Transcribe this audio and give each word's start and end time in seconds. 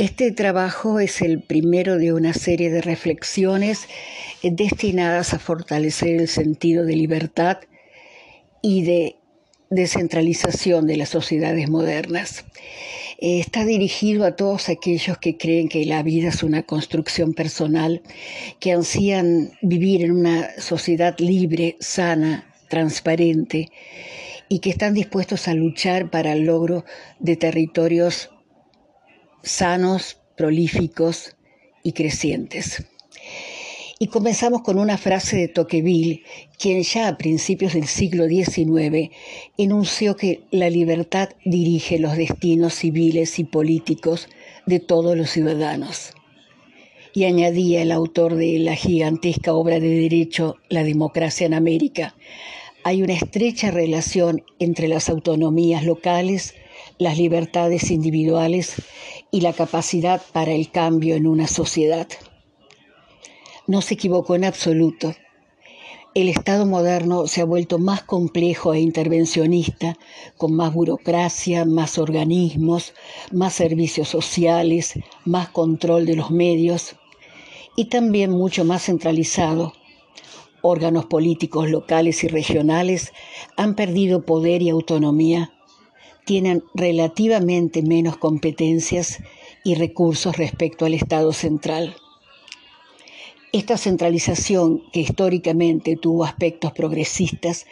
Este 0.00 0.32
trabajo 0.32 0.98
es 0.98 1.20
el 1.20 1.42
primero 1.42 1.98
de 1.98 2.14
una 2.14 2.32
serie 2.32 2.70
de 2.70 2.80
reflexiones 2.80 3.86
destinadas 4.42 5.34
a 5.34 5.38
fortalecer 5.38 6.22
el 6.22 6.28
sentido 6.28 6.86
de 6.86 6.96
libertad 6.96 7.58
y 8.62 8.82
de 8.84 9.16
descentralización 9.68 10.86
de 10.86 10.96
las 10.96 11.10
sociedades 11.10 11.68
modernas. 11.68 12.46
Está 13.18 13.66
dirigido 13.66 14.24
a 14.24 14.36
todos 14.36 14.70
aquellos 14.70 15.18
que 15.18 15.36
creen 15.36 15.68
que 15.68 15.84
la 15.84 16.02
vida 16.02 16.30
es 16.30 16.42
una 16.42 16.62
construcción 16.62 17.34
personal, 17.34 18.00
que 18.58 18.72
ansían 18.72 19.50
vivir 19.60 20.02
en 20.02 20.12
una 20.12 20.48
sociedad 20.58 21.14
libre, 21.18 21.76
sana, 21.78 22.50
transparente 22.68 23.68
y 24.48 24.60
que 24.60 24.70
están 24.70 24.94
dispuestos 24.94 25.46
a 25.46 25.52
luchar 25.52 26.08
para 26.08 26.32
el 26.32 26.44
logro 26.44 26.86
de 27.18 27.36
territorios 27.36 28.30
sanos, 29.42 30.18
prolíficos 30.36 31.36
y 31.82 31.92
crecientes. 31.92 32.84
Y 33.98 34.06
comenzamos 34.06 34.62
con 34.62 34.78
una 34.78 34.96
frase 34.96 35.36
de 35.36 35.48
Tocqueville, 35.48 36.22
quien 36.58 36.82
ya 36.82 37.08
a 37.08 37.18
principios 37.18 37.74
del 37.74 37.86
siglo 37.86 38.26
XIX 38.26 39.10
enunció 39.58 40.16
que 40.16 40.40
la 40.50 40.70
libertad 40.70 41.28
dirige 41.44 41.98
los 41.98 42.16
destinos 42.16 42.74
civiles 42.74 43.38
y 43.38 43.44
políticos 43.44 44.28
de 44.64 44.80
todos 44.80 45.16
los 45.16 45.28
ciudadanos. 45.28 46.14
Y 47.12 47.24
añadía 47.24 47.82
el 47.82 47.92
autor 47.92 48.36
de 48.36 48.58
la 48.60 48.74
gigantesca 48.74 49.52
obra 49.52 49.80
de 49.80 49.90
derecho 49.90 50.56
La 50.70 50.82
democracia 50.82 51.46
en 51.46 51.52
América, 51.52 52.14
hay 52.82 53.02
una 53.02 53.12
estrecha 53.12 53.70
relación 53.70 54.42
entre 54.58 54.88
las 54.88 55.10
autonomías 55.10 55.84
locales, 55.84 56.54
las 57.00 57.16
libertades 57.16 57.90
individuales 57.90 58.74
y 59.30 59.40
la 59.40 59.54
capacidad 59.54 60.20
para 60.32 60.52
el 60.52 60.70
cambio 60.70 61.16
en 61.16 61.26
una 61.26 61.48
sociedad. 61.48 62.06
No 63.66 63.80
se 63.80 63.94
equivocó 63.94 64.34
en 64.34 64.44
absoluto. 64.44 65.14
El 66.12 66.28
Estado 66.28 66.66
moderno 66.66 67.26
se 67.26 67.40
ha 67.40 67.46
vuelto 67.46 67.78
más 67.78 68.02
complejo 68.02 68.74
e 68.74 68.80
intervencionista, 68.80 69.96
con 70.36 70.52
más 70.52 70.74
burocracia, 70.74 71.64
más 71.64 71.96
organismos, 71.96 72.92
más 73.32 73.54
servicios 73.54 74.08
sociales, 74.08 74.92
más 75.24 75.48
control 75.48 76.04
de 76.04 76.16
los 76.16 76.30
medios 76.30 76.96
y 77.76 77.86
también 77.86 78.30
mucho 78.30 78.66
más 78.66 78.84
centralizado. 78.84 79.72
Órganos 80.60 81.06
políticos 81.06 81.70
locales 81.70 82.22
y 82.24 82.28
regionales 82.28 83.14
han 83.56 83.74
perdido 83.74 84.26
poder 84.26 84.60
y 84.60 84.68
autonomía 84.68 85.54
tienen 86.24 86.62
relativamente 86.74 87.82
menos 87.82 88.16
competencias 88.16 89.18
y 89.64 89.74
recursos 89.74 90.36
respecto 90.36 90.84
al 90.84 90.94
Estado 90.94 91.32
central. 91.32 91.96
Esta 93.52 93.76
centralización, 93.76 94.82
que 94.92 95.00
históricamente 95.00 95.96
tuvo 95.96 96.24
aspectos 96.24 96.72
progresistas, 96.72 97.66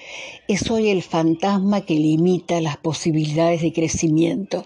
es 0.48 0.69
hoy 0.70 0.88
el 0.88 1.02
fantasma 1.02 1.82
que 1.82 1.94
limita 1.94 2.60
las 2.60 2.76
posibilidades 2.78 3.62
de 3.62 3.72
crecimiento, 3.72 4.64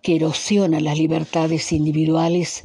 que 0.00 0.16
erosiona 0.16 0.80
las 0.80 0.98
libertades 0.98 1.70
individuales 1.70 2.64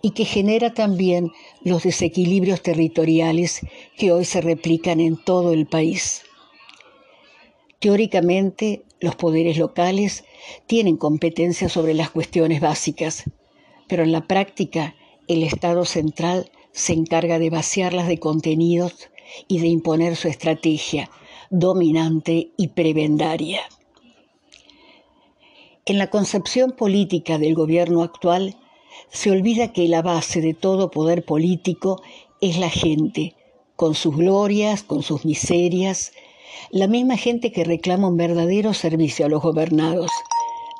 y 0.00 0.10
que 0.12 0.24
genera 0.24 0.74
también 0.74 1.32
los 1.64 1.82
desequilibrios 1.82 2.62
territoriales 2.62 3.62
que 3.96 4.12
hoy 4.12 4.24
se 4.24 4.40
replican 4.40 5.00
en 5.00 5.16
todo 5.16 5.52
el 5.52 5.66
país. 5.66 6.22
Teóricamente, 7.80 8.84
los 9.00 9.14
poderes 9.16 9.58
locales 9.58 10.24
tienen 10.66 10.96
competencia 10.96 11.68
sobre 11.68 11.94
las 11.94 12.10
cuestiones 12.10 12.60
básicas, 12.60 13.24
pero 13.86 14.02
en 14.02 14.12
la 14.12 14.26
práctica 14.26 14.94
el 15.28 15.42
Estado 15.42 15.84
central 15.84 16.50
se 16.72 16.92
encarga 16.92 17.38
de 17.38 17.50
vaciarlas 17.50 18.08
de 18.08 18.18
contenidos 18.18 19.10
y 19.46 19.60
de 19.60 19.68
imponer 19.68 20.16
su 20.16 20.28
estrategia 20.28 21.10
dominante 21.50 22.50
y 22.56 22.68
prebendaria. 22.68 23.60
En 25.86 25.98
la 25.98 26.10
concepción 26.10 26.72
política 26.72 27.38
del 27.38 27.54
gobierno 27.54 28.02
actual 28.02 28.56
se 29.10 29.30
olvida 29.30 29.72
que 29.72 29.88
la 29.88 30.02
base 30.02 30.40
de 30.40 30.54
todo 30.54 30.90
poder 30.90 31.24
político 31.24 32.02
es 32.40 32.58
la 32.58 32.68
gente, 32.68 33.34
con 33.76 33.94
sus 33.94 34.16
glorias, 34.16 34.82
con 34.82 35.02
sus 35.02 35.24
miserias, 35.24 36.12
la 36.70 36.86
misma 36.86 37.16
gente 37.16 37.52
que 37.52 37.64
reclama 37.64 38.08
un 38.08 38.16
verdadero 38.16 38.74
servicio 38.74 39.26
a 39.26 39.28
los 39.28 39.42
gobernados, 39.42 40.10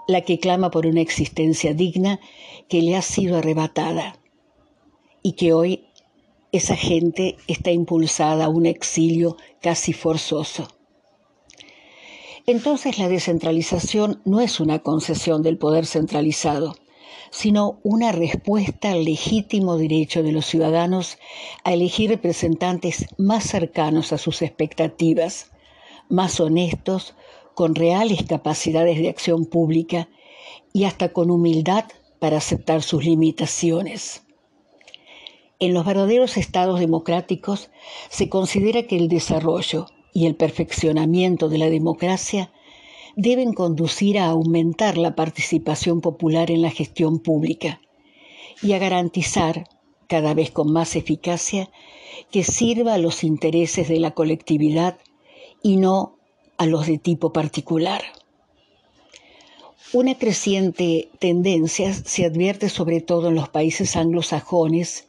la 0.07 0.23
que 0.23 0.39
clama 0.39 0.71
por 0.71 0.87
una 0.87 1.01
existencia 1.01 1.75
digna 1.75 2.21
que 2.69 2.83
le 2.83 2.97
ha 2.97 3.03
sido 3.03 3.39
arrebatada 3.39 4.17
y 5.23 5.33
que 5.33 5.53
hoy 5.53 5.85
esa 6.53 6.77
gente 6.77 7.37
está 7.47 7.71
impulsada 7.71 8.47
a 8.47 8.49
un 8.49 8.67
exilio 8.67 9.37
casi 9.61 9.93
forzoso. 9.93 10.69
Entonces 12.47 12.99
la 12.99 13.09
descentralización 13.09 14.23
no 14.25 14.41
es 14.41 14.59
una 14.59 14.79
concesión 14.79 15.43
del 15.43 15.59
poder 15.59 15.85
centralizado, 15.85 16.75
sino 17.31 17.79
una 17.83 18.13
respuesta 18.13 18.93
al 18.93 19.05
legítimo 19.05 19.77
derecho 19.77 20.23
de 20.23 20.33
los 20.33 20.47
ciudadanos 20.47 21.19
a 21.65 21.75
elegir 21.75 22.09
representantes 22.09 23.07
más 23.19 23.45
cercanos 23.45 24.15
a 24.15 24.19
sus 24.19 24.41
expectativas, 24.41 25.51
más 26.09 26.41
honestos, 26.41 27.15
con 27.55 27.75
reales 27.75 28.23
capacidades 28.23 28.99
de 28.99 29.09
acción 29.09 29.45
pública 29.45 30.09
y 30.73 30.85
hasta 30.85 31.13
con 31.13 31.31
humildad 31.31 31.85
para 32.19 32.39
aceptar 32.39 32.83
sus 32.83 33.05
limitaciones. 33.05 34.23
En 35.61 35.75
los 35.75 35.85
verdaderos 35.85 36.37
estados 36.37 36.79
democráticos 36.79 37.71
se 38.11 38.29
considera 38.29 38.85
que 38.85 38.97
el 38.97 39.09
desarrollo 39.09 39.87
y 40.13 40.27
el 40.27 40.37
perfeccionamiento 40.37 41.49
de 41.49 41.59
la 41.59 41.69
democracia 41.69 42.53
deben 43.17 43.53
conducir 43.53 44.21
a 44.21 44.27
aumentar 44.27 44.97
la 44.97 45.17
participación 45.17 46.01
popular 46.01 46.53
en 46.53 46.63
la 46.63 46.71
gestión 46.71 47.19
pública 47.19 47.81
y 48.63 48.73
a 48.73 48.79
garantizar, 48.79 49.69
cada 50.07 50.35
vez 50.35 50.53
con 50.53 50.73
más 50.73 50.95
eficacia, 50.95 51.71
que 52.31 52.45
sirva 52.45 52.95
a 52.95 52.99
los 52.99 53.25
intereses 53.25 53.89
de 53.89 53.99
la 53.99 54.13
colectividad 54.13 54.99
y 55.63 55.77
no 55.77 56.17
a 56.57 56.67
los 56.67 56.87
de 56.87 56.99
tipo 56.99 57.33
particular. 57.33 58.03
Una 59.93 60.19
creciente 60.19 61.09
tendencia 61.19 61.95
se 61.95 62.27
advierte 62.27 62.69
sobre 62.69 63.01
todo 63.01 63.29
en 63.29 63.37
los 63.37 63.49
países 63.49 63.97
anglosajones 63.97 65.09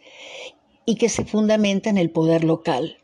y 0.86 0.96
que 0.96 1.10
se 1.10 1.26
fundamenta 1.26 1.90
en 1.90 1.98
el 1.98 2.10
poder 2.10 2.44
local, 2.44 2.98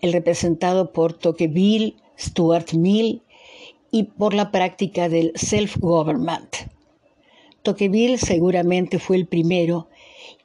el 0.00 0.12
representado 0.12 0.92
por 0.92 1.12
Tocqueville, 1.12 1.94
Stuart 2.18 2.72
Mill 2.72 3.22
y 3.92 4.04
por 4.04 4.34
la 4.34 4.50
práctica 4.50 5.08
del 5.08 5.32
self-government. 5.36 6.56
Tocqueville 7.62 8.18
seguramente 8.18 8.98
fue 8.98 9.16
el 9.16 9.26
primero 9.26 9.88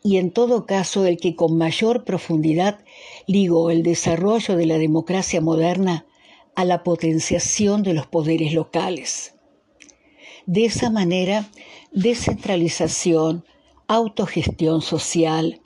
y 0.03 0.17
en 0.17 0.29
todo 0.29 0.65
caso 0.65 1.05
el 1.05 1.17
que 1.17 1.35
con 1.35 1.57
mayor 1.57 2.03
profundidad 2.03 2.79
ligó 3.27 3.69
el 3.69 3.83
desarrollo 3.83 4.55
de 4.55 4.65
la 4.65 4.77
democracia 4.77 5.41
moderna 5.41 6.05
a 6.55 6.63
la 6.63 6.83
potenciación 6.83 7.83
de 7.83 7.93
los 7.93 8.07
poderes 8.07 8.53
locales. 8.53 9.35
De 10.45 10.65
esa 10.65 10.89
manera, 10.89 11.49
descentralización, 11.91 13.43
autogestión 13.87 14.81
social, 14.81 15.61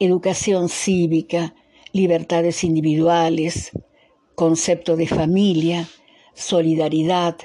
educación 0.00 0.68
cívica, 0.68 1.54
libertades 1.92 2.64
individuales, 2.64 3.70
concepto 4.34 4.96
de 4.96 5.06
familia, 5.06 5.88
solidaridad, 6.34 7.36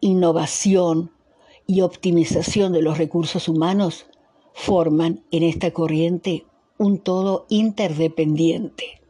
innovación 0.00 1.12
y 1.66 1.82
optimización 1.82 2.72
de 2.72 2.82
los 2.82 2.96
recursos 2.96 3.48
humanos 3.48 4.06
forman 4.54 5.22
en 5.30 5.42
esta 5.42 5.70
corriente 5.70 6.46
un 6.78 6.98
todo 6.98 7.46
interdependiente. 7.50 9.01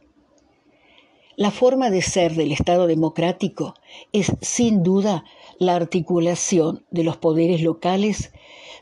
La 1.35 1.49
forma 1.49 1.89
de 1.89 2.03
ser 2.03 2.35
del 2.35 2.51
Estado 2.51 2.85
democrático 2.85 3.73
es 4.11 4.31
sin 4.41 4.83
duda 4.83 5.25
la 5.57 5.75
articulación 5.75 6.85
de 6.91 7.03
los 7.03 7.17
poderes 7.17 7.61
locales 7.63 8.31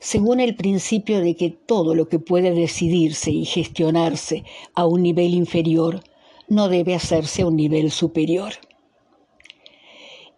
según 0.01 0.41
el 0.41 0.55
principio 0.55 1.21
de 1.21 1.37
que 1.37 1.51
todo 1.51 1.95
lo 1.95 2.09
que 2.09 2.19
puede 2.19 2.51
decidirse 2.51 3.31
y 3.31 3.45
gestionarse 3.45 4.43
a 4.73 4.85
un 4.85 5.01
nivel 5.01 5.33
inferior 5.33 6.03
no 6.49 6.67
debe 6.67 6.93
hacerse 6.93 7.43
a 7.43 7.47
un 7.47 7.55
nivel 7.55 7.89
superior. 7.89 8.53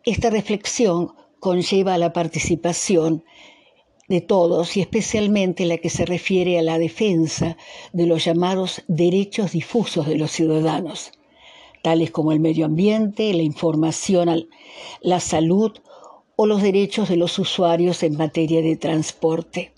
Esta 0.04 0.30
reflexión 0.30 1.14
conlleva 1.40 1.98
la 1.98 2.14
participación 2.14 3.24
de 4.08 4.22
todos 4.22 4.78
y 4.78 4.82
especialmente 4.82 5.66
la 5.66 5.78
que 5.78 5.90
se 5.90 6.06
refiere 6.06 6.60
a 6.60 6.62
la 6.62 6.78
defensa 6.78 7.58
de 7.92 8.06
los 8.06 8.24
llamados 8.26 8.84
derechos 8.88 9.54
difusos 9.54 10.06
de 10.06 10.18
los 10.18 10.30
ciudadanos, 10.30 11.14
tales 11.84 12.12
como 12.12 12.32
el 12.32 12.40
medio 12.40 12.66
ambiente, 12.66 13.34
la 13.34 13.44
información, 13.44 14.48
la 15.02 15.20
salud 15.20 15.74
o 16.36 16.48
los 16.48 16.64
derechos 16.64 17.10
de 17.10 17.18
los 17.18 17.38
usuarios 17.38 18.02
en 18.04 18.18
materia 18.18 18.62
de 18.62 18.78
transporte. 18.78 19.74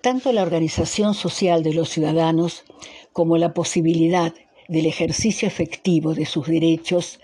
Tanto 0.00 0.32
la 0.32 0.42
organización 0.42 1.14
social 1.14 1.62
de 1.62 1.74
los 1.74 1.90
ciudadanos 1.90 2.64
como 3.12 3.36
la 3.36 3.52
posibilidad 3.52 4.34
del 4.66 4.86
ejercicio 4.86 5.46
efectivo 5.46 6.14
de 6.14 6.24
sus 6.24 6.46
derechos 6.46 7.20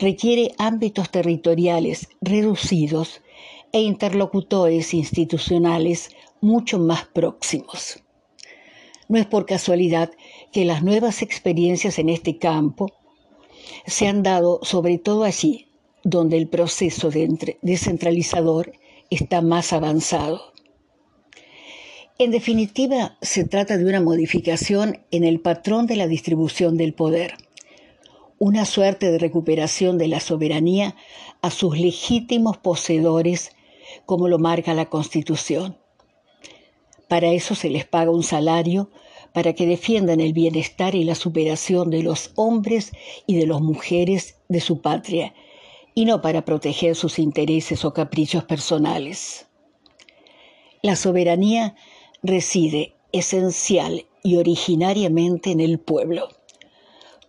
requiere 0.00 0.52
ámbitos 0.58 1.10
territoriales 1.10 2.08
reducidos 2.20 3.22
e 3.72 3.80
interlocutores 3.80 4.94
institucionales 4.94 6.10
mucho 6.40 6.80
más 6.80 7.04
próximos. 7.04 8.02
No 9.08 9.18
es 9.18 9.26
por 9.26 9.46
casualidad 9.46 10.10
que 10.52 10.64
las 10.64 10.82
nuevas 10.82 11.22
experiencias 11.22 11.98
en 11.98 12.08
este 12.08 12.38
campo 12.38 12.92
se 13.86 14.06
han 14.08 14.22
dado 14.22 14.60
sobre 14.62 14.98
todo 14.98 15.24
allí 15.24 15.68
donde 16.02 16.36
el 16.36 16.48
proceso 16.48 17.10
de 17.10 17.58
descentralizador 17.62 18.72
está 19.10 19.42
más 19.42 19.72
avanzado. 19.72 20.52
En 22.18 22.30
definitiva, 22.30 23.16
se 23.22 23.44
trata 23.44 23.78
de 23.78 23.84
una 23.84 24.00
modificación 24.00 25.00
en 25.10 25.24
el 25.24 25.40
patrón 25.40 25.86
de 25.86 25.96
la 25.96 26.06
distribución 26.06 26.76
del 26.76 26.92
poder, 26.92 27.34
una 28.38 28.64
suerte 28.64 29.10
de 29.10 29.18
recuperación 29.18 29.98
de 29.98 30.08
la 30.08 30.20
soberanía 30.20 30.96
a 31.42 31.50
sus 31.50 31.78
legítimos 31.78 32.58
poseedores, 32.58 33.52
como 34.06 34.28
lo 34.28 34.38
marca 34.38 34.74
la 34.74 34.86
Constitución. 34.86 35.78
Para 37.08 37.28
eso 37.28 37.54
se 37.54 37.70
les 37.70 37.86
paga 37.86 38.10
un 38.10 38.22
salario 38.22 38.90
para 39.32 39.52
que 39.52 39.66
defiendan 39.66 40.20
el 40.20 40.32
bienestar 40.32 40.94
y 40.94 41.04
la 41.04 41.14
superación 41.14 41.90
de 41.90 42.02
los 42.02 42.32
hombres 42.36 42.92
y 43.26 43.36
de 43.36 43.46
las 43.46 43.60
mujeres 43.60 44.36
de 44.48 44.60
su 44.60 44.80
patria, 44.80 45.34
y 45.94 46.04
no 46.04 46.20
para 46.20 46.44
proteger 46.44 46.94
sus 46.96 47.18
intereses 47.18 47.84
o 47.84 47.92
caprichos 47.92 48.44
personales. 48.44 49.46
La 50.82 50.96
soberanía 50.96 51.74
reside 52.22 52.94
esencial 53.12 54.06
y 54.22 54.36
originariamente 54.36 55.50
en 55.50 55.60
el 55.60 55.78
pueblo. 55.78 56.28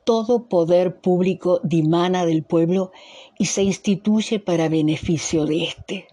Todo 0.04 0.48
poder 0.48 1.00
público 1.00 1.60
dimana 1.64 2.26
del 2.26 2.44
pueblo 2.44 2.92
y 3.38 3.46
se 3.46 3.64
instituye 3.64 4.40
para 4.40 4.70
beneficio 4.70 5.46
de 5.46 5.64
éste. 5.64 6.08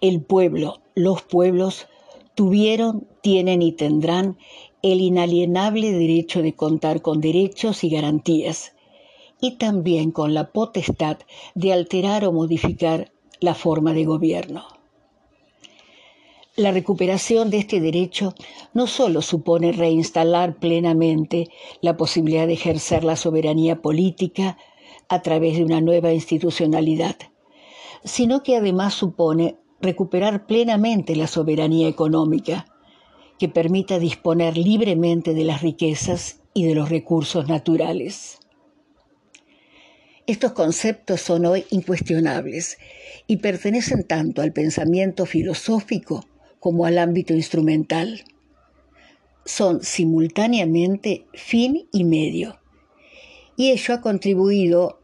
El 0.00 0.22
pueblo, 0.22 0.80
los 0.94 1.22
pueblos, 1.22 1.86
tuvieron, 2.40 3.06
tienen 3.20 3.60
y 3.60 3.72
tendrán 3.72 4.38
el 4.80 5.02
inalienable 5.02 5.92
derecho 5.92 6.40
de 6.40 6.54
contar 6.54 7.02
con 7.02 7.20
derechos 7.20 7.84
y 7.84 7.90
garantías, 7.90 8.72
y 9.42 9.56
también 9.56 10.10
con 10.10 10.32
la 10.32 10.50
potestad 10.50 11.18
de 11.54 11.74
alterar 11.74 12.24
o 12.24 12.32
modificar 12.32 13.12
la 13.40 13.54
forma 13.54 13.92
de 13.92 14.06
gobierno. 14.06 14.64
La 16.56 16.72
recuperación 16.72 17.50
de 17.50 17.58
este 17.58 17.78
derecho 17.78 18.32
no 18.72 18.86
solo 18.86 19.20
supone 19.20 19.72
reinstalar 19.72 20.56
plenamente 20.56 21.50
la 21.82 21.98
posibilidad 21.98 22.46
de 22.46 22.54
ejercer 22.54 23.04
la 23.04 23.16
soberanía 23.16 23.82
política 23.82 24.56
a 25.10 25.20
través 25.20 25.58
de 25.58 25.64
una 25.64 25.82
nueva 25.82 26.14
institucionalidad, 26.14 27.16
sino 28.02 28.42
que 28.42 28.56
además 28.56 28.94
supone 28.94 29.58
recuperar 29.80 30.46
plenamente 30.46 31.16
la 31.16 31.26
soberanía 31.26 31.88
económica, 31.88 32.66
que 33.38 33.48
permita 33.48 33.98
disponer 33.98 34.56
libremente 34.56 35.32
de 35.32 35.44
las 35.44 35.62
riquezas 35.62 36.40
y 36.52 36.66
de 36.66 36.74
los 36.74 36.90
recursos 36.90 37.48
naturales. 37.48 38.38
Estos 40.26 40.52
conceptos 40.52 41.22
son 41.22 41.46
hoy 41.46 41.64
incuestionables 41.70 42.78
y 43.26 43.38
pertenecen 43.38 44.04
tanto 44.04 44.42
al 44.42 44.52
pensamiento 44.52 45.26
filosófico 45.26 46.24
como 46.60 46.84
al 46.84 46.98
ámbito 46.98 47.32
instrumental. 47.34 48.24
Son 49.46 49.82
simultáneamente 49.82 51.24
fin 51.32 51.88
y 51.90 52.04
medio, 52.04 52.60
y 53.56 53.70
ello 53.70 53.94
ha 53.94 54.00
contribuido 54.02 55.00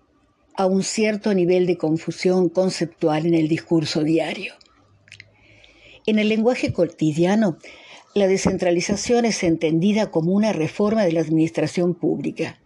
a 0.54 0.66
un 0.66 0.82
cierto 0.82 1.34
nivel 1.34 1.66
de 1.66 1.76
confusión 1.76 2.48
conceptual 2.48 3.26
en 3.26 3.34
el 3.34 3.48
discurso 3.48 4.02
diario. 4.02 4.54
En 6.08 6.20
el 6.20 6.28
lenguaje 6.28 6.72
cotidiano, 6.72 7.58
la 8.14 8.28
descentralización 8.28 9.24
es 9.24 9.42
entendida 9.42 10.12
como 10.12 10.30
una 10.32 10.52
reforma 10.52 11.04
de 11.04 11.10
la 11.10 11.20
administración 11.20 11.94
pública, 11.94 12.60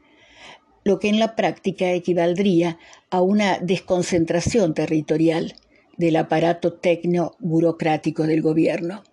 lo 0.85 0.99
que 0.99 1.09
en 1.09 1.19
la 1.19 1.37
práctica 1.37 1.91
equivaldría 1.93 2.79
a 3.09 3.23
una 3.23 3.59
desconcentración 3.59 4.75
territorial 4.75 5.55
del 5.97 6.17
aparato 6.17 6.75
tecno-burocrático 6.75 8.27
del 8.27 8.43
gobierno. 8.43 9.05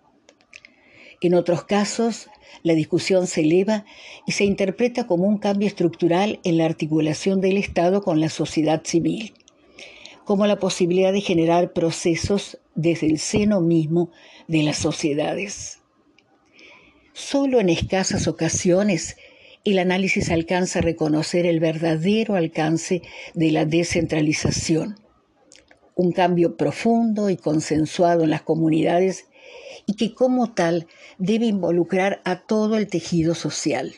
En 1.21 1.33
otros 1.33 1.63
casos, 1.63 2.29
la 2.63 2.73
discusión 2.73 3.27
se 3.27 3.41
eleva 3.41 3.85
y 4.25 4.33
se 4.33 4.43
interpreta 4.43 5.07
como 5.07 5.23
un 5.23 5.37
cambio 5.37 5.69
estructural 5.69 6.41
en 6.43 6.57
la 6.57 6.65
articulación 6.65 7.39
del 7.39 7.55
Estado 7.55 8.01
con 8.01 8.19
la 8.19 8.27
sociedad 8.27 8.81
civil, 8.83 9.33
como 10.27 10.45
la 10.45 10.59
posibilidad 10.59 11.13
de 11.13 11.21
generar 11.21 11.71
procesos 11.71 12.59
desde 12.75 13.07
el 13.07 13.17
seno 13.17 13.61
mismo 13.61 14.11
de 14.49 14.61
las 14.61 14.77
sociedades. 14.77 15.79
Solo 17.13 17.61
en 17.61 17.69
escasas 17.69 18.27
ocasiones 18.27 19.15
el 19.63 19.79
análisis 19.79 20.29
alcanza 20.29 20.79
a 20.79 20.81
reconocer 20.81 21.45
el 21.45 21.59
verdadero 21.59 22.35
alcance 22.35 23.01
de 23.33 23.51
la 23.51 23.65
descentralización 23.65 24.97
un 25.95 26.11
cambio 26.11 26.57
profundo 26.57 27.29
y 27.29 27.37
consensuado 27.37 28.23
en 28.23 28.29
las 28.29 28.43
comunidades 28.43 29.25
y 29.85 29.95
que 29.95 30.13
como 30.13 30.53
tal 30.53 30.87
debe 31.17 31.47
involucrar 31.47 32.21
a 32.23 32.41
todo 32.41 32.77
el 32.77 32.87
tejido 32.87 33.33
social. 33.33 33.95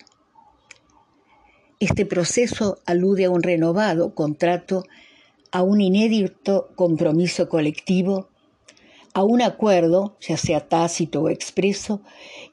Este 1.79 2.05
proceso 2.05 2.77
alude 2.85 3.25
a 3.25 3.29
un 3.29 3.41
renovado 3.41 4.15
contrato, 4.15 4.85
a 5.51 5.63
un 5.63 5.81
inédito 5.81 6.69
compromiso 6.75 7.49
colectivo, 7.49 8.29
a 9.13 9.23
un 9.23 9.41
acuerdo, 9.41 10.17
ya 10.21 10.37
sea 10.37 10.67
tácito 10.67 11.21
o 11.21 11.29
expreso, 11.29 12.01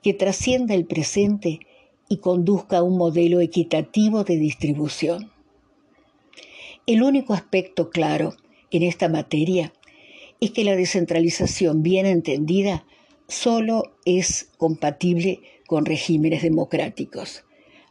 que 0.03 0.15
trascienda 0.15 0.75
el 0.75 0.87
presente 0.87 1.61
y 2.09 2.19
conduzca 2.19 2.79
a 2.79 2.83
un 2.83 2.97
modelo 2.97 3.41
equitativo 3.41 4.25
de 4.25 4.37
distribución. 4.37 5.31
El 6.87 7.03
único 7.03 7.35
aspecto 7.35 7.91
claro 7.91 8.35
en 8.71 8.83
esta 8.83 9.09
materia 9.09 9.73
es 10.41 10.51
que 10.51 10.65
la 10.65 10.77
descentralización 10.77 11.83
bien 11.83 12.07
entendida 12.07 12.85
solo 13.29 13.97
es 14.05 14.51
compatible 14.57 15.41
con 15.67 15.85
regímenes 15.85 16.43
democráticos, 16.43 17.45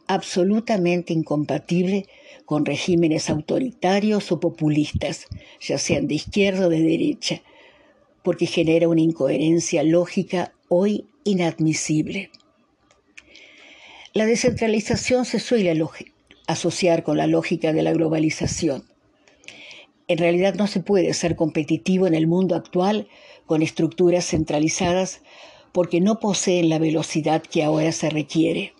absolutamente 0.08 1.12
incompatible 1.12 2.06
con 2.44 2.64
regímenes 2.64 3.30
autoritarios 3.30 4.30
o 4.32 4.40
populistas, 4.40 5.26
ya 5.60 5.78
sean 5.78 6.06
de 6.06 6.14
izquierda 6.14 6.66
o 6.66 6.70
de 6.70 6.80
derecha, 6.80 7.42
porque 8.22 8.46
genera 8.46 8.88
una 8.88 9.00
incoherencia 9.00 9.82
lógica 9.82 10.52
hoy 10.68 11.06
inadmisible. 11.24 12.30
La 14.12 14.26
descentralización 14.26 15.24
se 15.24 15.40
suele 15.40 15.78
asociar 16.46 17.02
con 17.02 17.16
la 17.16 17.26
lógica 17.26 17.72
de 17.72 17.82
la 17.82 17.92
globalización 17.92 18.84
en 20.08 20.18
realidad 20.18 20.54
no 20.54 20.66
se 20.66 20.80
puede 20.80 21.12
ser 21.14 21.34
competitivo 21.34 22.06
en 22.06 22.14
el 22.14 22.26
mundo 22.26 22.54
actual 22.54 23.08
con 23.44 23.62
estructuras 23.62 24.26
centralizadas 24.26 25.20
porque 25.72 26.00
no 26.00 26.20
poseen 26.20 26.68
la 26.68 26.78
velocidad 26.78 27.42
que 27.42 27.64
ahora 27.64 27.90
se 27.92 28.08
requiere. 28.10 28.72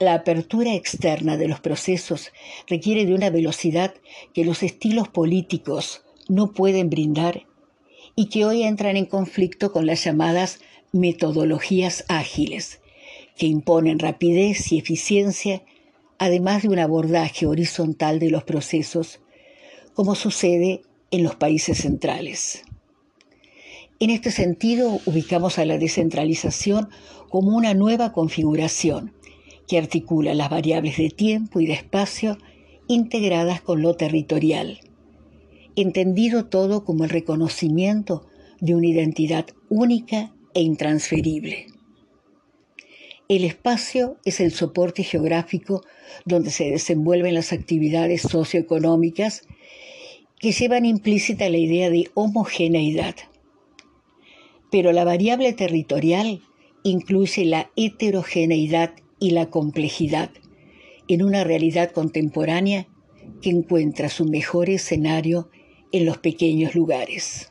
La 0.00 0.14
apertura 0.14 0.74
externa 0.74 1.36
de 1.36 1.46
los 1.46 1.60
procesos 1.60 2.32
requiere 2.66 3.04
de 3.04 3.12
una 3.12 3.28
velocidad 3.28 3.92
que 4.32 4.46
los 4.46 4.62
estilos 4.62 5.08
políticos 5.08 6.06
no 6.26 6.52
pueden 6.52 6.88
brindar 6.88 7.46
y 8.16 8.30
que 8.30 8.46
hoy 8.46 8.62
entran 8.62 8.96
en 8.96 9.04
conflicto 9.04 9.72
con 9.72 9.84
las 9.84 10.02
llamadas 10.02 10.60
metodologías 10.90 12.06
ágiles, 12.08 12.80
que 13.36 13.44
imponen 13.44 13.98
rapidez 13.98 14.72
y 14.72 14.78
eficiencia, 14.78 15.64
además 16.16 16.62
de 16.62 16.68
un 16.70 16.78
abordaje 16.78 17.44
horizontal 17.44 18.20
de 18.20 18.30
los 18.30 18.44
procesos 18.44 19.20
como 19.92 20.14
sucede 20.14 20.80
en 21.10 21.24
los 21.24 21.34
países 21.34 21.76
centrales. 21.76 22.62
En 23.98 24.08
este 24.08 24.30
sentido, 24.30 24.98
ubicamos 25.04 25.58
a 25.58 25.66
la 25.66 25.76
descentralización 25.76 26.88
como 27.28 27.54
una 27.54 27.74
nueva 27.74 28.12
configuración 28.12 29.12
que 29.70 29.78
articula 29.78 30.34
las 30.34 30.50
variables 30.50 30.96
de 30.96 31.10
tiempo 31.10 31.60
y 31.60 31.66
de 31.66 31.74
espacio 31.74 32.38
integradas 32.88 33.60
con 33.60 33.82
lo 33.82 33.94
territorial, 33.94 34.80
entendido 35.76 36.46
todo 36.46 36.84
como 36.84 37.04
el 37.04 37.10
reconocimiento 37.10 38.26
de 38.58 38.74
una 38.74 38.88
identidad 38.88 39.46
única 39.68 40.34
e 40.54 40.62
intransferible. 40.62 41.68
El 43.28 43.44
espacio 43.44 44.16
es 44.24 44.40
el 44.40 44.50
soporte 44.50 45.04
geográfico 45.04 45.84
donde 46.24 46.50
se 46.50 46.68
desenvuelven 46.68 47.34
las 47.34 47.52
actividades 47.52 48.22
socioeconómicas 48.22 49.42
que 50.40 50.50
llevan 50.50 50.84
implícita 50.84 51.48
la 51.48 51.58
idea 51.58 51.90
de 51.90 52.10
homogeneidad. 52.14 53.14
Pero 54.72 54.90
la 54.90 55.04
variable 55.04 55.52
territorial 55.52 56.42
incluye 56.82 57.44
la 57.44 57.70
heterogeneidad 57.76 58.94
y 59.20 59.30
la 59.30 59.50
complejidad 59.50 60.30
en 61.06 61.22
una 61.22 61.44
realidad 61.44 61.92
contemporánea 61.92 62.88
que 63.42 63.50
encuentra 63.50 64.08
su 64.08 64.24
mejor 64.24 64.70
escenario 64.70 65.50
en 65.92 66.06
los 66.06 66.18
pequeños 66.18 66.74
lugares. 66.74 67.50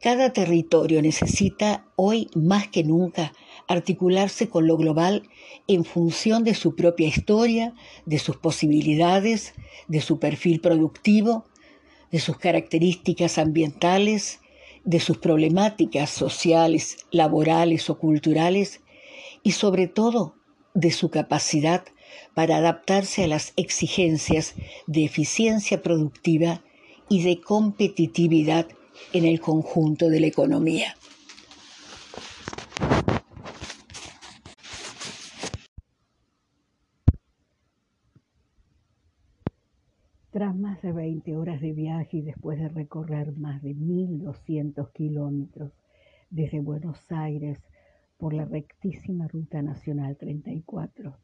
Cada 0.00 0.32
territorio 0.32 1.00
necesita 1.00 1.86
hoy 1.96 2.28
más 2.34 2.68
que 2.68 2.84
nunca 2.84 3.32
articularse 3.66 4.48
con 4.48 4.66
lo 4.66 4.76
global 4.76 5.22
en 5.66 5.84
función 5.84 6.44
de 6.44 6.54
su 6.54 6.76
propia 6.76 7.08
historia, 7.08 7.74
de 8.04 8.18
sus 8.18 8.36
posibilidades, 8.36 9.54
de 9.88 10.00
su 10.00 10.18
perfil 10.18 10.60
productivo, 10.60 11.46
de 12.12 12.20
sus 12.20 12.36
características 12.36 13.38
ambientales, 13.38 14.40
de 14.84 15.00
sus 15.00 15.16
problemáticas 15.18 16.10
sociales, 16.10 16.98
laborales 17.10 17.88
o 17.88 17.98
culturales 17.98 18.82
y 19.44 19.52
sobre 19.52 19.86
todo 19.86 20.34
de 20.74 20.90
su 20.90 21.10
capacidad 21.10 21.84
para 22.34 22.56
adaptarse 22.56 23.22
a 23.22 23.28
las 23.28 23.52
exigencias 23.56 24.54
de 24.88 25.04
eficiencia 25.04 25.82
productiva 25.82 26.62
y 27.08 27.22
de 27.22 27.40
competitividad 27.40 28.66
en 29.12 29.24
el 29.24 29.40
conjunto 29.40 30.08
de 30.08 30.20
la 30.20 30.26
economía. 30.26 30.96
Tras 40.30 40.56
más 40.56 40.82
de 40.82 40.90
20 40.90 41.36
horas 41.36 41.60
de 41.60 41.72
viaje 41.72 42.16
y 42.16 42.22
después 42.22 42.58
de 42.58 42.68
recorrer 42.68 43.36
más 43.36 43.62
de 43.62 43.76
1.200 43.76 44.90
kilómetros 44.92 45.70
desde 46.30 46.58
Buenos 46.58 46.98
Aires 47.10 47.60
por 48.18 48.32
la 48.32 48.44
rectísima 48.44 49.28
Ruta 49.28 49.62
Nacional 49.62 50.16
34 50.16 51.16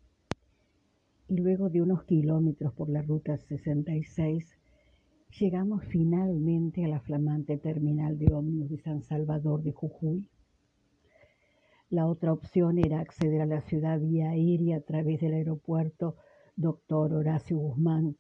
y 1.30 1.37
luego 1.37 1.70
de 1.70 1.80
unos 1.80 2.02
kilómetros 2.02 2.73
por 2.73 2.88
la 2.88 3.02
Ruta 3.02 3.37
66, 3.37 4.59
llegamos 5.38 5.85
finalmente 5.85 6.85
a 6.85 6.88
la 6.88 6.99
flamante 6.99 7.56
terminal 7.56 8.18
de 8.18 8.35
ómnibus 8.35 8.70
de 8.70 8.78
San 8.78 9.02
Salvador 9.02 9.62
de 9.62 9.70
Jujuy. 9.70 10.28
La 11.88 12.09
otra 12.09 12.32
opción 12.32 12.78
era 12.78 12.99
acceder 12.99 13.40
a 13.40 13.47
la 13.47 13.61
ciudad 13.61 14.00
vía 14.00 14.30
aérea 14.30 14.78
a 14.78 14.80
través 14.80 15.20
del 15.20 15.35
aeropuerto 15.35 16.16
Dr. 16.56 17.14
Horacio 17.14 17.59
Guzmán, 17.59 18.16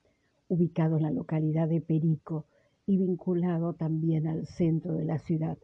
ubicado 0.46 0.96
en 0.96 1.02
la 1.02 1.10
localidad 1.10 1.68
de 1.68 1.80
Perico 1.80 2.46
y 2.86 2.96
vinculado 2.96 3.74
también 3.74 4.28
al 4.28 4.46
centro 4.46 4.94
de 4.94 5.04
la 5.04 5.18
ciudad 5.18 5.58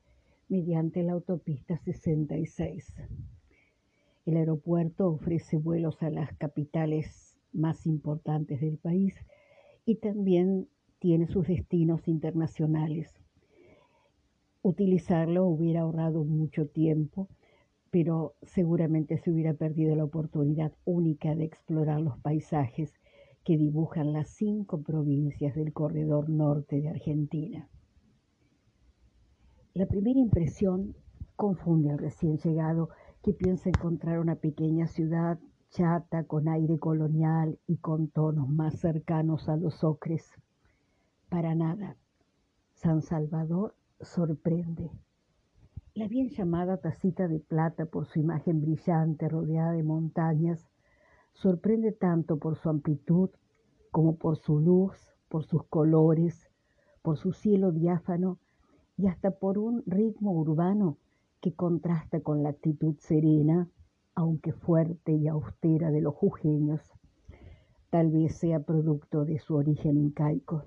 mediante 0.48 1.02
la 1.02 1.12
autopista 1.12 1.78
66. 1.78 2.94
El 4.26 4.36
aeropuerto 4.36 5.08
ofrece 5.08 5.56
vuelos 5.56 6.02
a 6.02 6.10
las 6.10 6.32
capitales 6.34 7.38
más 7.52 7.86
importantes 7.86 8.60
del 8.60 8.76
país 8.78 9.14
y 9.84 9.96
también 9.96 10.68
tiene 10.98 11.26
sus 11.26 11.46
destinos 11.46 12.08
internacionales. 12.08 13.12
Utilizarlo 14.62 15.46
hubiera 15.46 15.82
ahorrado 15.82 16.24
mucho 16.24 16.66
tiempo, 16.66 17.28
pero 17.90 18.34
seguramente 18.42 19.18
se 19.18 19.30
hubiera 19.30 19.54
perdido 19.54 19.94
la 19.94 20.04
oportunidad 20.04 20.72
única 20.84 21.34
de 21.34 21.44
explorar 21.44 22.00
los 22.00 22.18
paisajes 22.18 22.92
que 23.44 23.56
dibujan 23.56 24.12
las 24.12 24.28
cinco 24.30 24.82
provincias 24.82 25.54
del 25.54 25.72
corredor 25.72 26.28
norte 26.28 26.80
de 26.80 26.88
Argentina. 26.88 27.68
La 29.76 29.84
primera 29.84 30.18
impresión 30.18 30.96
confunde 31.36 31.90
al 31.90 31.98
recién 31.98 32.38
llegado 32.38 32.88
que 33.22 33.34
piensa 33.34 33.68
encontrar 33.68 34.20
una 34.20 34.36
pequeña 34.36 34.86
ciudad 34.86 35.38
chata 35.68 36.24
con 36.24 36.48
aire 36.48 36.78
colonial 36.78 37.58
y 37.66 37.76
con 37.76 38.08
tonos 38.08 38.48
más 38.48 38.80
cercanos 38.80 39.50
a 39.50 39.56
los 39.58 39.84
ocres. 39.84 40.32
Para 41.28 41.54
nada. 41.54 41.94
San 42.72 43.02
Salvador 43.02 43.74
sorprende. 44.00 44.90
La 45.92 46.08
bien 46.08 46.30
llamada 46.30 46.78
tacita 46.78 47.28
de 47.28 47.40
plata 47.40 47.84
por 47.84 48.06
su 48.06 48.18
imagen 48.18 48.62
brillante 48.62 49.28
rodeada 49.28 49.72
de 49.72 49.82
montañas 49.82 50.70
sorprende 51.34 51.92
tanto 51.92 52.38
por 52.38 52.56
su 52.56 52.70
amplitud 52.70 53.28
como 53.90 54.16
por 54.16 54.38
su 54.38 54.58
luz, 54.58 54.96
por 55.28 55.44
sus 55.44 55.64
colores, 55.64 56.48
por 57.02 57.18
su 57.18 57.34
cielo 57.34 57.72
diáfano 57.72 58.38
y 58.96 59.06
hasta 59.06 59.30
por 59.30 59.58
un 59.58 59.82
ritmo 59.86 60.32
urbano 60.32 60.96
que 61.40 61.52
contrasta 61.52 62.20
con 62.20 62.42
la 62.42 62.50
actitud 62.50 62.96
serena, 62.98 63.68
aunque 64.14 64.52
fuerte 64.52 65.12
y 65.12 65.28
austera 65.28 65.90
de 65.90 66.00
los 66.00 66.14
jujeños, 66.14 66.80
tal 67.90 68.10
vez 68.10 68.36
sea 68.36 68.60
producto 68.60 69.24
de 69.24 69.38
su 69.38 69.54
origen 69.54 69.98
incaico. 69.98 70.64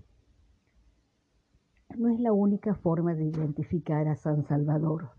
No 1.97 2.09
es 2.09 2.19
la 2.19 2.31
única 2.31 2.75
forma 2.75 3.15
de 3.15 3.25
identificar 3.25 4.07
a 4.07 4.15
San 4.15 4.45
Salvador. 4.45 5.09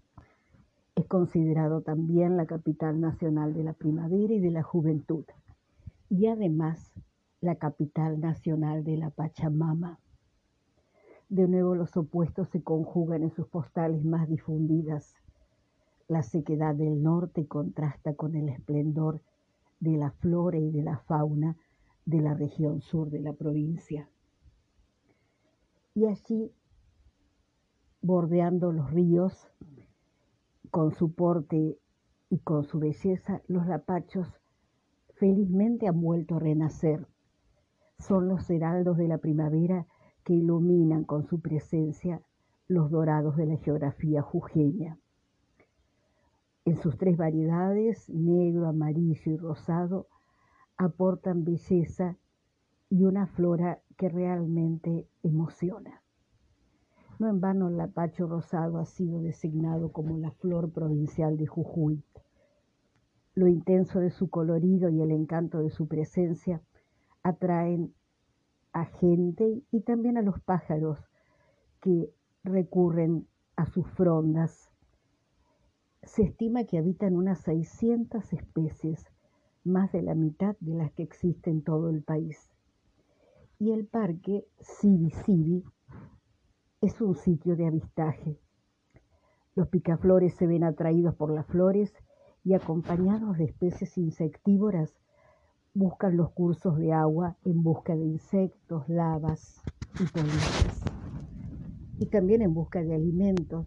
Es 0.94 1.06
considerado 1.06 1.82
también 1.82 2.36
la 2.36 2.46
capital 2.46 3.00
nacional 3.00 3.54
de 3.54 3.64
la 3.64 3.72
primavera 3.72 4.32
y 4.32 4.40
de 4.40 4.50
la 4.50 4.62
juventud 4.62 5.24
y 6.10 6.26
además 6.26 6.92
la 7.40 7.54
capital 7.54 8.20
nacional 8.20 8.84
de 8.84 8.96
la 8.96 9.10
Pachamama. 9.10 9.98
De 11.30 11.46
nuevo 11.46 11.76
los 11.76 11.96
opuestos 11.96 12.48
se 12.48 12.60
conjugan 12.60 13.22
en 13.22 13.30
sus 13.30 13.46
postales 13.46 14.04
más 14.04 14.28
difundidas. 14.28 15.14
La 16.08 16.24
sequedad 16.24 16.74
del 16.74 17.04
norte 17.04 17.46
contrasta 17.46 18.14
con 18.14 18.34
el 18.34 18.48
esplendor 18.48 19.22
de 19.78 19.96
la 19.96 20.10
flora 20.10 20.58
y 20.58 20.72
de 20.72 20.82
la 20.82 20.98
fauna 20.98 21.56
de 22.04 22.20
la 22.20 22.34
región 22.34 22.80
sur 22.80 23.10
de 23.10 23.20
la 23.20 23.32
provincia. 23.32 24.10
Y 25.94 26.06
allí, 26.06 26.52
bordeando 28.02 28.72
los 28.72 28.90
ríos, 28.90 29.52
con 30.72 30.92
su 30.92 31.12
porte 31.12 31.78
y 32.28 32.38
con 32.40 32.64
su 32.64 32.80
belleza, 32.80 33.40
los 33.46 33.68
lapachos 33.68 34.26
felizmente 35.14 35.86
han 35.86 36.00
vuelto 36.00 36.34
a 36.34 36.40
renacer. 36.40 37.06
Son 38.00 38.26
los 38.26 38.50
heraldos 38.50 38.96
de 38.96 39.06
la 39.06 39.18
primavera 39.18 39.86
que 40.30 40.36
iluminan 40.36 41.02
con 41.02 41.26
su 41.26 41.40
presencia 41.40 42.22
los 42.68 42.88
dorados 42.88 43.36
de 43.36 43.46
la 43.46 43.56
geografía 43.56 44.22
jujeña. 44.22 44.96
En 46.64 46.76
sus 46.76 46.96
tres 46.96 47.16
variedades, 47.16 48.08
negro, 48.08 48.68
amarillo 48.68 49.32
y 49.32 49.36
rosado, 49.36 50.06
aportan 50.76 51.42
belleza 51.42 52.16
y 52.90 53.06
una 53.06 53.26
flora 53.26 53.80
que 53.96 54.08
realmente 54.08 55.08
emociona. 55.24 56.00
No 57.18 57.28
en 57.28 57.40
vano 57.40 57.66
el 57.66 57.76
lapacho 57.76 58.28
rosado 58.28 58.78
ha 58.78 58.84
sido 58.84 59.20
designado 59.22 59.90
como 59.90 60.16
la 60.16 60.30
flor 60.30 60.70
provincial 60.70 61.38
de 61.38 61.48
Jujuy. 61.48 62.04
Lo 63.34 63.48
intenso 63.48 63.98
de 63.98 64.10
su 64.10 64.30
colorido 64.30 64.90
y 64.90 65.02
el 65.02 65.10
encanto 65.10 65.58
de 65.58 65.70
su 65.70 65.88
presencia 65.88 66.62
atraen 67.24 67.92
a 68.72 68.84
gente 68.84 69.62
y 69.70 69.80
también 69.80 70.16
a 70.16 70.22
los 70.22 70.40
pájaros 70.40 70.98
que 71.80 72.12
recurren 72.44 73.26
a 73.56 73.66
sus 73.66 73.86
frondas. 73.90 74.70
Se 76.02 76.22
estima 76.22 76.64
que 76.64 76.78
habitan 76.78 77.16
unas 77.16 77.40
600 77.40 78.32
especies, 78.32 79.04
más 79.64 79.92
de 79.92 80.02
la 80.02 80.14
mitad 80.14 80.56
de 80.60 80.74
las 80.74 80.92
que 80.92 81.02
existen 81.02 81.56
en 81.56 81.62
todo 81.62 81.90
el 81.90 82.02
país. 82.02 82.50
Y 83.58 83.72
el 83.72 83.86
parque 83.86 84.46
Sibi 84.60 85.10
Sibi 85.10 85.64
es 86.80 87.00
un 87.02 87.14
sitio 87.14 87.56
de 87.56 87.66
avistaje. 87.66 88.40
Los 89.54 89.68
picaflores 89.68 90.34
se 90.34 90.46
ven 90.46 90.64
atraídos 90.64 91.14
por 91.14 91.30
las 91.30 91.46
flores 91.46 91.92
y 92.42 92.54
acompañados 92.54 93.36
de 93.36 93.44
especies 93.44 93.98
insectívoras 93.98 94.96
buscan 95.74 96.16
los 96.16 96.30
cursos 96.30 96.78
de 96.78 96.92
agua 96.92 97.36
en 97.44 97.62
busca 97.62 97.94
de 97.94 98.04
insectos, 98.04 98.88
lavas 98.88 99.62
y 100.00 100.04
polillas. 100.04 100.82
Y 101.98 102.06
también 102.06 102.42
en 102.42 102.54
busca 102.54 102.82
de 102.82 102.94
alimentos 102.94 103.66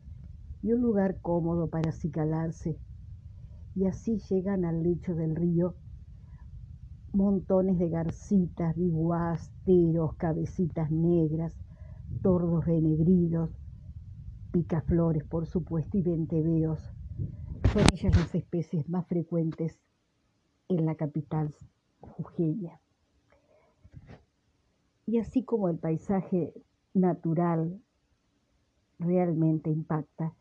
y 0.61 0.73
un 0.73 0.81
lugar 0.81 1.19
cómodo 1.21 1.69
para 1.69 1.89
acicalarse. 1.89 2.77
Y 3.75 3.85
así 3.85 4.19
llegan 4.29 4.65
al 4.65 4.83
lecho 4.83 5.15
del 5.15 5.35
río 5.35 5.75
montones 7.13 7.77
de 7.77 7.89
garcitas, 7.89 8.75
biguás, 8.75 9.51
teros, 9.65 10.15
cabecitas 10.15 10.89
negras, 10.89 11.55
tordos 12.23 12.65
renegridos, 12.65 13.51
picaflores, 14.51 15.23
por 15.23 15.45
supuesto, 15.45 15.97
y 15.97 16.01
venteveos. 16.01 16.79
Son 17.71 17.83
ellas 17.93 18.17
las 18.17 18.33
especies 18.33 18.89
más 18.89 19.05
frecuentes 19.07 19.79
en 20.69 20.85
la 20.85 20.95
capital 20.95 21.53
Y 25.05 25.19
así 25.19 25.43
como 25.43 25.69
el 25.69 25.77
paisaje 25.77 26.53
natural 26.93 27.81
realmente 28.99 29.69
impacta, 29.69 30.33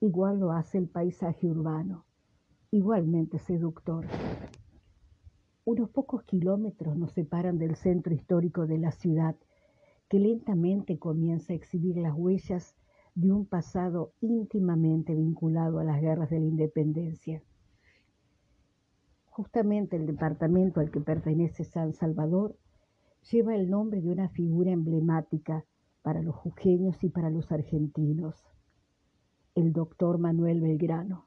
igual 0.00 0.38
lo 0.38 0.52
hace 0.52 0.78
el 0.78 0.88
paisaje 0.88 1.46
urbano, 1.48 2.04
igualmente 2.70 3.38
seductor. 3.38 4.06
Unos 5.64 5.90
pocos 5.90 6.22
kilómetros 6.22 6.96
nos 6.96 7.12
separan 7.12 7.58
del 7.58 7.76
centro 7.76 8.14
histórico 8.14 8.66
de 8.66 8.78
la 8.78 8.92
ciudad, 8.92 9.36
que 10.08 10.18
lentamente 10.18 10.98
comienza 10.98 11.52
a 11.52 11.56
exhibir 11.56 11.96
las 11.96 12.14
huellas 12.14 12.74
de 13.14 13.32
un 13.32 13.44
pasado 13.44 14.12
íntimamente 14.20 15.14
vinculado 15.14 15.78
a 15.78 15.84
las 15.84 16.00
guerras 16.00 16.30
de 16.30 16.40
la 16.40 16.46
independencia. 16.46 17.42
Justamente 19.38 19.94
el 19.94 20.04
departamento 20.04 20.80
al 20.80 20.90
que 20.90 21.00
pertenece 21.00 21.62
San 21.62 21.92
Salvador 21.92 22.58
lleva 23.30 23.54
el 23.54 23.70
nombre 23.70 24.00
de 24.00 24.10
una 24.10 24.28
figura 24.30 24.72
emblemática 24.72 25.64
para 26.02 26.22
los 26.22 26.34
jujeños 26.34 27.04
y 27.04 27.08
para 27.08 27.30
los 27.30 27.52
argentinos, 27.52 28.34
el 29.54 29.72
doctor 29.72 30.18
Manuel 30.18 30.60
Belgrano. 30.60 31.26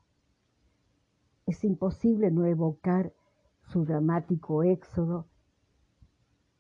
Es 1.46 1.64
imposible 1.64 2.32
no 2.32 2.46
evocar 2.46 3.14
su 3.62 3.86
dramático 3.86 4.62
éxodo 4.64 5.30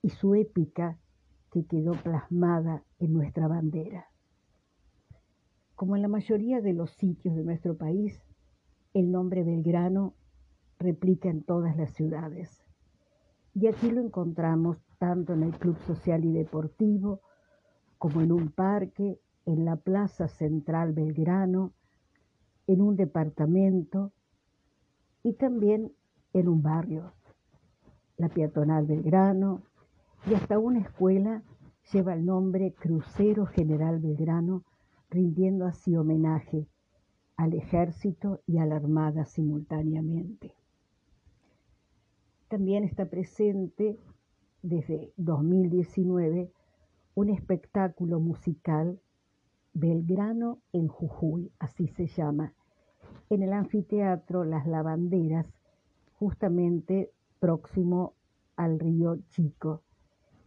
y 0.02 0.08
su 0.12 0.36
épica 0.36 1.00
que 1.52 1.66
quedó 1.66 2.02
plasmada 2.02 2.86
en 2.98 3.12
nuestra 3.12 3.50
bandera. 3.50 4.06
Como 5.76 5.98
en 5.98 6.02
la 6.02 6.08
mayoría 6.08 6.62
de 6.62 6.72
los 6.72 6.92
sitios 6.92 7.36
de 7.36 7.44
nuestro 7.44 7.76
país, 7.76 8.24
el 8.94 9.12
nombre 9.12 9.44
Belgrano 9.44 10.14
replica 10.82 11.30
en 11.30 11.44
todas 11.44 11.78
las 11.78 11.94
ciudades. 11.94 12.64
Y 13.54 13.68
aquí 13.68 13.90
lo 13.92 14.02
encontramos 14.02 14.78
tanto 14.98 15.34
en 15.34 15.44
el 15.44 15.58
Club 15.58 15.78
Social 15.88 16.26
y 16.26 16.32
Deportivo, 16.32 17.22
como 17.98 18.22
en 18.22 18.32
un 18.32 18.50
parque, 18.50 19.20
en 19.46 19.66
la 19.66 19.76
Plaza 19.76 20.28
Central 20.28 20.94
Belgrano, 20.94 21.74
en 22.68 22.82
un 22.82 22.96
departamento 22.96 24.12
y 25.24 25.34
también 25.34 25.92
en 26.34 26.48
un 26.48 26.62
barrio. 26.62 27.14
La 28.18 28.30
peatonal 28.30 28.86
Belgrano 28.86 29.64
y 30.28 30.34
hasta 30.34 30.60
una 30.60 30.80
escuela 30.80 31.44
lleva 31.92 32.14
el 32.14 32.26
nombre 32.26 32.74
Crucero 32.74 33.46
General 33.46 34.00
Belgrano, 34.00 34.64
rindiendo 35.10 35.66
así 35.66 35.96
homenaje 35.96 36.68
al 37.36 37.54
ejército 37.54 38.40
y 38.46 38.60
a 38.60 38.66
la 38.66 38.76
armada 38.76 39.26
simultáneamente. 39.26 40.54
También 42.52 42.84
está 42.84 43.06
presente 43.06 43.98
desde 44.62 45.14
2019 45.16 46.52
un 47.16 47.30
espectáculo 47.30 48.20
musical 48.20 49.00
Belgrano 49.74 50.60
en 50.74 50.90
Jujuy, 50.90 51.50
así 51.60 51.88
se 51.88 52.08
llama, 52.08 52.54
en 53.30 53.44
el 53.44 53.54
anfiteatro 53.54 54.44
Las 54.44 54.68
Lavanderas, 54.68 55.48
justamente 56.20 57.14
próximo 57.40 58.16
al 58.58 58.80
río 58.80 59.18
Chico, 59.30 59.84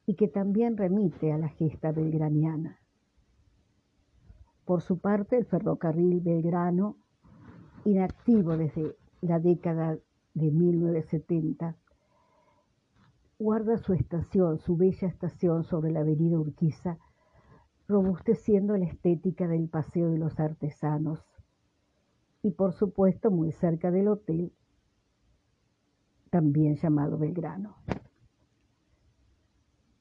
y 0.05 0.15
que 0.15 0.29
también 0.29 0.77
remite 0.77 1.33
a 1.33 1.39
la 1.39 1.49
gesta 1.49 1.91
belgraniana. 1.91 2.81
Por 4.67 4.83
su 4.83 4.99
parte, 4.99 5.39
el 5.39 5.47
ferrocarril 5.47 6.21
Belgrano, 6.21 6.99
inactivo 7.87 8.59
desde 8.59 8.95
la 9.23 9.39
década 9.39 9.97
de 10.35 10.51
1970, 10.51 11.79
guarda 13.39 13.79
su 13.79 13.93
estación, 13.93 14.59
su 14.59 14.77
bella 14.77 15.09
estación 15.09 15.65
sobre 15.65 15.91
la 15.91 16.01
avenida 16.01 16.39
Urquiza, 16.39 16.99
robusteciendo 17.89 18.77
la 18.77 18.87
estética 18.87 19.47
del 19.49 19.69
Paseo 19.69 20.11
de 20.11 20.19
los 20.19 20.39
Artesanos 20.41 21.25
y 22.43 22.51
por 22.53 22.73
supuesto 22.73 23.31
muy 23.31 23.53
cerca 23.53 23.91
del 23.91 24.09
hotel, 24.09 24.53
también 26.31 26.77
llamado 26.77 27.19
Belgrano. 27.19 27.77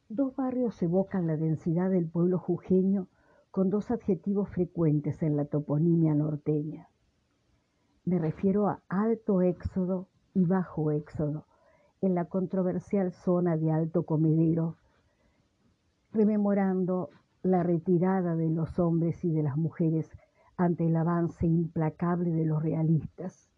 Dos 0.10 0.36
barrios 0.36 0.82
evocan 0.84 1.26
la 1.26 1.38
densidad 1.38 1.90
del 1.90 2.08
pueblo 2.08 2.38
jujeño 2.38 3.08
con 3.50 3.70
dos 3.70 3.92
adjetivos 3.92 4.50
frecuentes 4.50 5.24
en 5.24 5.38
la 5.38 5.46
toponimia 5.46 6.14
norteña. 6.14 6.90
Me 8.06 8.20
refiero 8.20 8.68
a 8.68 8.82
alto 8.90 9.42
éxodo 9.42 10.08
y 10.34 10.46
bajo 10.46 10.92
éxodo, 10.92 11.46
en 12.04 12.16
la 12.16 12.26
controversial 12.26 13.14
zona 13.14 13.56
de 13.56 13.72
Alto 13.72 14.04
Comedero, 14.04 14.76
rememorando 16.12 17.10
la 17.44 17.64
retirada 17.64 18.36
de 18.36 18.50
los 18.50 18.78
hombres 18.78 19.24
y 19.24 19.32
de 19.32 19.42
las 19.42 19.56
mujeres 19.56 20.10
ante 20.58 20.86
el 20.86 20.98
avance 20.98 21.48
implacable 21.48 22.32
de 22.32 22.44
los 22.44 22.62
realistas. 22.62 23.50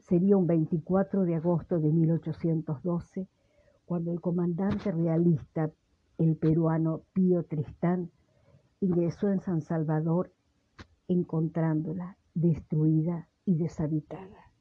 Sería 0.00 0.36
un 0.36 0.48
24 0.48 1.22
de 1.22 1.36
agosto 1.36 1.78
de 1.78 1.92
1812 1.92 3.28
cuando 3.84 4.10
el 4.10 4.20
comandante 4.20 4.90
realista, 4.90 5.70
el 6.18 6.36
peruano 6.36 7.02
Pío 7.12 7.44
Tristán, 7.44 8.10
ingresó 8.80 9.28
en 9.28 9.38
San 9.40 9.62
Salvador 9.62 10.32
encontrándola 11.06 12.16
destruida 12.34 13.28
y 13.44 13.54
deshabitada. 13.54 14.51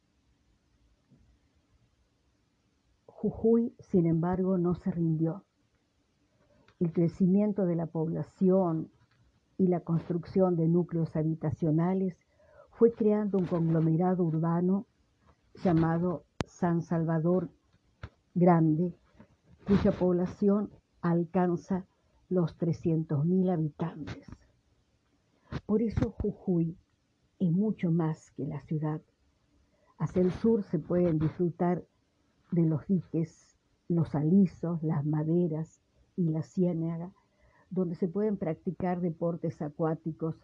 Jujuy, 3.21 3.75
sin 3.77 4.07
embargo, 4.07 4.57
no 4.57 4.73
se 4.73 4.89
rindió. 4.89 5.43
El 6.79 6.91
crecimiento 6.91 7.67
de 7.67 7.75
la 7.75 7.85
población 7.85 8.89
y 9.59 9.67
la 9.67 9.81
construcción 9.81 10.55
de 10.55 10.67
núcleos 10.67 11.15
habitacionales 11.15 12.17
fue 12.71 12.93
creando 12.93 13.37
un 13.37 13.45
conglomerado 13.45 14.23
urbano 14.23 14.87
llamado 15.63 16.23
San 16.47 16.81
Salvador 16.81 17.51
Grande, 18.33 18.91
cuya 19.67 19.91
población 19.91 20.71
alcanza 21.03 21.85
los 22.27 22.57
300.000 22.57 23.53
habitantes. 23.53 24.25
Por 25.67 25.83
eso 25.83 26.09
Jujuy 26.09 26.75
es 27.37 27.51
mucho 27.51 27.91
más 27.91 28.31
que 28.31 28.47
la 28.47 28.61
ciudad. 28.61 28.99
Hacia 29.99 30.23
el 30.23 30.31
sur 30.31 30.63
se 30.63 30.79
pueden 30.79 31.19
disfrutar 31.19 31.83
de 32.51 32.65
los 32.65 32.85
diques, 32.87 33.57
los 33.87 34.13
alisos, 34.15 34.83
las 34.83 35.05
maderas 35.05 35.81
y 36.15 36.29
la 36.29 36.43
ciénaga, 36.43 37.11
donde 37.69 37.95
se 37.95 38.07
pueden 38.07 38.37
practicar 38.37 39.01
deportes 39.01 39.61
acuáticos, 39.61 40.35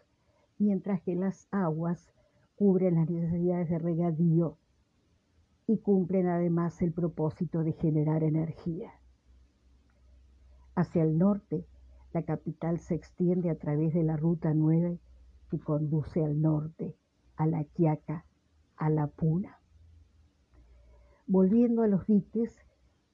mientras 0.58 1.02
que 1.02 1.14
las 1.14 1.46
aguas 1.50 2.10
cubren 2.56 2.96
las 2.96 3.08
necesidades 3.08 3.68
de 3.68 3.78
regadío 3.78 4.56
y 5.66 5.78
cumplen 5.78 6.26
además 6.26 6.80
el 6.82 6.92
propósito 6.92 7.62
de 7.62 7.72
generar 7.72 8.24
energía. 8.24 8.90
Hacia 10.74 11.02
el 11.02 11.18
norte, 11.18 11.66
la 12.12 12.22
capital 12.22 12.80
se 12.80 12.94
extiende 12.94 13.50
a 13.50 13.58
través 13.58 13.92
de 13.92 14.02
la 14.02 14.16
Ruta 14.16 14.54
9 14.54 14.98
que 15.50 15.58
conduce 15.58 16.24
al 16.24 16.40
norte, 16.40 16.96
a 17.36 17.46
la 17.46 17.64
Quiaca, 17.64 18.24
a 18.76 18.88
la 18.88 19.08
Puna. 19.08 19.57
Volviendo 21.30 21.82
a 21.82 21.88
los 21.88 22.06
diques, 22.06 22.56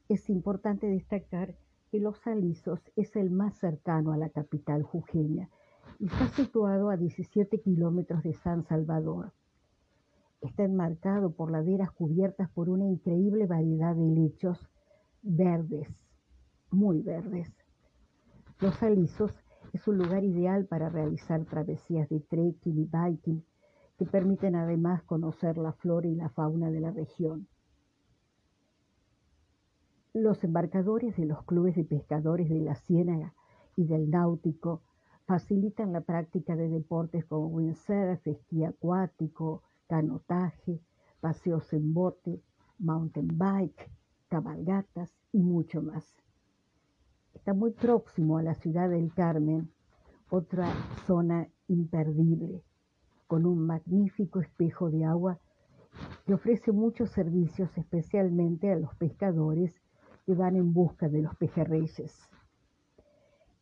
es 0.09 0.31
importante 0.31 0.87
destacar 0.87 1.57
que 1.91 1.99
Los 1.99 2.25
Alisos 2.29 2.79
es 2.95 3.17
el 3.17 3.33
más 3.33 3.57
cercano 3.57 4.13
a 4.13 4.17
la 4.17 4.29
capital 4.29 4.85
jujeña 4.85 5.51
y 5.99 6.07
está 6.07 6.29
situado 6.29 6.91
a 6.91 6.97
17 6.97 7.61
kilómetros 7.61 8.23
de 8.23 8.35
San 8.35 8.63
Salvador. 8.63 9.33
Está 10.41 10.63
enmarcado 10.63 11.33
por 11.33 11.51
laderas 11.51 11.91
cubiertas 11.91 12.49
por 12.51 12.69
una 12.69 12.85
increíble 12.85 13.49
variedad 13.49 13.97
de 13.97 14.07
lechos 14.07 14.65
verdes, 15.23 15.89
muy 16.71 17.03
verdes. 17.03 17.53
Los 18.61 18.81
Alisos 18.81 19.33
es 19.73 19.89
un 19.89 19.99
lugar 19.99 20.23
ideal 20.23 20.67
para 20.67 20.89
realizar 20.89 21.45
travesías 21.47 22.09
de 22.11 22.21
trekking 22.21 22.79
y 22.79 22.85
biking 22.85 23.45
que 23.99 24.07
permiten 24.07 24.55
además 24.55 25.03
conocer 25.03 25.59
la 25.59 25.73
flora 25.73 26.07
y 26.07 26.15
la 26.15 26.29
fauna 26.29 26.71
de 26.71 26.81
la 26.81 26.93
región. 26.93 27.49
Los 30.17 30.45
embarcadores 30.45 31.17
de 31.17 31.27
los 31.27 31.43
clubes 31.43 31.75
de 31.75 31.83
pescadores 31.83 32.49
de 32.49 32.61
la 32.61 32.77
Ciénaga 32.77 33.35
y 33.75 33.85
del 33.85 34.11
Náutico 34.11 34.81
facilitan 35.27 35.93
la 35.93 36.03
práctica 36.03 36.55
de 36.55 36.69
deportes 36.69 37.25
como 37.25 37.49
windsurf, 37.49 38.25
esquí 38.25 38.63
acuático, 38.63 39.65
canotaje, 39.89 40.81
paseos 41.21 41.73
en 41.73 41.93
bote, 41.93 42.41
mountain 42.79 43.27
bike, 43.37 43.91
cabalgatas 44.29 45.13
y 45.33 45.43
mucho 45.43 45.83
más. 45.83 46.15
Está 47.35 47.53
muy 47.53 47.73
próximo 47.73 48.39
a 48.39 48.45
la 48.45 48.55
ciudad 48.55 48.89
del 48.91 49.13
Carmen, 49.13 49.69
otra 50.31 50.73
zona 51.09 51.49
imperdible, 51.67 52.63
con 53.27 53.47
un 53.47 53.67
magnífico 53.67 54.39
espejo 54.39 54.91
de 54.91 55.07
agua 55.07 55.41
que 56.25 56.35
ofrece 56.35 56.71
muchos 56.71 57.11
servicios 57.11 57.77
especialmente 57.77 58.71
a 58.71 58.77
los 58.77 58.95
pescadores 58.95 59.75
que 60.27 60.35
van 60.35 60.57
en 60.57 60.73
busca 60.73 61.09
de 61.09 61.23
los 61.23 61.35
pejerreyes. 61.37 62.13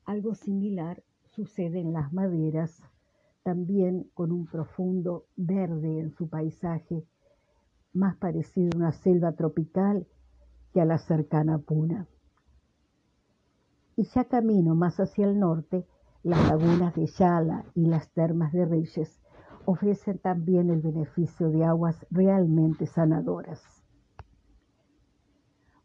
Algo 0.04 0.34
similar 0.34 1.02
sucede 1.30 1.80
en 1.80 1.92
las 1.92 2.12
maderas 2.12 2.82
también 3.42 4.08
con 4.14 4.32
un 4.32 4.46
profundo 4.46 5.26
verde 5.36 5.98
en 5.98 6.10
su 6.12 6.28
paisaje, 6.28 7.04
más 7.92 8.16
parecido 8.16 8.70
a 8.74 8.76
una 8.76 8.92
selva 8.92 9.32
tropical 9.32 10.06
que 10.72 10.80
a 10.80 10.84
la 10.84 10.98
cercana 10.98 11.58
Puna. 11.58 12.06
Y 13.96 14.04
ya 14.04 14.24
camino 14.24 14.74
más 14.74 14.98
hacia 15.00 15.26
el 15.26 15.38
norte, 15.38 15.84
las 16.22 16.48
lagunas 16.48 16.94
de 16.94 17.06
Yala 17.06 17.64
y 17.74 17.86
las 17.86 18.08
termas 18.10 18.52
de 18.52 18.64
Reyes 18.64 19.20
ofrecen 19.64 20.18
también 20.18 20.70
el 20.70 20.80
beneficio 20.80 21.50
de 21.50 21.64
aguas 21.64 22.06
realmente 22.10 22.86
sanadoras. 22.86 23.81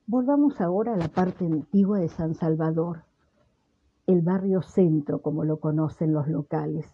Volvamos 0.09 0.61
ahora 0.61 0.93
a 0.93 0.95
la 0.97 1.09
parte 1.09 1.45
antigua 1.45 1.99
de 1.99 2.07
San 2.07 2.33
Salvador, 2.33 3.03
el 4.05 4.21
barrio 4.21 4.61
centro 4.61 5.21
como 5.21 5.43
lo 5.43 5.59
conocen 5.59 6.13
los 6.13 6.29
locales, 6.29 6.89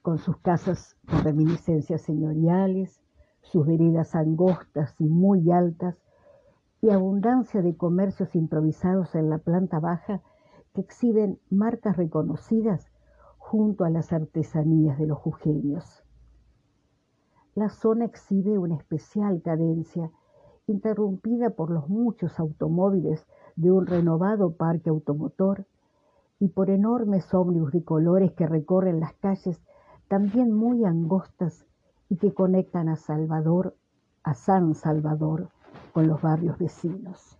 con 0.00 0.16
sus 0.16 0.38
casas 0.38 0.96
con 1.06 1.24
reminiscencias 1.24 2.00
señoriales, 2.00 3.02
sus 3.42 3.66
veredas 3.66 4.14
angostas 4.14 4.98
y 4.98 5.10
muy 5.10 5.50
altas, 5.50 5.98
y 6.80 6.88
abundancia 6.88 7.60
de 7.60 7.76
comercios 7.76 8.34
improvisados 8.34 9.14
en 9.14 9.28
la 9.28 9.36
planta 9.36 9.78
baja 9.78 10.22
que 10.72 10.80
exhiben 10.80 11.38
marcas 11.50 11.98
reconocidas 11.98 12.90
junto 13.36 13.84
a 13.84 13.90
las 13.90 14.10
artesanías 14.10 14.98
de 14.98 15.06
los 15.06 15.18
jujeños. 15.18 16.02
La 17.54 17.68
zona 17.68 18.06
exhibe 18.06 18.56
una 18.56 18.76
especial 18.76 19.42
cadencia, 19.42 20.10
interrumpida 20.72 21.50
por 21.50 21.70
los 21.70 21.88
muchos 21.88 22.40
automóviles 22.40 23.24
de 23.54 23.70
un 23.70 23.86
renovado 23.86 24.54
parque 24.56 24.90
automotor 24.90 25.66
y 26.40 26.48
por 26.48 26.70
enormes 26.70 27.32
ómnibus 27.32 27.72
de 27.72 27.84
colores 27.84 28.32
que 28.32 28.48
recorren 28.48 28.98
las 28.98 29.12
calles 29.14 29.62
también 30.08 30.52
muy 30.52 30.84
angostas 30.84 31.64
y 32.08 32.16
que 32.16 32.34
conectan 32.34 32.88
a 32.88 32.96
Salvador, 32.96 33.76
a 34.24 34.34
San 34.34 34.74
Salvador, 34.74 35.48
con 35.92 36.08
los 36.08 36.20
barrios 36.20 36.58
vecinos. 36.58 37.38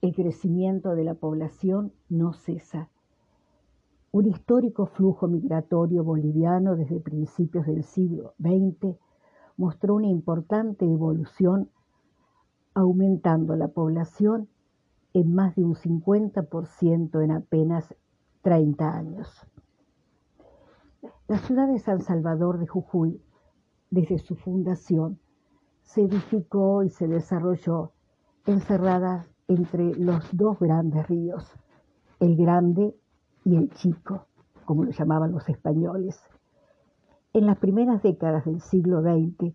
El 0.00 0.14
crecimiento 0.14 0.94
de 0.94 1.04
la 1.04 1.14
población 1.14 1.92
no 2.08 2.32
cesa. 2.32 2.88
Un 4.10 4.26
histórico 4.26 4.86
flujo 4.86 5.28
migratorio 5.28 6.02
boliviano 6.02 6.76
desde 6.76 7.00
principios 7.00 7.66
del 7.66 7.84
siglo 7.84 8.34
XX 8.38 8.98
mostró 9.56 9.96
una 9.96 10.08
importante 10.08 10.84
evolución, 10.84 11.70
aumentando 12.74 13.56
la 13.56 13.68
población 13.68 14.48
en 15.14 15.34
más 15.34 15.54
de 15.56 15.64
un 15.64 15.74
50% 15.74 17.22
en 17.22 17.30
apenas 17.30 17.94
30 18.42 18.96
años. 18.96 19.28
La 21.28 21.38
ciudad 21.38 21.68
de 21.68 21.78
San 21.78 22.00
Salvador 22.00 22.58
de 22.58 22.66
Jujuy, 22.66 23.20
desde 23.90 24.18
su 24.18 24.36
fundación, 24.36 25.18
se 25.82 26.02
edificó 26.02 26.82
y 26.82 26.90
se 26.90 27.06
desarrolló 27.06 27.92
encerrada 28.46 29.26
entre 29.48 29.94
los 29.96 30.24
dos 30.32 30.58
grandes 30.58 31.06
ríos, 31.08 31.44
el 32.20 32.36
Grande 32.36 32.96
y 33.44 33.56
el 33.56 33.70
Chico, 33.70 34.26
como 34.64 34.84
lo 34.84 34.90
llamaban 34.90 35.32
los 35.32 35.48
españoles. 35.48 36.20
En 37.34 37.46
las 37.46 37.56
primeras 37.56 38.02
décadas 38.02 38.44
del 38.44 38.60
siglo 38.60 39.00
XX, 39.00 39.54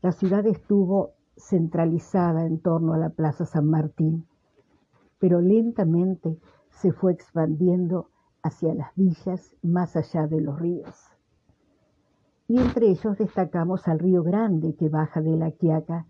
la 0.00 0.12
ciudad 0.12 0.46
estuvo 0.46 1.14
centralizada 1.36 2.46
en 2.46 2.60
torno 2.60 2.92
a 2.92 2.98
la 2.98 3.10
Plaza 3.10 3.46
San 3.46 3.66
Martín, 3.66 4.28
pero 5.18 5.40
lentamente 5.40 6.38
se 6.70 6.92
fue 6.92 7.12
expandiendo 7.12 8.10
hacia 8.44 8.74
las 8.74 8.94
villas 8.94 9.56
más 9.60 9.96
allá 9.96 10.28
de 10.28 10.40
los 10.40 10.60
ríos. 10.60 10.94
Y 12.46 12.58
entre 12.58 12.90
ellos 12.90 13.18
destacamos 13.18 13.88
al 13.88 13.98
río 13.98 14.22
Grande 14.22 14.76
que 14.76 14.88
baja 14.88 15.20
de 15.20 15.36
la 15.36 15.50
Quiaca 15.50 16.06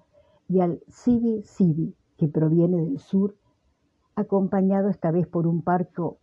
y 0.51 0.61
al 0.61 0.83
Sibi 0.89 1.43
Sibi 1.45 1.97
que 2.19 2.29
proviene 2.29 2.83
del 2.83 2.99
sur, 2.99 3.37
acompañado 4.17 4.91
esta 4.91 5.11
vez 5.13 5.27
por 5.27 5.47
un, 5.47 5.63
parco, 5.63 6.19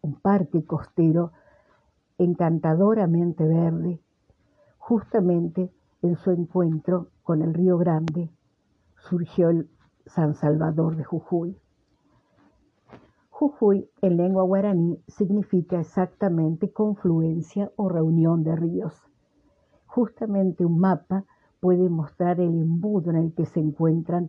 un 0.00 0.18
parque 0.18 0.64
costero 0.64 1.32
encantadoramente 2.16 3.44
verde, 3.44 4.00
justamente 4.86 5.72
en 6.02 6.16
su 6.16 6.30
encuentro 6.30 7.08
con 7.22 7.40
el 7.40 7.54
río 7.54 7.78
Grande 7.78 8.28
surgió 9.08 9.48
el 9.48 9.70
San 10.04 10.34
Salvador 10.34 10.96
de 10.96 11.04
Jujuy. 11.04 11.56
Jujuy 13.30 13.88
en 14.02 14.18
lengua 14.18 14.42
guaraní 14.42 15.02
significa 15.08 15.80
exactamente 15.80 16.70
confluencia 16.70 17.72
o 17.76 17.88
reunión 17.88 18.44
de 18.44 18.56
ríos. 18.56 18.92
Justamente 19.86 20.66
un 20.66 20.78
mapa 20.78 21.24
puede 21.60 21.88
mostrar 21.88 22.38
el 22.38 22.52
embudo 22.52 23.10
en 23.10 23.16
el 23.16 23.34
que 23.34 23.46
se 23.46 23.60
encuentran 23.60 24.28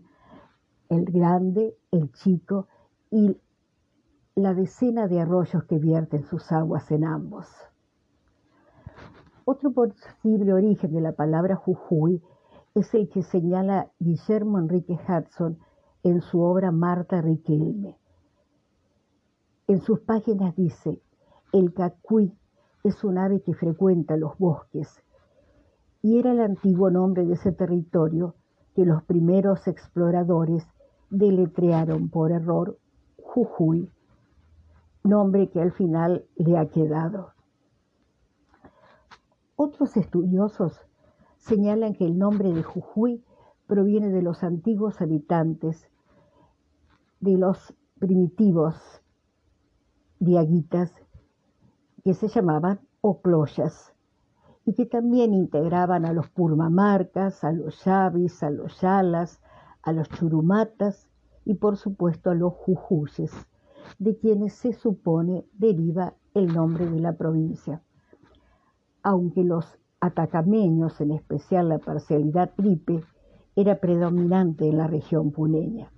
el 0.87 1.03
grande, 1.03 1.75
el 1.91 2.13
chico 2.13 2.69
y 3.11 3.41
la 4.35 4.53
decena 4.53 5.09
de 5.09 5.19
arroyos 5.19 5.65
que 5.65 5.79
vierten 5.79 6.23
sus 6.23 6.49
aguas 6.53 6.89
en 6.91 7.03
ambos. 7.03 7.45
Otro 9.47 9.71
posible 9.73 10.53
origen 10.53 10.91
de 10.91 11.01
la 11.01 11.11
palabra 11.11 11.55
Jujuy 11.55 12.19
es 12.73 12.91
el 12.95 13.07
que 13.09 13.21
señala 13.21 13.91
Guillermo 13.99 14.57
Enrique 14.57 14.97
Hudson 15.07 15.59
en 16.01 16.21
su 16.21 16.41
obra 16.41 16.71
Marta 16.71 17.21
Riquelme. 17.21 17.95
En 19.67 19.81
sus 19.81 19.99
páginas 19.99 20.55
dice, 20.55 20.99
el 21.53 21.75
cacuí 21.75 22.35
es 22.83 23.03
un 23.03 23.19
ave 23.19 23.43
que 23.43 23.53
frecuenta 23.53 24.17
los 24.17 24.35
bosques 24.39 24.89
y 26.01 26.17
era 26.17 26.31
el 26.31 26.41
antiguo 26.41 26.89
nombre 26.89 27.23
de 27.23 27.33
ese 27.33 27.51
territorio 27.51 28.33
que 28.75 28.83
los 28.83 29.03
primeros 29.03 29.67
exploradores 29.67 30.67
deletrearon 31.11 32.09
por 32.09 32.31
error 32.31 32.79
Jujuy, 33.21 33.91
nombre 35.03 35.49
que 35.51 35.61
al 35.61 35.71
final 35.71 36.25
le 36.35 36.57
ha 36.57 36.65
quedado. 36.67 37.34
Otros 39.57 39.95
estudiosos 39.95 40.81
señalan 41.37 41.93
que 41.93 42.05
el 42.05 42.17
nombre 42.17 42.51
de 42.51 42.61
Jujuy 42.61 43.23
proviene 43.67 44.09
de 44.09 44.21
los 44.21 44.43
antiguos 44.43 45.01
habitantes, 45.01 45.89
de 47.21 47.37
los 47.37 47.73
primitivos 47.97 48.75
diaguitas 50.19 50.93
que 52.03 52.13
se 52.13 52.27
llamaban 52.27 52.81
ocloyas 52.99 53.93
y 54.65 54.73
que 54.73 54.85
también 54.85 55.33
integraban 55.33 56.05
a 56.05 56.11
los 56.11 56.29
purmamarcas, 56.29 57.45
a 57.45 57.53
los 57.53 57.85
yavis, 57.85 58.43
a 58.43 58.49
los 58.49 58.81
yalas, 58.81 59.39
a 59.83 59.93
los 59.93 60.09
churumatas 60.09 61.07
y 61.45 61.53
por 61.53 61.77
supuesto 61.77 62.31
a 62.31 62.35
los 62.35 62.51
jujuyes, 62.53 63.31
de 63.99 64.17
quienes 64.17 64.53
se 64.53 64.73
supone 64.73 65.45
deriva 65.53 66.13
el 66.33 66.53
nombre 66.53 66.89
de 66.89 66.99
la 66.99 67.13
provincia. 67.13 67.81
Aunque 69.05 69.43
los 69.43 69.77
atacameños, 69.99 70.99
en 70.99 71.11
especial 71.11 71.69
la 71.69 71.77
parcialidad 71.77 72.55
tripe, 72.55 73.03
era 73.55 73.79
predominante 73.79 74.67
en 74.67 74.79
la 74.79 74.87
región 74.87 75.31
puneña. 75.31 75.91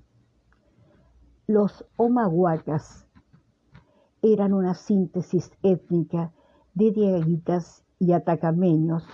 Los 1.48 1.86
omahuacas 1.96 3.08
eran 4.22 4.52
una 4.52 4.74
síntesis 4.74 5.54
étnica 5.64 6.34
de 6.74 6.92
diaguitas 6.92 7.86
y 7.98 8.12
atacameños 8.12 9.08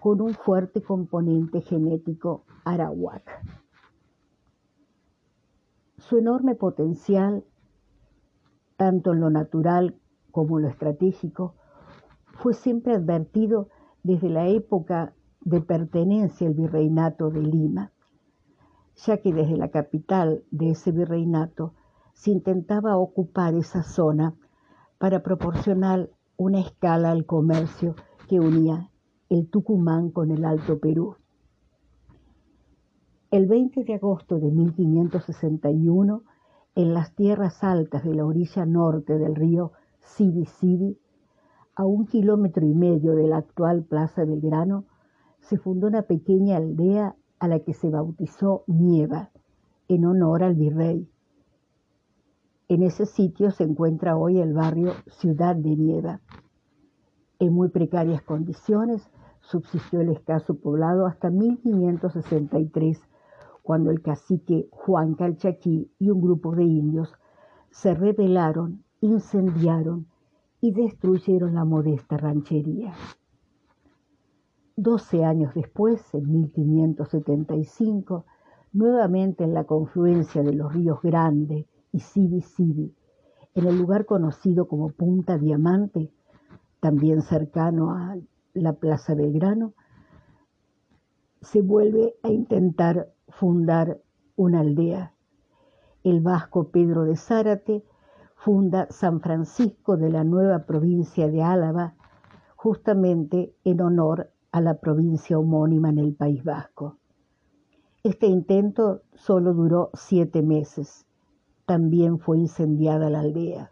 con 0.00 0.22
un 0.22 0.32
fuerte 0.32 0.82
componente 0.82 1.60
genético 1.60 2.46
arawak. 2.64 3.28
Su 5.98 6.16
enorme 6.16 6.54
potencial, 6.54 7.44
tanto 8.78 9.12
en 9.12 9.20
lo 9.20 9.28
natural 9.28 10.00
como 10.30 10.58
en 10.58 10.64
lo 10.64 10.70
estratégico, 10.70 11.57
fue 12.38 12.54
siempre 12.54 12.94
advertido 12.94 13.68
desde 14.02 14.30
la 14.30 14.46
época 14.46 15.12
de 15.40 15.60
pertenencia 15.60 16.46
al 16.46 16.54
virreinato 16.54 17.30
de 17.30 17.42
Lima, 17.42 17.92
ya 18.96 19.18
que 19.18 19.32
desde 19.32 19.56
la 19.56 19.70
capital 19.70 20.44
de 20.50 20.70
ese 20.70 20.92
virreinato 20.92 21.74
se 22.14 22.30
intentaba 22.30 22.96
ocupar 22.96 23.54
esa 23.54 23.82
zona 23.82 24.34
para 24.98 25.22
proporcionar 25.22 26.10
una 26.36 26.60
escala 26.60 27.10
al 27.10 27.26
comercio 27.26 27.96
que 28.28 28.38
unía 28.40 28.90
el 29.28 29.48
Tucumán 29.48 30.10
con 30.10 30.30
el 30.30 30.44
Alto 30.44 30.78
Perú. 30.78 31.16
El 33.30 33.46
20 33.46 33.84
de 33.84 33.94
agosto 33.94 34.38
de 34.38 34.50
1561, 34.50 36.22
en 36.76 36.94
las 36.94 37.14
tierras 37.14 37.64
altas 37.64 38.04
de 38.04 38.14
la 38.14 38.24
orilla 38.24 38.64
norte 38.64 39.18
del 39.18 39.34
río 39.34 39.72
Sibi 39.98 40.46
a 41.78 41.84
un 41.84 42.06
kilómetro 42.06 42.66
y 42.66 42.74
medio 42.74 43.14
de 43.14 43.28
la 43.28 43.36
actual 43.36 43.84
Plaza 43.84 44.24
Belgrano, 44.24 44.84
se 45.38 45.58
fundó 45.58 45.86
una 45.86 46.02
pequeña 46.02 46.56
aldea 46.56 47.14
a 47.38 47.46
la 47.46 47.60
que 47.60 47.72
se 47.72 47.88
bautizó 47.88 48.64
Nieva, 48.66 49.30
en 49.86 50.04
honor 50.04 50.42
al 50.42 50.56
virrey. 50.56 51.08
En 52.66 52.82
ese 52.82 53.06
sitio 53.06 53.52
se 53.52 53.62
encuentra 53.62 54.16
hoy 54.16 54.40
el 54.40 54.54
barrio 54.54 54.90
Ciudad 55.06 55.54
de 55.54 55.76
Nieva 55.76 56.20
En 57.38 57.52
muy 57.52 57.68
precarias 57.68 58.22
condiciones 58.22 59.08
subsistió 59.40 60.00
el 60.00 60.08
escaso 60.08 60.54
poblado 60.54 61.06
hasta 61.06 61.30
1563, 61.30 63.00
cuando 63.62 63.92
el 63.92 64.02
cacique 64.02 64.66
Juan 64.72 65.14
Calchaquí 65.14 65.88
y 66.00 66.10
un 66.10 66.20
grupo 66.22 66.56
de 66.56 66.64
indios 66.64 67.12
se 67.70 67.94
rebelaron, 67.94 68.82
incendiaron 69.00 70.08
y 70.60 70.72
destruyeron 70.72 71.54
la 71.54 71.64
modesta 71.64 72.16
ranchería. 72.16 72.92
Doce 74.76 75.24
años 75.24 75.54
después, 75.54 76.02
en 76.14 76.30
1575, 76.30 78.24
nuevamente 78.72 79.44
en 79.44 79.54
la 79.54 79.64
confluencia 79.64 80.42
de 80.42 80.52
los 80.52 80.72
ríos 80.72 81.00
Grande 81.02 81.66
y 81.92 82.00
Sibi 82.00 82.42
Sibi, 82.42 82.94
en 83.54 83.66
el 83.66 83.78
lugar 83.78 84.06
conocido 84.06 84.68
como 84.68 84.90
Punta 84.90 85.36
Diamante, 85.38 86.12
también 86.80 87.22
cercano 87.22 87.92
a 87.92 88.16
la 88.54 88.72
Plaza 88.74 89.14
Belgrano, 89.14 89.72
se 91.40 91.62
vuelve 91.62 92.14
a 92.22 92.30
intentar 92.30 93.12
fundar 93.28 94.00
una 94.36 94.60
aldea. 94.60 95.14
El 96.04 96.20
vasco 96.20 96.68
Pedro 96.68 97.04
de 97.04 97.16
Zárate 97.16 97.84
funda 98.38 98.86
San 98.90 99.20
Francisco 99.20 99.96
de 99.96 100.10
la 100.10 100.22
nueva 100.22 100.60
provincia 100.64 101.28
de 101.28 101.42
Álava, 101.42 101.94
justamente 102.54 103.52
en 103.64 103.80
honor 103.80 104.30
a 104.52 104.60
la 104.60 104.78
provincia 104.78 105.38
homónima 105.38 105.88
en 105.90 105.98
el 105.98 106.14
País 106.14 106.44
Vasco. 106.44 106.96
Este 108.04 108.26
intento 108.26 109.02
solo 109.14 109.54
duró 109.54 109.90
siete 109.94 110.42
meses. 110.42 111.04
También 111.66 112.20
fue 112.20 112.38
incendiada 112.38 113.10
la 113.10 113.20
aldea. 113.20 113.70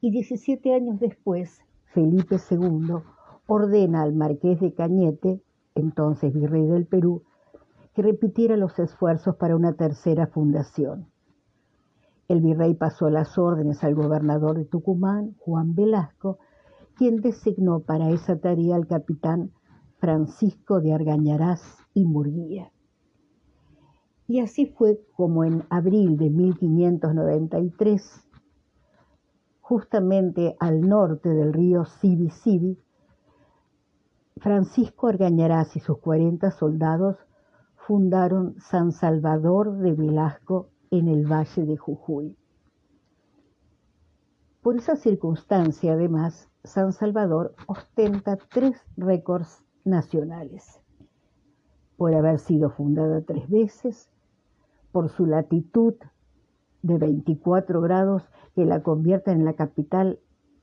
Y 0.00 0.12
17 0.12 0.72
años 0.72 1.00
después, 1.00 1.60
Felipe 1.86 2.36
II 2.48 2.94
ordena 3.48 4.02
al 4.02 4.14
marqués 4.14 4.60
de 4.60 4.72
Cañete, 4.72 5.42
entonces 5.74 6.32
virrey 6.32 6.64
del 6.66 6.86
Perú, 6.86 7.24
que 7.92 8.02
repitiera 8.02 8.56
los 8.56 8.78
esfuerzos 8.78 9.34
para 9.34 9.56
una 9.56 9.72
tercera 9.72 10.28
fundación. 10.28 11.08
El 12.28 12.40
virrey 12.40 12.74
pasó 12.74 13.08
las 13.08 13.38
órdenes 13.38 13.84
al 13.84 13.94
gobernador 13.94 14.56
de 14.56 14.64
Tucumán, 14.64 15.34
Juan 15.38 15.74
Velasco, 15.74 16.38
quien 16.96 17.20
designó 17.20 17.80
para 17.80 18.10
esa 18.10 18.38
tarea 18.38 18.74
al 18.74 18.86
capitán 18.86 19.52
Francisco 19.98 20.80
de 20.80 20.92
Argañarás 20.92 21.62
y 21.94 22.04
Murguía. 22.04 22.72
Y 24.26 24.40
así 24.40 24.66
fue 24.66 25.00
como 25.14 25.44
en 25.44 25.62
abril 25.70 26.16
de 26.16 26.30
1593, 26.30 28.26
justamente 29.60 30.56
al 30.58 30.80
norte 30.80 31.28
del 31.28 31.52
río 31.52 31.84
Sibi 31.84 32.30
Francisco 34.38 35.08
Argañarás 35.08 35.76
y 35.76 35.80
sus 35.80 35.98
40 35.98 36.50
soldados 36.50 37.16
fundaron 37.76 38.56
San 38.60 38.92
Salvador 38.92 39.78
de 39.78 39.92
Velasco 39.92 40.70
en 40.90 41.08
el 41.08 41.26
Valle 41.30 41.64
de 41.64 41.76
Jujuy. 41.76 42.36
Por 44.62 44.76
esa 44.76 44.96
circunstancia, 44.96 45.92
además, 45.92 46.48
San 46.64 46.92
Salvador 46.92 47.54
ostenta 47.66 48.36
tres 48.36 48.76
récords 48.96 49.62
nacionales. 49.84 50.80
Por 51.96 52.14
haber 52.14 52.40
sido 52.40 52.70
fundada 52.70 53.22
tres 53.22 53.48
veces, 53.48 54.10
por 54.90 55.08
su 55.08 55.26
latitud 55.26 55.94
de 56.82 56.98
24 56.98 57.80
grados 57.80 58.24
que 58.54 58.64
la 58.64 58.82
convierte 58.82 59.30
en 59.30 59.44
la 59.44 59.54
capital 59.54 60.18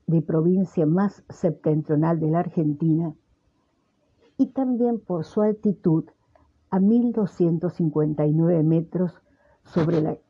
de 0.06 0.20
provincia 0.20 0.84
más 0.84 1.24
septentrional 1.30 2.20
de 2.20 2.30
la 2.30 2.40
Argentina, 2.40 3.14
y 4.36 4.46
también 4.46 5.00
por 5.00 5.24
su 5.24 5.42
altitud 5.42 6.04
a 6.70 6.80
1259 6.80 8.62
metros 8.64 9.23
sobre 9.64 10.20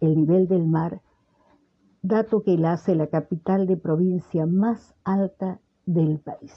el 0.00 0.16
nivel 0.16 0.46
del 0.48 0.66
mar 0.66 1.00
dato 2.02 2.42
que 2.42 2.58
la 2.58 2.72
hace 2.72 2.94
la 2.94 3.06
capital 3.06 3.66
de 3.66 3.78
provincia 3.78 4.44
más 4.44 4.94
alta 5.04 5.58
del 5.86 6.20
país. 6.20 6.52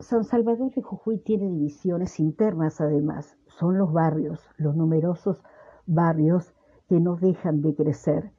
San 0.00 0.24
Salvador 0.24 0.74
de 0.74 0.82
Jujuy 0.82 1.18
tiene 1.18 1.48
divisiones 1.48 2.18
internas 2.18 2.80
además, 2.80 3.36
son 3.46 3.78
los 3.78 3.92
barrios, 3.92 4.40
los 4.56 4.74
numerosos 4.74 5.42
barrios 5.86 6.52
que 6.88 6.98
no 6.98 7.14
dejan 7.14 7.62
de 7.62 7.74
crecer 7.76 8.32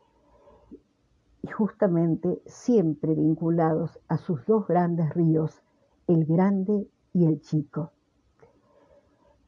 y 1.43 1.47
justamente 1.47 2.41
siempre 2.45 3.15
vinculados 3.15 3.99
a 4.07 4.17
sus 4.17 4.45
dos 4.45 4.67
grandes 4.67 5.13
ríos, 5.13 5.61
el 6.07 6.25
Grande 6.25 6.87
y 7.13 7.25
el 7.25 7.39
Chico. 7.41 7.91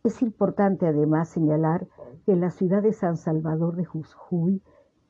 Es 0.04 0.22
importante 0.22 0.86
además 0.86 1.30
señalar 1.30 1.88
que 2.26 2.36
la 2.36 2.52
ciudad 2.52 2.84
de 2.84 2.92
San 2.92 3.16
Salvador 3.16 3.78
de 3.78 3.86
Jujuy 3.86 4.62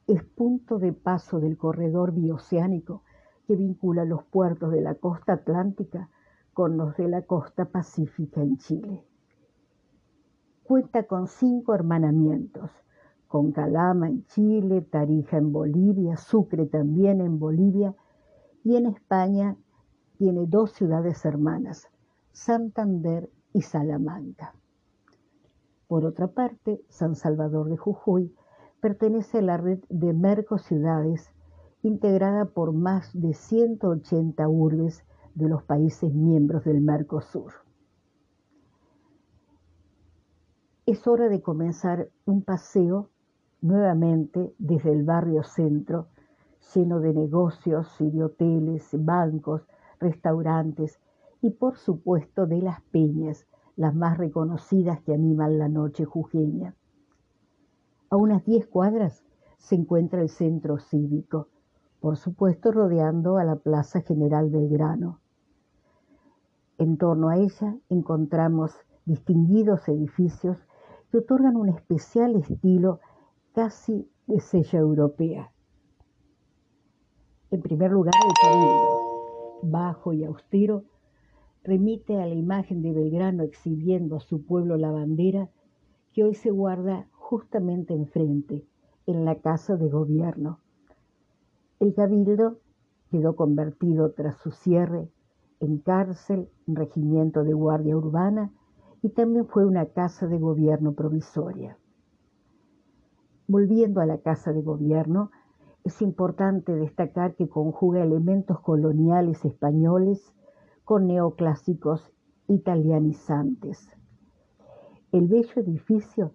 es 0.05 0.23
punto 0.23 0.77
de 0.77 0.93
paso 0.93 1.39
del 1.39 1.57
corredor 1.57 2.11
bioceánico 2.11 3.01
que 3.47 3.55
vincula 3.55 4.05
los 4.05 4.23
puertos 4.25 4.71
de 4.71 4.81
la 4.81 4.93
costa 4.93 5.33
atlántica 5.33 6.11
con 6.53 6.77
los 6.77 6.95
de 6.95 7.07
la 7.07 7.23
costa 7.23 7.65
pacífica 7.65 8.43
en 8.43 8.57
Chile. 8.57 9.03
Cuenta 10.61 11.07
con 11.07 11.25
cinco 11.27 11.73
hermanamientos, 11.73 12.69
con 13.27 13.51
Calama 13.51 14.09
en 14.09 14.27
Chile, 14.27 14.81
Tarija 14.81 15.37
en 15.37 15.51
Bolivia, 15.51 16.17
Sucre 16.17 16.67
también 16.67 17.19
en 17.19 17.39
Bolivia 17.39 17.95
y 18.63 18.75
en 18.75 18.85
España 18.85 19.57
tiene 20.19 20.45
dos 20.45 20.71
ciudades 20.73 21.25
hermanas, 21.25 21.89
Santander 22.31 23.31
y 23.53 23.63
Salamanca. 23.63 24.53
Por 25.93 26.07
otra 26.07 26.25
parte, 26.25 26.83
San 26.89 27.15
Salvador 27.15 27.69
de 27.69 27.77
Jujuy 27.77 28.33
pertenece 28.81 29.37
a 29.37 29.41
la 29.43 29.57
red 29.57 29.77
de 29.89 30.11
Mercociudades, 30.11 31.29
integrada 31.83 32.45
por 32.45 32.73
más 32.73 33.11
de 33.13 33.35
180 33.35 34.49
urbes 34.49 35.05
de 35.35 35.47
los 35.47 35.61
países 35.61 36.11
miembros 36.11 36.63
del 36.63 36.81
Mercosur. 36.81 37.53
Es 40.87 41.05
hora 41.05 41.29
de 41.29 41.43
comenzar 41.43 42.09
un 42.25 42.41
paseo 42.41 43.11
nuevamente 43.61 44.51
desde 44.57 44.91
el 44.91 45.03
barrio 45.03 45.43
centro, 45.43 46.07
lleno 46.73 47.01
de 47.01 47.13
negocios 47.13 48.01
y 48.01 48.09
de 48.09 48.23
hoteles, 48.23 48.89
bancos, 48.93 49.61
restaurantes 49.99 50.99
y 51.43 51.51
por 51.51 51.77
supuesto 51.77 52.47
de 52.47 52.63
las 52.63 52.81
peñas 52.81 53.45
las 53.75 53.95
más 53.95 54.17
reconocidas 54.17 55.01
que 55.01 55.13
animan 55.13 55.57
la 55.57 55.69
noche 55.69 56.05
jujeña. 56.05 56.75
A 58.09 58.15
unas 58.17 58.45
diez 58.45 58.67
cuadras 58.67 59.23
se 59.57 59.75
encuentra 59.75 60.21
el 60.21 60.29
centro 60.29 60.77
cívico, 60.77 61.47
por 61.99 62.17
supuesto 62.17 62.71
rodeando 62.71 63.37
a 63.37 63.43
la 63.43 63.55
Plaza 63.55 64.01
General 64.01 64.49
Belgrano. 64.49 65.19
En 66.77 66.97
torno 66.97 67.29
a 67.29 67.37
ella 67.37 67.77
encontramos 67.89 68.71
distinguidos 69.05 69.87
edificios 69.87 70.57
que 71.11 71.19
otorgan 71.19 71.55
un 71.55 71.69
especial 71.69 72.35
estilo 72.35 72.99
casi 73.53 74.09
de 74.27 74.39
sella 74.39 74.79
europea. 74.79 75.51
En 77.51 77.61
primer 77.61 77.91
lugar, 77.91 78.13
el 78.25 78.33
cabildo, 78.41 79.59
bajo 79.61 80.13
y 80.13 80.23
austero, 80.23 80.83
remite 81.63 82.21
a 82.21 82.25
la 82.25 82.35
imagen 82.35 82.81
de 82.81 82.91
Belgrano 82.91 83.43
exhibiendo 83.43 84.17
a 84.17 84.19
su 84.19 84.45
pueblo 84.45 84.77
la 84.77 84.91
bandera 84.91 85.49
que 86.13 86.23
hoy 86.23 86.35
se 86.35 86.51
guarda 86.51 87.07
justamente 87.13 87.93
enfrente, 87.93 88.65
en 89.05 89.25
la 89.25 89.35
casa 89.35 89.75
de 89.75 89.89
gobierno. 89.89 90.59
El 91.79 91.93
cabildo 91.93 92.59
quedó 93.09 93.35
convertido 93.35 94.11
tras 94.11 94.37
su 94.37 94.51
cierre 94.51 95.09
en 95.59 95.77
cárcel, 95.77 96.49
en 96.67 96.75
regimiento 96.75 97.43
de 97.43 97.53
guardia 97.53 97.97
urbana 97.97 98.53
y 99.01 99.09
también 99.09 99.47
fue 99.47 99.65
una 99.65 99.85
casa 99.87 100.27
de 100.27 100.37
gobierno 100.37 100.93
provisoria. 100.93 101.77
Volviendo 103.47 104.01
a 104.01 104.05
la 104.05 104.19
casa 104.19 104.53
de 104.53 104.61
gobierno, 104.61 105.31
es 105.83 106.01
importante 106.01 106.73
destacar 106.73 107.35
que 107.35 107.49
conjuga 107.49 108.03
elementos 108.03 108.59
coloniales 108.61 109.43
españoles 109.43 110.33
con 110.83 111.07
neoclásicos 111.07 112.11
italianizantes. 112.47 113.89
El 115.11 115.27
bello 115.27 115.61
edificio 115.61 116.31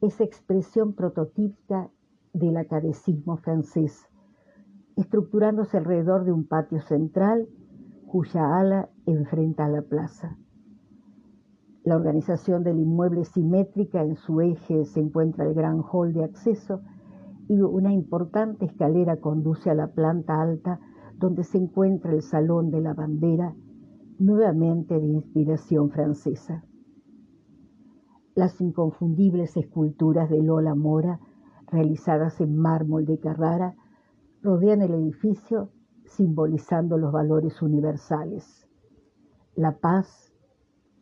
es 0.00 0.20
expresión 0.20 0.94
prototípica 0.94 1.90
del 2.32 2.56
acadecismo 2.56 3.36
francés, 3.36 4.08
estructurándose 4.96 5.78
alrededor 5.78 6.24
de 6.24 6.32
un 6.32 6.46
patio 6.46 6.80
central 6.80 7.48
cuya 8.06 8.58
ala 8.58 8.88
enfrenta 9.06 9.66
a 9.66 9.68
la 9.68 9.82
plaza. 9.82 10.36
La 11.84 11.96
organización 11.96 12.64
del 12.64 12.78
inmueble 12.78 13.24
simétrica, 13.24 14.02
en 14.02 14.16
su 14.16 14.40
eje 14.40 14.84
se 14.86 15.00
encuentra 15.00 15.44
el 15.44 15.54
gran 15.54 15.82
hall 15.82 16.12
de 16.14 16.24
acceso 16.24 16.80
y 17.48 17.60
una 17.60 17.92
importante 17.92 18.64
escalera 18.64 19.18
conduce 19.18 19.70
a 19.70 19.74
la 19.74 19.88
planta 19.88 20.40
alta 20.40 20.80
donde 21.16 21.44
se 21.44 21.58
encuentra 21.58 22.12
el 22.12 22.22
Salón 22.22 22.70
de 22.70 22.80
la 22.80 22.94
Bandera, 22.94 23.54
nuevamente 24.18 24.98
de 24.98 25.06
inspiración 25.06 25.90
francesa. 25.90 26.64
Las 28.34 28.60
inconfundibles 28.60 29.56
esculturas 29.56 30.30
de 30.30 30.42
Lola 30.42 30.74
Mora, 30.74 31.20
realizadas 31.66 32.40
en 32.40 32.56
mármol 32.56 33.04
de 33.04 33.18
Carrara, 33.18 33.76
rodean 34.42 34.82
el 34.82 34.92
edificio 34.94 35.70
simbolizando 36.04 36.98
los 36.98 37.12
valores 37.12 37.62
universales. 37.62 38.68
La 39.54 39.78
paz, 39.78 40.32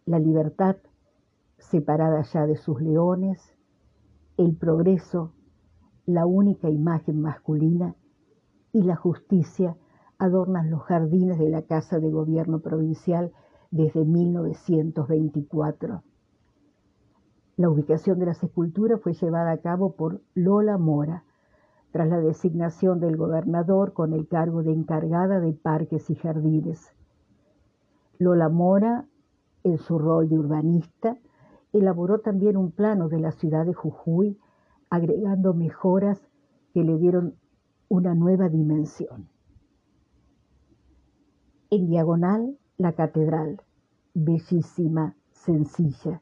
la 0.05 0.19
libertad, 0.19 0.77
separada 1.59 2.23
ya 2.23 2.47
de 2.47 2.57
sus 2.57 2.81
leones, 2.81 3.57
el 4.37 4.57
progreso, 4.57 5.33
la 6.07 6.27
única 6.27 6.71
imagen 6.71 7.21
masculina, 7.21 7.95
y 8.73 8.83
la 8.83 8.97
justicia 8.97 9.77
adornan 10.23 10.71
los 10.71 10.85
jardines 10.85 11.37
de 11.37 11.49
la 11.49 11.63
Casa 11.63 11.99
de 11.99 12.09
Gobierno 12.09 12.61
Provincial 12.61 13.33
desde 13.73 14.05
1924. 14.05 16.05
La 17.57 17.69
ubicación 17.69 18.21
de 18.21 18.27
las 18.27 18.41
esculturas 18.41 19.01
fue 19.01 19.15
llevada 19.15 19.51
a 19.51 19.59
cabo 19.59 19.97
por 19.97 20.21
Lola 20.35 20.79
Mora, 20.79 21.25
tras 21.91 22.09
la 22.09 22.21
designación 22.21 23.01
del 23.01 23.17
gobernador 23.17 23.95
con 23.95 24.13
el 24.13 24.29
cargo 24.29 24.63
de 24.63 24.73
encargada 24.73 25.41
de 25.41 25.55
parques 25.55 26.09
y 26.09 26.15
jardines. 26.15 26.95
Lola 28.21 28.49
Mora, 28.49 29.07
en 29.65 29.79
su 29.79 29.99
rol 29.99 30.29
de 30.29 30.39
urbanista, 30.39 31.19
elaboró 31.73 32.21
también 32.21 32.57
un 32.57 32.71
plano 32.71 33.09
de 33.09 33.19
la 33.19 33.33
ciudad 33.33 33.67
de 33.67 33.75
Jujuy, 33.75 34.39
agregando 34.89 35.53
mejoras 35.53 36.21
que 36.75 36.85
le 36.85 36.97
dieron 36.99 37.35
una 37.89 38.15
nueva 38.15 38.49
dimensión. 38.49 39.32
En 41.73 41.87
diagonal, 41.87 42.59
la 42.77 42.93
catedral, 42.93 43.63
bellísima, 44.13 45.17
sencilla. 45.31 46.21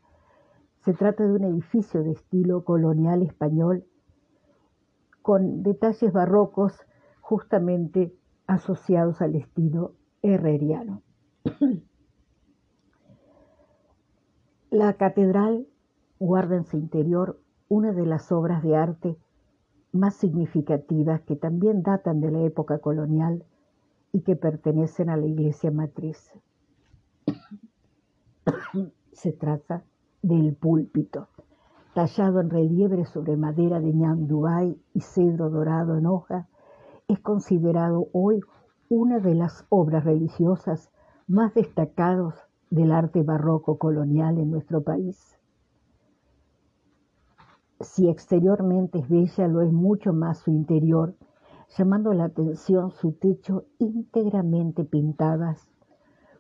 Se 0.84 0.94
trata 0.94 1.26
de 1.26 1.32
un 1.32 1.42
edificio 1.42 2.04
de 2.04 2.12
estilo 2.12 2.62
colonial 2.62 3.22
español 3.22 3.84
con 5.22 5.64
detalles 5.64 6.12
barrocos 6.12 6.74
justamente 7.20 8.14
asociados 8.46 9.20
al 9.22 9.34
estilo 9.34 9.94
herreriano. 10.22 11.02
La 14.70 14.92
catedral 14.92 15.66
guarda 16.20 16.54
en 16.54 16.64
su 16.64 16.76
interior 16.76 17.40
una 17.68 17.90
de 17.90 18.06
las 18.06 18.30
obras 18.30 18.62
de 18.62 18.76
arte 18.76 19.16
más 19.90 20.14
significativas 20.14 21.22
que 21.22 21.34
también 21.34 21.82
datan 21.82 22.20
de 22.20 22.30
la 22.30 22.42
época 22.42 22.78
colonial 22.78 23.44
y 24.12 24.22
que 24.22 24.36
pertenecen 24.36 25.10
a 25.10 25.16
la 25.16 25.26
iglesia 25.26 25.70
matriz. 25.70 26.30
Se 29.12 29.32
trata 29.32 29.84
del 30.22 30.54
púlpito, 30.54 31.28
tallado 31.94 32.40
en 32.40 32.50
relieve 32.50 33.04
sobre 33.04 33.36
madera 33.36 33.80
de 33.80 33.92
ñandubay 33.92 34.80
y 34.94 35.00
cedro 35.00 35.50
dorado 35.50 35.96
en 35.96 36.06
hoja, 36.06 36.48
es 37.08 37.18
considerado 37.20 38.08
hoy 38.12 38.40
una 38.88 39.18
de 39.18 39.34
las 39.34 39.66
obras 39.68 40.04
religiosas 40.04 40.90
más 41.26 41.54
destacadas 41.54 42.34
del 42.70 42.92
arte 42.92 43.22
barroco 43.22 43.78
colonial 43.78 44.38
en 44.38 44.50
nuestro 44.50 44.82
país. 44.82 45.36
Si 47.80 48.08
exteriormente 48.08 48.98
es 48.98 49.08
bella, 49.08 49.48
lo 49.48 49.62
es 49.62 49.72
mucho 49.72 50.12
más 50.12 50.38
su 50.38 50.50
interior, 50.50 51.14
llamando 51.76 52.12
la 52.12 52.24
atención 52.24 52.90
su 52.90 53.12
techo 53.12 53.64
íntegramente 53.78 54.84
pintadas 54.84 55.68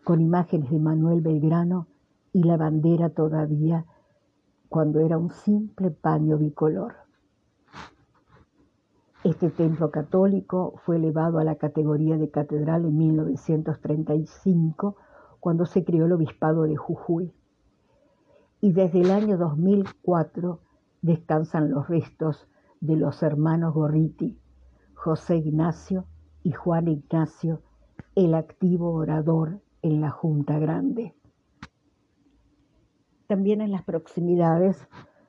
con 0.04 0.20
imágenes 0.20 0.70
de 0.70 0.78
Manuel 0.78 1.20
Belgrano 1.20 1.86
y 2.32 2.42
la 2.42 2.56
bandera 2.56 3.10
todavía 3.10 3.84
cuando 4.68 5.00
era 5.00 5.18
un 5.18 5.30
simple 5.30 5.90
paño 5.90 6.38
bicolor. 6.38 6.94
Este 9.22 9.50
templo 9.50 9.90
católico 9.90 10.74
fue 10.84 10.96
elevado 10.96 11.38
a 11.38 11.44
la 11.44 11.56
categoría 11.56 12.16
de 12.16 12.30
catedral 12.30 12.86
en 12.86 12.96
1935 12.96 14.96
cuando 15.40 15.66
se 15.66 15.84
creó 15.84 16.06
el 16.06 16.12
obispado 16.12 16.62
de 16.62 16.76
Jujuy. 16.76 17.32
Y 18.62 18.72
desde 18.72 19.00
el 19.00 19.10
año 19.10 19.36
2004 19.36 20.60
descansan 21.02 21.70
los 21.70 21.88
restos 21.88 22.46
de 22.80 22.96
los 22.96 23.22
hermanos 23.22 23.74
Gorriti, 23.74 24.38
José 25.02 25.38
Ignacio 25.38 26.04
y 26.42 26.52
Juan 26.52 26.86
Ignacio, 26.86 27.62
el 28.14 28.34
activo 28.34 28.92
orador 28.92 29.62
en 29.80 30.02
la 30.02 30.10
Junta 30.10 30.58
Grande. 30.58 31.14
También 33.26 33.62
en 33.62 33.72
las 33.72 33.82
proximidades 33.82 34.86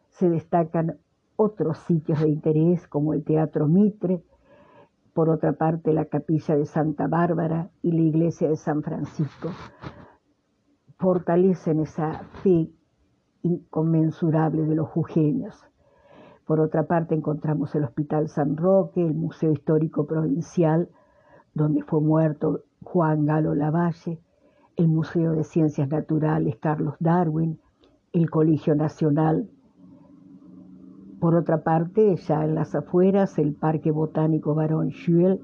se 0.09 0.29
destacan 0.29 0.99
otros 1.37 1.77
sitios 1.77 2.19
de 2.19 2.27
interés 2.27 2.85
como 2.89 3.13
el 3.13 3.23
Teatro 3.23 3.65
Mitre, 3.67 4.21
por 5.13 5.29
otra 5.29 5.53
parte 5.53 5.93
la 5.93 6.03
Capilla 6.03 6.57
de 6.57 6.65
Santa 6.65 7.07
Bárbara 7.07 7.71
y 7.81 7.93
la 7.93 8.01
Iglesia 8.01 8.49
de 8.49 8.57
San 8.57 8.83
Francisco, 8.83 9.51
fortalecen 10.97 11.79
esa 11.79 12.25
fe 12.43 12.69
inconmensurable 13.41 14.63
de 14.63 14.75
los 14.75 14.89
jujeños. 14.89 15.70
Por 16.51 16.59
otra 16.59 16.83
parte 16.83 17.15
encontramos 17.15 17.73
el 17.75 17.85
Hospital 17.85 18.27
San 18.27 18.57
Roque, 18.57 19.01
el 19.01 19.13
Museo 19.13 19.53
Histórico 19.53 20.05
Provincial, 20.05 20.89
donde 21.53 21.81
fue 21.81 22.01
muerto 22.01 22.65
Juan 22.83 23.25
Galo 23.25 23.55
Lavalle, 23.55 24.19
el 24.75 24.89
Museo 24.89 25.31
de 25.31 25.45
Ciencias 25.45 25.87
Naturales 25.87 26.57
Carlos 26.57 26.95
Darwin, 26.99 27.57
el 28.11 28.29
Colegio 28.29 28.75
Nacional. 28.75 29.49
Por 31.21 31.35
otra 31.35 31.63
parte, 31.63 32.17
ya 32.17 32.43
en 32.43 32.55
las 32.55 32.75
afueras, 32.75 33.39
el 33.39 33.53
Parque 33.53 33.91
Botánico 33.91 34.53
Barón 34.53 34.89
Schuel, 34.89 35.39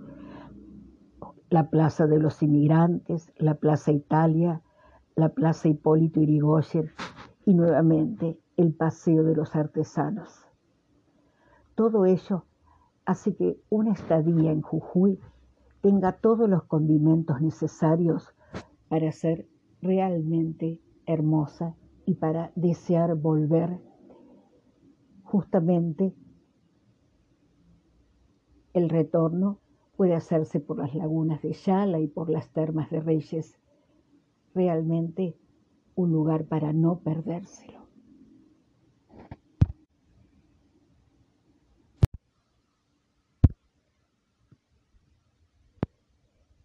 la 1.50 1.70
Plaza 1.70 2.06
de 2.06 2.20
los 2.20 2.44
Inmigrantes, 2.44 3.32
la 3.38 3.54
Plaza 3.54 3.94
Italia, 3.94 4.62
la 5.16 5.30
Plaza 5.30 5.70
Hipólito 5.70 6.20
Irigoyen 6.20 6.90
y 7.46 7.54
nuevamente 7.54 8.38
el 8.58 8.74
Paseo 8.74 9.24
de 9.24 9.36
los 9.38 9.56
Artesanos. 9.56 10.47
Todo 11.78 12.08
ello 12.08 12.44
hace 13.06 13.36
que 13.36 13.62
una 13.70 13.92
estadía 13.94 14.52
en 14.52 14.64
Jujuy 14.64 15.20
tenga 15.82 16.14
todos 16.14 16.50
los 16.50 16.64
condimentos 16.64 17.40
necesarios 17.40 18.34
para 18.90 19.12
ser 19.12 19.48
realmente 19.84 20.82
hermosa 21.06 21.76
y 22.08 22.16
para 22.16 22.52
desear 22.56 23.14
volver 23.14 23.80
justamente 25.22 26.16
el 28.74 28.90
retorno 28.90 29.60
puede 29.96 30.16
hacerse 30.16 30.60
por 30.60 30.80
las 30.80 30.96
lagunas 30.96 31.44
de 31.44 31.54
Yala 31.54 32.00
y 32.00 32.08
por 32.08 32.32
las 32.32 32.50
termas 32.54 32.90
de 32.90 33.02
Reyes 33.02 33.56
realmente 34.56 35.38
un 35.94 36.12
lugar 36.12 36.46
para 36.46 36.74
no 36.74 37.02
perdérselo. 37.02 37.87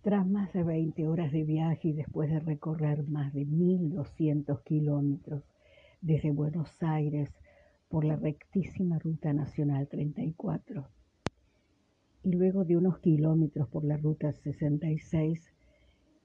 Tras 0.03 0.27
más 0.27 0.53
de 0.53 0.65
20 0.65 1.07
horas 1.09 1.31
de 1.31 1.45
viaje 1.45 1.89
y 1.89 1.93
después 1.93 2.29
de 2.29 2.41
recorrer 2.41 3.07
más 3.09 3.33
de 3.33 3.47
1.200 3.47 4.63
kilómetros 4.65 5.45
desde 6.01 6.33
Buenos 6.33 6.83
Aires 6.83 7.31
por 7.89 8.05
la 8.05 8.17
rectísima 8.17 8.99
Ruta 8.99 9.33
Nacional 9.33 9.87
34 9.87 10.89
y 12.25 12.33
luego 12.33 12.65
de 12.65 12.77
unos 12.77 12.99
kilómetros 12.99 13.69
por 13.69 13.85
la 13.85 13.97
Ruta 13.97 14.33
66, 14.33 15.41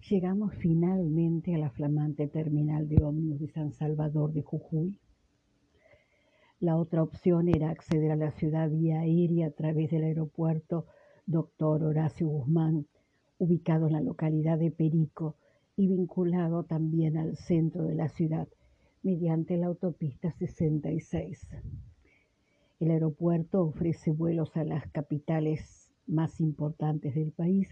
llegamos 0.10 0.54
finalmente 0.56 1.56
a 1.56 1.58
la 1.58 1.70
flamante 1.70 2.28
terminal 2.28 2.88
de 2.88 3.04
ómnibus 3.04 3.40
de 3.40 3.48
San 3.50 3.74
Salvador 3.74 4.32
de 4.34 4.44
Jujuy. 4.44 5.00
La 6.60 6.78
otra 6.78 7.04
opción 7.04 7.48
era 7.48 7.70
acceder 7.70 8.12
a 8.12 8.16
la 8.16 8.32
ciudad 8.32 8.70
vía 8.70 9.02
aérea 9.02 9.48
a 9.48 9.52
través 9.52 9.92
del 9.92 10.04
aeropuerto 10.04 10.86
Dr. 11.26 11.84
Horacio 11.84 12.28
Guzmán, 12.28 12.86
ubicado 13.40 13.88
en 13.88 13.94
la 13.94 14.02
localidad 14.02 14.58
de 14.58 14.72
Perico 14.72 15.36
y 15.76 15.88
vinculado 15.88 16.64
también 16.64 17.18
al 17.18 17.38
centro 17.38 17.84
de 17.84 17.96
la 17.96 18.10
ciudad 18.10 18.48
mediante 19.04 19.58
la 19.58 19.68
autopista 19.68 20.32
66. 20.32 21.48
El 22.80 22.92
aeropuerto 22.92 23.62
ofrece 23.62 24.12
vuelos 24.12 24.56
a 24.58 24.64
las 24.64 24.88
capitales 24.88 25.92
más 26.08 26.40
importantes 26.40 27.16
del 27.16 27.32
país 27.32 27.70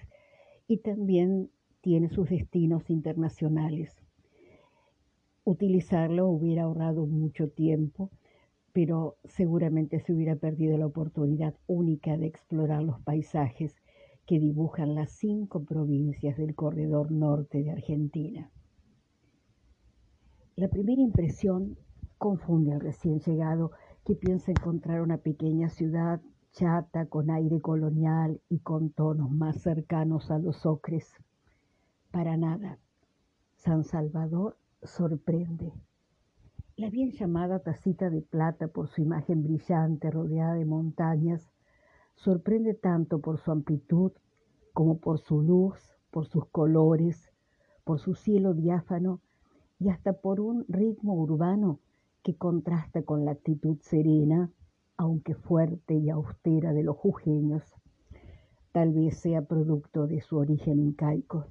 y 0.67 0.77
también 0.77 1.49
tiene 1.81 2.09
sus 2.09 2.29
destinos 2.29 2.89
internacionales. 2.89 3.95
Utilizarlo 5.43 6.27
hubiera 6.27 6.63
ahorrado 6.63 7.05
mucho 7.05 7.49
tiempo, 7.49 8.09
pero 8.73 9.17
seguramente 9.25 9.99
se 9.99 10.13
hubiera 10.13 10.35
perdido 10.35 10.77
la 10.77 10.87
oportunidad 10.87 11.55
única 11.67 12.17
de 12.17 12.25
explorar 12.27 12.83
los 12.83 12.99
paisajes 13.01 13.75
que 14.25 14.39
dibujan 14.39 14.95
las 14.95 15.11
cinco 15.11 15.63
provincias 15.63 16.37
del 16.37 16.55
corredor 16.55 17.11
norte 17.11 17.63
de 17.63 17.71
Argentina. 17.71 18.49
La 20.55 20.67
primera 20.67 21.01
impresión 21.01 21.77
confunde 22.17 22.73
al 22.73 22.79
recién 22.79 23.19
llegado 23.19 23.71
que 24.05 24.15
piensa 24.15 24.51
encontrar 24.51 25.01
una 25.01 25.17
pequeña 25.17 25.69
ciudad 25.69 26.21
chata 26.53 27.07
con 27.07 27.29
aire 27.29 27.59
colonial 27.59 28.39
y 28.49 28.59
con 28.59 28.89
tonos 28.89 29.29
más 29.29 29.61
cercanos 29.61 30.31
a 30.31 30.39
los 30.39 30.65
ocres. 30.65 31.13
Para 32.11 32.37
nada. 32.37 32.79
San 33.57 33.83
Salvador 33.83 34.57
sorprende. 34.81 35.73
La 36.77 36.89
bien 36.89 37.11
llamada 37.11 37.59
tacita 37.59 38.09
de 38.09 38.21
plata 38.21 38.67
por 38.67 38.87
su 38.87 39.01
imagen 39.01 39.43
brillante 39.43 40.09
rodeada 40.11 40.53
de 40.53 40.65
montañas 40.65 41.49
sorprende 42.15 42.73
tanto 42.73 43.19
por 43.19 43.39
su 43.39 43.51
amplitud 43.51 44.11
como 44.73 44.97
por 44.97 45.19
su 45.19 45.41
luz, 45.41 45.77
por 46.11 46.25
sus 46.25 46.45
colores, 46.47 47.31
por 47.83 47.99
su 47.99 48.15
cielo 48.15 48.53
diáfano 48.53 49.21
y 49.79 49.89
hasta 49.89 50.13
por 50.13 50.39
un 50.39 50.65
ritmo 50.67 51.13
urbano 51.13 51.79
que 52.23 52.35
contrasta 52.35 53.03
con 53.03 53.23
la 53.23 53.31
actitud 53.31 53.77
serena, 53.81 54.49
aunque 54.97 55.35
fuerte 55.35 55.93
y 55.93 56.09
austera 56.09 56.73
de 56.73 56.83
los 56.83 56.97
jujeños. 56.97 57.63
Tal 58.71 58.91
vez 58.93 59.19
sea 59.19 59.43
producto 59.43 60.07
de 60.07 60.21
su 60.21 60.37
origen 60.37 60.79
incaico. 60.79 61.45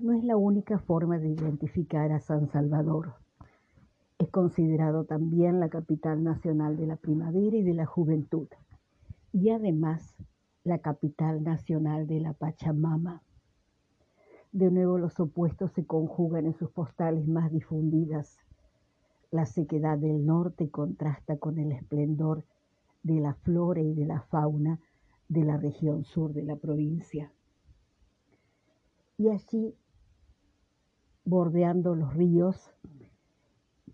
No 0.00 0.12
es 0.12 0.24
la 0.24 0.36
única 0.36 0.78
forma 0.78 1.18
de 1.18 1.28
identificar 1.28 2.10
a 2.10 2.20
San 2.20 2.48
Salvador. 2.48 3.19
Considerado 4.30 5.04
también 5.04 5.58
la 5.58 5.68
capital 5.68 6.22
nacional 6.22 6.76
de 6.76 6.86
la 6.86 6.96
primavera 6.96 7.56
y 7.56 7.62
de 7.62 7.74
la 7.74 7.86
juventud, 7.86 8.46
y 9.32 9.50
además 9.50 10.14
la 10.62 10.78
capital 10.78 11.42
nacional 11.42 12.06
de 12.06 12.20
la 12.20 12.32
Pachamama. 12.34 13.22
De 14.52 14.70
nuevo 14.70 14.98
los 14.98 15.18
opuestos 15.18 15.72
se 15.72 15.84
conjugan 15.84 16.46
en 16.46 16.54
sus 16.54 16.70
postales 16.70 17.26
más 17.26 17.50
difundidas. 17.50 18.38
La 19.32 19.46
sequedad 19.46 19.98
del 19.98 20.24
norte 20.26 20.70
contrasta 20.70 21.36
con 21.36 21.58
el 21.58 21.72
esplendor 21.72 22.44
de 23.02 23.20
la 23.20 23.34
flora 23.34 23.80
y 23.80 23.94
de 23.94 24.06
la 24.06 24.20
fauna 24.22 24.78
de 25.28 25.44
la 25.44 25.56
región 25.56 26.04
sur 26.04 26.32
de 26.32 26.42
la 26.42 26.56
provincia. 26.56 27.32
Y 29.18 29.28
allí, 29.28 29.74
bordeando 31.24 31.94
los 31.94 32.14
ríos, 32.14 32.72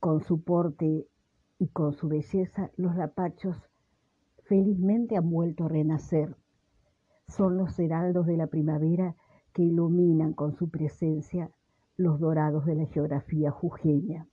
con 0.00 0.20
su 0.20 0.42
porte 0.42 1.06
y 1.58 1.68
con 1.68 1.92
su 1.92 2.08
belleza, 2.08 2.70
los 2.76 2.94
lapachos 2.96 3.56
felizmente 4.44 5.16
han 5.16 5.28
vuelto 5.30 5.64
a 5.64 5.68
renacer. 5.68 6.36
Son 7.28 7.56
los 7.56 7.78
heraldos 7.78 8.26
de 8.26 8.36
la 8.36 8.46
primavera 8.46 9.16
que 9.52 9.62
iluminan 9.62 10.32
con 10.32 10.54
su 10.54 10.68
presencia 10.70 11.50
los 11.96 12.20
dorados 12.20 12.66
de 12.66 12.74
la 12.74 12.86
geografía 12.86 13.50
jujeña. 13.50 14.28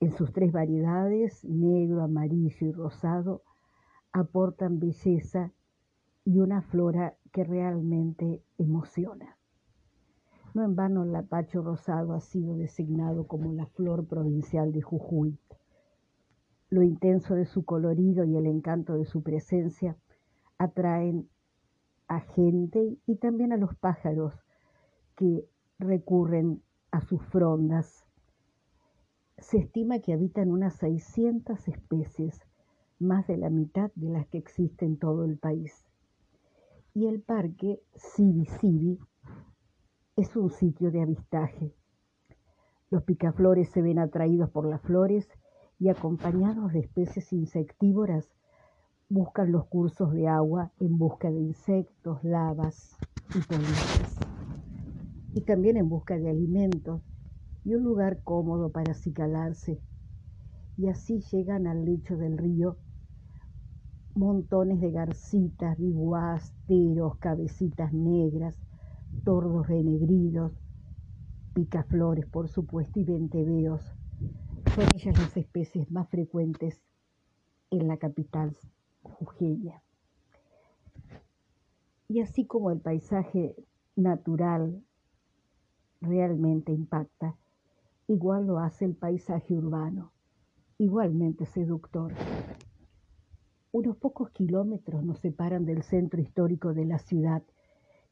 En 0.00 0.10
sus 0.12 0.32
tres 0.32 0.52
variedades, 0.52 1.44
negro, 1.44 2.02
amarillo 2.02 2.66
y 2.66 2.72
rosado, 2.72 3.42
aportan 4.12 4.80
belleza 4.80 5.52
y 6.24 6.40
una 6.40 6.62
flora 6.62 7.16
que 7.32 7.44
realmente 7.44 8.42
emociona. 8.58 9.38
No 10.54 10.64
en 10.64 10.76
vano 10.76 11.04
el 11.04 11.12
lapacho 11.12 11.62
rosado 11.62 12.12
ha 12.12 12.20
sido 12.20 12.56
designado 12.56 13.26
como 13.26 13.52
la 13.52 13.66
flor 13.66 14.06
provincial 14.06 14.72
de 14.72 14.82
Jujuy. 14.82 15.38
Lo 16.68 16.82
intenso 16.82 17.34
de 17.34 17.46
su 17.46 17.64
colorido 17.64 18.24
y 18.24 18.36
el 18.36 18.46
encanto 18.46 18.94
de 18.94 19.04
su 19.04 19.22
presencia 19.22 19.96
atraen 20.58 21.28
a 22.08 22.20
gente 22.20 22.98
y 23.06 23.16
también 23.16 23.52
a 23.52 23.56
los 23.56 23.74
pájaros 23.76 24.34
que 25.16 25.48
recurren 25.78 26.62
a 26.90 27.00
sus 27.00 27.22
frondas 27.26 28.06
se 29.42 29.58
estima 29.58 29.98
que 29.98 30.12
habitan 30.12 30.50
unas 30.50 30.76
600 30.76 31.66
especies, 31.68 32.40
más 32.98 33.26
de 33.26 33.36
la 33.36 33.50
mitad 33.50 33.90
de 33.96 34.08
las 34.08 34.26
que 34.28 34.38
existen 34.38 34.92
en 34.92 34.98
todo 34.98 35.24
el 35.24 35.36
país. 35.36 35.84
Y 36.94 37.06
el 37.06 37.22
parque 37.22 37.82
Sibi 37.94 38.46
Sibi 38.46 39.00
es 40.16 40.36
un 40.36 40.50
sitio 40.50 40.90
de 40.90 41.02
avistaje. 41.02 41.74
Los 42.90 43.02
picaflores 43.04 43.70
se 43.70 43.80
ven 43.80 43.98
atraídos 43.98 44.50
por 44.50 44.66
las 44.66 44.82
flores 44.82 45.28
y 45.78 45.88
acompañados 45.88 46.72
de 46.72 46.80
especies 46.80 47.32
insectívoras 47.32 48.30
buscan 49.08 49.52
los 49.52 49.66
cursos 49.66 50.12
de 50.12 50.28
agua 50.28 50.72
en 50.80 50.96
busca 50.96 51.30
de 51.30 51.40
insectos, 51.40 52.22
lavas 52.24 52.96
y 53.34 53.40
polillas. 53.40 54.18
Y 55.34 55.42
también 55.42 55.76
en 55.76 55.88
busca 55.88 56.18
de 56.18 56.30
alimentos 56.30 57.02
y 57.64 57.74
un 57.74 57.82
lugar 57.82 58.22
cómodo 58.22 58.70
para 58.70 58.92
acicalarse. 58.92 59.80
Y 60.76 60.88
así 60.88 61.20
llegan 61.30 61.66
al 61.66 61.84
lecho 61.84 62.16
del 62.16 62.38
río 62.38 62.76
montones 64.14 64.80
de 64.80 64.90
garcitas, 64.90 65.78
biguás, 65.78 66.52
teros, 66.66 67.16
cabecitas 67.16 67.92
negras, 67.94 68.58
tordos 69.24 69.68
renegridos, 69.68 70.52
picaflores, 71.54 72.26
por 72.26 72.48
supuesto, 72.48 73.00
y 73.00 73.04
venteveos. 73.04 73.82
Son 74.74 74.84
ellas 74.94 75.18
las 75.18 75.36
especies 75.36 75.90
más 75.90 76.08
frecuentes 76.08 76.80
en 77.70 77.88
la 77.88 77.96
capital 77.96 78.56
jujeña. 79.02 79.82
Y 82.08 82.20
así 82.20 82.46
como 82.46 82.70
el 82.70 82.80
paisaje 82.80 83.56
natural 83.96 84.82
realmente 86.00 86.72
impacta, 86.72 87.36
igual 88.08 88.46
lo 88.46 88.58
hace 88.58 88.84
el 88.84 88.94
paisaje 88.94 89.54
urbano, 89.54 90.12
igualmente 90.78 91.46
seductor. 91.46 92.12
Unos 93.70 93.96
pocos 93.96 94.30
kilómetros 94.30 95.02
nos 95.02 95.18
separan 95.20 95.64
del 95.64 95.82
centro 95.82 96.20
histórico 96.20 96.74
de 96.74 96.84
la 96.84 96.98
ciudad, 96.98 97.42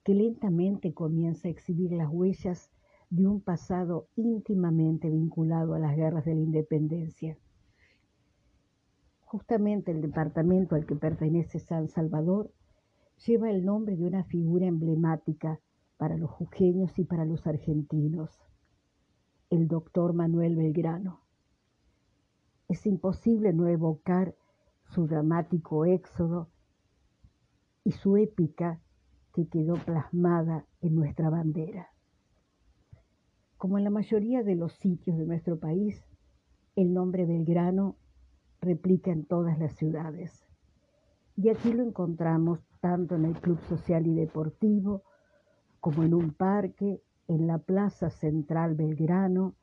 que 0.04 0.14
lentamente 0.14 0.94
comienza 0.94 1.48
a 1.48 1.50
exhibir 1.50 1.92
las 1.92 2.08
huellas 2.10 2.70
de 3.10 3.26
un 3.26 3.40
pasado 3.40 4.08
íntimamente 4.16 5.10
vinculado 5.10 5.74
a 5.74 5.78
las 5.78 5.96
guerras 5.96 6.24
de 6.24 6.34
la 6.34 6.40
independencia. 6.40 7.36
Justamente 9.22 9.90
el 9.90 10.00
departamento 10.00 10.74
al 10.74 10.86
que 10.86 10.96
pertenece 10.96 11.58
San 11.58 11.88
Salvador 11.88 12.52
lleva 13.26 13.50
el 13.50 13.64
nombre 13.64 13.96
de 13.96 14.04
una 14.04 14.24
figura 14.24 14.66
emblemática 14.66 15.60
para 15.96 16.16
los 16.16 16.30
jujeños 16.30 16.98
y 16.98 17.04
para 17.04 17.24
los 17.24 17.46
argentinos 17.46 18.30
el 19.50 19.66
doctor 19.66 20.14
Manuel 20.14 20.56
Belgrano. 20.56 21.20
Es 22.68 22.86
imposible 22.86 23.52
no 23.52 23.66
evocar 23.66 24.34
su 24.94 25.08
dramático 25.08 25.84
éxodo 25.84 26.48
y 27.84 27.90
su 27.90 28.16
épica 28.16 28.80
que 29.34 29.48
quedó 29.48 29.74
plasmada 29.74 30.64
en 30.80 30.96
nuestra 30.96 31.30
bandera. 31.30 31.88
Como 33.56 33.78
en 33.78 33.84
la 33.84 33.90
mayoría 33.90 34.42
de 34.42 34.54
los 34.54 34.72
sitios 34.74 35.18
de 35.18 35.26
nuestro 35.26 35.58
país, 35.58 36.02
el 36.76 36.94
nombre 36.94 37.26
Belgrano 37.26 37.96
replica 38.60 39.10
en 39.10 39.24
todas 39.24 39.58
las 39.58 39.74
ciudades. 39.74 40.46
Y 41.36 41.48
aquí 41.48 41.72
lo 41.72 41.82
encontramos 41.82 42.60
tanto 42.80 43.16
en 43.16 43.24
el 43.24 43.34
Club 43.34 43.60
Social 43.68 44.06
y 44.06 44.14
Deportivo 44.14 45.02
como 45.80 46.02
en 46.02 46.14
un 46.14 46.32
parque, 46.32 47.02
en 47.28 47.46
la 47.46 47.58
Plaza 47.58 48.10
Central 48.10 48.74
Belgrano, 48.74 49.54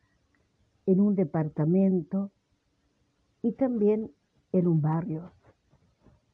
en 0.85 1.01
un 1.01 1.15
departamento 1.15 2.31
y 3.41 3.51
también 3.53 4.11
en 4.51 4.67
un 4.67 4.81
barrio. 4.81 5.31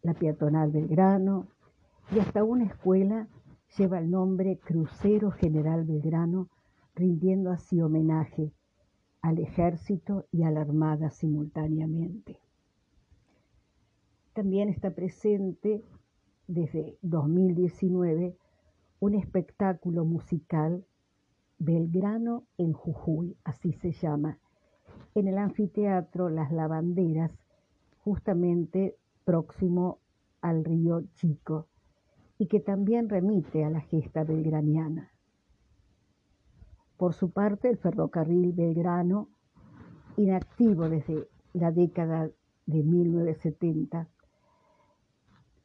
La 0.02 0.14
peatonal 0.14 0.72
Belgrano 0.72 1.48
y 2.12 2.20
hasta 2.20 2.44
una 2.44 2.66
escuela 2.66 3.28
lleva 3.78 4.00
el 4.00 4.12
nombre 4.12 4.60
Crucero 4.60 5.32
General 5.32 5.84
Belgrano, 5.84 6.50
rindiendo 6.96 7.52
así 7.52 7.82
homenaje 7.82 8.52
al 9.22 9.40
ejército 9.40 10.26
y 10.32 10.44
a 10.44 10.52
la 10.52 10.62
armada 10.62 11.10
simultáneamente. 11.10 12.38
También 14.34 14.70
está 14.70 14.92
presente 14.92 15.84
desde 16.48 16.98
2019 17.02 18.36
un 19.00 19.16
espectáculo 19.16 20.06
musical 20.06 20.86
Belgrano 21.58 22.44
en 22.58 22.74
Jujuy, 22.74 23.38
así 23.44 23.74
se 23.74 23.92
llama, 23.92 24.40
en 25.16 25.28
el 25.28 25.38
anfiteatro 25.38 26.30
Las 26.30 26.52
Lavanderas, 26.52 27.32
justamente 28.04 28.98
próximo 29.24 30.00
al 30.42 30.66
río 30.66 31.04
Chico, 31.14 31.68
y 32.44 32.48
que 32.48 32.60
también 32.60 33.08
remite 33.08 33.64
a 33.64 33.70
la 33.70 33.80
gesta 33.80 34.26
belgraniana. 34.26 35.14
Por 36.98 37.14
su 37.14 37.32
parte, 37.32 37.70
el 37.70 37.78
ferrocarril 37.78 38.52
Belgrano, 38.52 39.30
inactivo 40.18 40.90
desde 40.90 41.30
la 41.54 41.72
década 41.72 42.30
de 42.66 42.84
1970, 42.84 44.10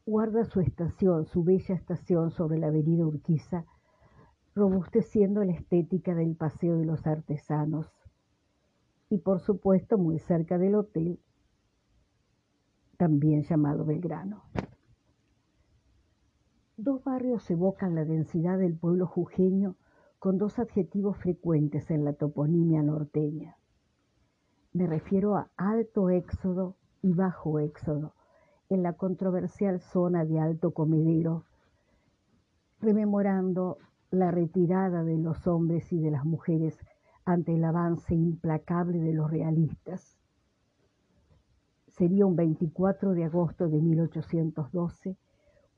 guarda 0.06 0.44
su 0.44 0.60
estación, 0.60 1.26
su 1.26 1.42
bella 1.42 1.74
estación 1.74 2.30
sobre 2.30 2.58
la 2.60 2.68
avenida 2.68 3.04
Urquiza, 3.04 3.64
robusteciendo 4.54 5.42
la 5.42 5.54
estética 5.54 6.14
del 6.14 6.36
Paseo 6.36 6.76
de 6.76 6.84
los 6.84 7.08
Artesanos 7.08 7.90
y 9.10 9.18
por 9.18 9.40
supuesto 9.40 9.98
muy 9.98 10.20
cerca 10.20 10.58
del 10.58 10.76
hotel, 10.76 11.18
también 12.96 13.42
llamado 13.42 13.84
Belgrano. 13.84 14.44
Dos 16.80 17.02
barrios 17.02 17.50
evocan 17.50 17.96
la 17.96 18.04
densidad 18.04 18.56
del 18.56 18.76
pueblo 18.76 19.08
jujeño 19.08 19.74
con 20.20 20.38
dos 20.38 20.60
adjetivos 20.60 21.16
frecuentes 21.16 21.90
en 21.90 22.04
la 22.04 22.12
toponimia 22.12 22.84
norteña. 22.84 23.56
Me 24.72 24.86
refiero 24.86 25.34
a 25.34 25.50
alto 25.56 26.08
éxodo 26.08 26.76
y 27.02 27.14
bajo 27.14 27.58
éxodo, 27.58 28.14
en 28.68 28.84
la 28.84 28.92
controversial 28.92 29.80
zona 29.80 30.24
de 30.24 30.38
Alto 30.38 30.70
Comedero, 30.70 31.46
rememorando 32.80 33.78
la 34.12 34.30
retirada 34.30 35.02
de 35.02 35.18
los 35.18 35.48
hombres 35.48 35.92
y 35.92 35.98
de 35.98 36.12
las 36.12 36.24
mujeres 36.24 36.78
ante 37.24 37.56
el 37.56 37.64
avance 37.64 38.14
implacable 38.14 39.00
de 39.00 39.14
los 39.14 39.28
realistas. 39.28 40.16
Sería 41.88 42.24
un 42.24 42.36
24 42.36 43.14
de 43.14 43.24
agosto 43.24 43.68
de 43.68 43.80
1812 43.80 45.16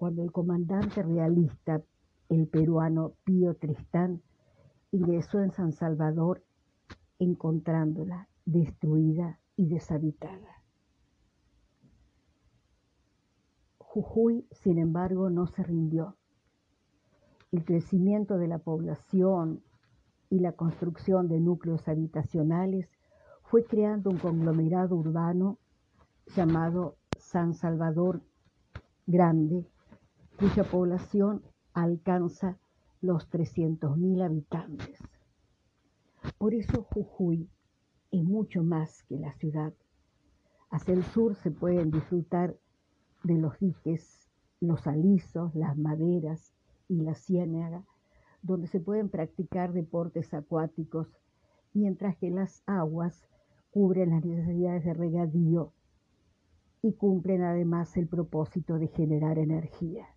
cuando 0.00 0.22
el 0.22 0.32
comandante 0.32 1.02
realista, 1.02 1.82
el 2.30 2.46
peruano 2.46 3.12
Pío 3.22 3.54
Tristán, 3.56 4.22
ingresó 4.92 5.40
en 5.40 5.52
San 5.52 5.74
Salvador 5.74 6.42
encontrándola 7.18 8.26
destruida 8.46 9.38
y 9.56 9.66
deshabitada. 9.66 10.62
Jujuy, 13.76 14.46
sin 14.52 14.78
embargo, 14.78 15.28
no 15.28 15.46
se 15.46 15.64
rindió. 15.64 16.16
El 17.52 17.66
crecimiento 17.66 18.38
de 18.38 18.48
la 18.48 18.56
población 18.56 19.62
y 20.30 20.38
la 20.38 20.52
construcción 20.52 21.28
de 21.28 21.40
núcleos 21.40 21.86
habitacionales 21.88 22.88
fue 23.42 23.64
creando 23.64 24.08
un 24.08 24.16
conglomerado 24.16 24.96
urbano 24.96 25.58
llamado 26.34 26.96
San 27.18 27.52
Salvador 27.52 28.22
Grande, 29.06 29.66
cuya 30.40 30.64
población 30.64 31.42
alcanza 31.74 32.56
los 33.02 33.30
300.000 33.30 34.24
habitantes. 34.24 34.98
Por 36.38 36.54
eso 36.54 36.82
Jujuy 36.82 37.46
es 38.10 38.24
mucho 38.24 38.62
más 38.62 39.02
que 39.02 39.18
la 39.18 39.34
ciudad. 39.34 39.74
Hacia 40.70 40.94
el 40.94 41.04
sur 41.04 41.34
se 41.34 41.50
pueden 41.50 41.90
disfrutar 41.90 42.56
de 43.22 43.34
los 43.36 43.58
diques, 43.58 44.30
los 44.60 44.86
alisos, 44.86 45.54
las 45.54 45.76
maderas 45.76 46.54
y 46.88 47.02
la 47.02 47.14
ciénaga, 47.14 47.84
donde 48.40 48.66
se 48.66 48.80
pueden 48.80 49.10
practicar 49.10 49.74
deportes 49.74 50.32
acuáticos, 50.32 51.06
mientras 51.74 52.16
que 52.16 52.30
las 52.30 52.62
aguas 52.64 53.28
cubren 53.72 54.08
las 54.08 54.24
necesidades 54.24 54.84
de 54.86 54.94
regadío 54.94 55.74
y 56.80 56.94
cumplen 56.94 57.42
además 57.42 57.94
el 57.98 58.06
propósito 58.06 58.78
de 58.78 58.88
generar 58.88 59.38
energía. 59.38 60.08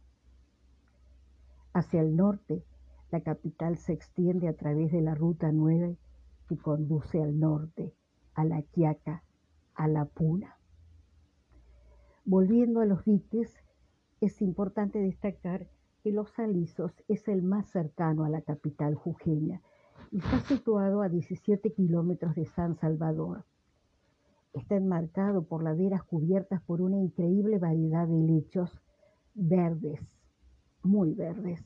Hacia 1.73 2.01
el 2.01 2.15
norte, 2.15 2.63
la 3.11 3.21
capital 3.21 3.77
se 3.77 3.93
extiende 3.93 4.47
a 4.47 4.53
través 4.53 4.91
de 4.91 5.01
la 5.01 5.15
Ruta 5.15 5.51
9 5.51 5.97
que 6.47 6.57
conduce 6.57 7.21
al 7.21 7.39
norte, 7.39 7.93
a 8.35 8.45
la 8.45 8.61
Quiaca, 8.61 9.23
a 9.75 9.87
la 9.87 10.05
Puna. 10.05 10.57
Volviendo 12.25 12.81
a 12.81 12.85
los 12.85 13.03
diques, 13.05 13.55
es 14.21 14.41
importante 14.41 14.99
destacar 14.99 15.67
que 16.03 16.11
Los 16.11 16.37
Alisos 16.37 16.93
es 17.07 17.27
el 17.27 17.41
más 17.41 17.67
cercano 17.67 18.23
a 18.23 18.29
la 18.29 18.41
capital 18.41 18.95
jujeña 18.95 19.61
y 20.11 20.19
está 20.19 20.39
situado 20.41 21.01
a 21.01 21.09
17 21.09 21.73
kilómetros 21.73 22.35
de 22.35 22.45
San 22.45 22.75
Salvador. 22.75 23.45
Está 24.53 24.75
enmarcado 24.75 25.43
por 25.43 25.63
laderas 25.63 26.03
cubiertas 26.03 26.61
por 26.61 26.81
una 26.81 26.97
increíble 26.97 27.57
variedad 27.57 28.07
de 28.07 28.21
lechos 28.21 28.81
verdes, 29.33 29.99
muy 30.83 31.13
verdes. 31.13 31.63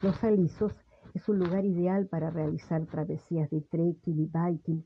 Los 0.00 0.22
Alisos 0.24 0.74
es 1.14 1.28
un 1.28 1.38
lugar 1.38 1.64
ideal 1.64 2.06
para 2.06 2.30
realizar 2.30 2.86
travesías 2.86 3.50
de 3.50 3.60
trekking 3.60 4.20
y 4.20 4.26
biking 4.26 4.84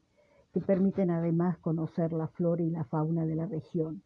que 0.52 0.60
permiten 0.60 1.10
además 1.10 1.58
conocer 1.58 2.12
la 2.12 2.28
flora 2.28 2.62
y 2.62 2.70
la 2.70 2.84
fauna 2.84 3.26
de 3.26 3.36
la 3.36 3.46
región. 3.46 4.02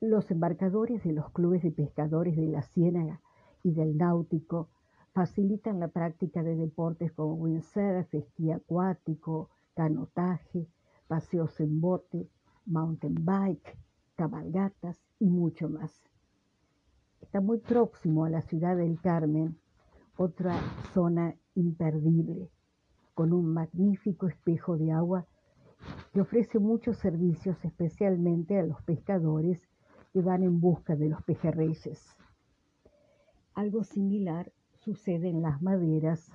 Los 0.00 0.30
embarcadores 0.30 1.02
de 1.02 1.12
los 1.12 1.30
clubes 1.30 1.62
de 1.62 1.72
pescadores 1.72 2.36
de 2.36 2.46
la 2.46 2.62
Ciénaga 2.62 3.20
y 3.64 3.72
del 3.72 3.96
Náutico 3.96 4.68
facilitan 5.12 5.80
la 5.80 5.88
práctica 5.88 6.42
de 6.42 6.54
deportes 6.54 7.12
como 7.12 7.34
windsurf, 7.34 8.14
esquí 8.14 8.52
acuático, 8.52 9.50
canotaje, 9.74 10.68
paseos 11.08 11.58
en 11.60 11.80
bote, 11.80 12.28
mountain 12.66 13.16
bike, 13.24 13.76
cabalgatas 14.14 15.00
y 15.18 15.26
mucho 15.28 15.68
más. 15.68 16.08
Muy 17.42 17.58
próximo 17.58 18.24
a 18.24 18.30
la 18.30 18.42
ciudad 18.42 18.76
del 18.76 19.00
Carmen, 19.00 19.56
otra 20.16 20.58
zona 20.92 21.36
imperdible, 21.54 22.50
con 23.14 23.32
un 23.32 23.54
magnífico 23.54 24.26
espejo 24.26 24.76
de 24.76 24.90
agua 24.90 25.24
que 26.12 26.20
ofrece 26.20 26.58
muchos 26.58 26.98
servicios 26.98 27.56
especialmente 27.64 28.58
a 28.58 28.64
los 28.64 28.82
pescadores 28.82 29.60
que 30.12 30.20
van 30.20 30.42
en 30.42 30.60
busca 30.60 30.96
de 30.96 31.10
los 31.10 31.22
pejerreyes. 31.22 32.00
Algo 33.54 33.84
similar 33.84 34.50
sucede 34.80 35.28
en 35.28 35.40
las 35.40 35.62
maderas, 35.62 36.30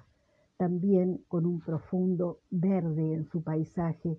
también 0.58 1.26
con 1.28 1.46
un 1.46 1.60
profundo 1.60 2.40
verde 2.50 3.14
en 3.14 3.26
su 3.26 3.44
paisaje, 3.44 4.18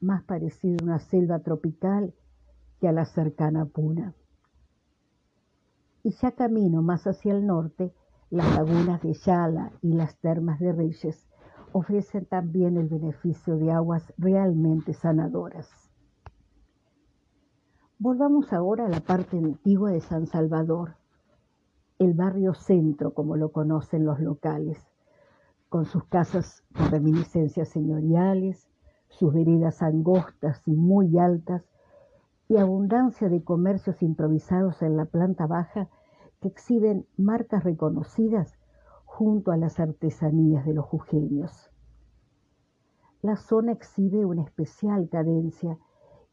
más 0.00 0.22
parecido 0.24 0.76
a 0.82 0.84
una 0.84 0.98
selva 0.98 1.38
tropical 1.38 2.12
que 2.80 2.86
a 2.86 2.92
la 2.92 3.06
cercana 3.06 3.64
Puna. 3.64 4.14
Y 6.06 6.12
ya 6.12 6.30
camino 6.30 6.82
más 6.82 7.04
hacia 7.08 7.32
el 7.32 7.44
norte, 7.48 7.92
las 8.30 8.54
lagunas 8.54 9.02
de 9.02 9.12
Yala 9.12 9.72
y 9.82 9.92
las 9.92 10.16
termas 10.18 10.60
de 10.60 10.70
Reyes 10.70 11.26
ofrecen 11.72 12.26
también 12.26 12.76
el 12.76 12.86
beneficio 12.86 13.56
de 13.56 13.72
aguas 13.72 14.14
realmente 14.16 14.92
sanadoras. 14.92 15.68
Volvamos 17.98 18.52
ahora 18.52 18.86
a 18.86 18.88
la 18.88 19.00
parte 19.00 19.36
antigua 19.36 19.90
de 19.90 20.00
San 20.00 20.28
Salvador, 20.28 20.94
el 21.98 22.14
barrio 22.14 22.54
centro, 22.54 23.12
como 23.12 23.34
lo 23.36 23.50
conocen 23.50 24.04
los 24.04 24.20
locales, 24.20 24.78
con 25.68 25.86
sus 25.86 26.04
casas 26.04 26.62
con 26.72 26.88
reminiscencias 26.88 27.70
señoriales, 27.70 28.68
sus 29.08 29.34
veredas 29.34 29.82
angostas 29.82 30.62
y 30.68 30.76
muy 30.76 31.18
altas, 31.18 31.64
y 32.48 32.56
abundancia 32.58 33.28
de 33.28 33.42
comercios 33.42 34.02
improvisados 34.02 34.82
en 34.82 34.96
la 34.96 35.04
planta 35.04 35.46
baja 35.46 35.88
que 36.40 36.48
exhiben 36.48 37.06
marcas 37.16 37.64
reconocidas 37.64 38.56
junto 39.04 39.50
a 39.50 39.56
las 39.56 39.80
artesanías 39.80 40.64
de 40.64 40.74
los 40.74 40.84
jujeños. 40.84 41.70
La 43.22 43.36
zona 43.36 43.72
exhibe 43.72 44.24
una 44.24 44.42
especial 44.42 45.08
cadencia 45.08 45.78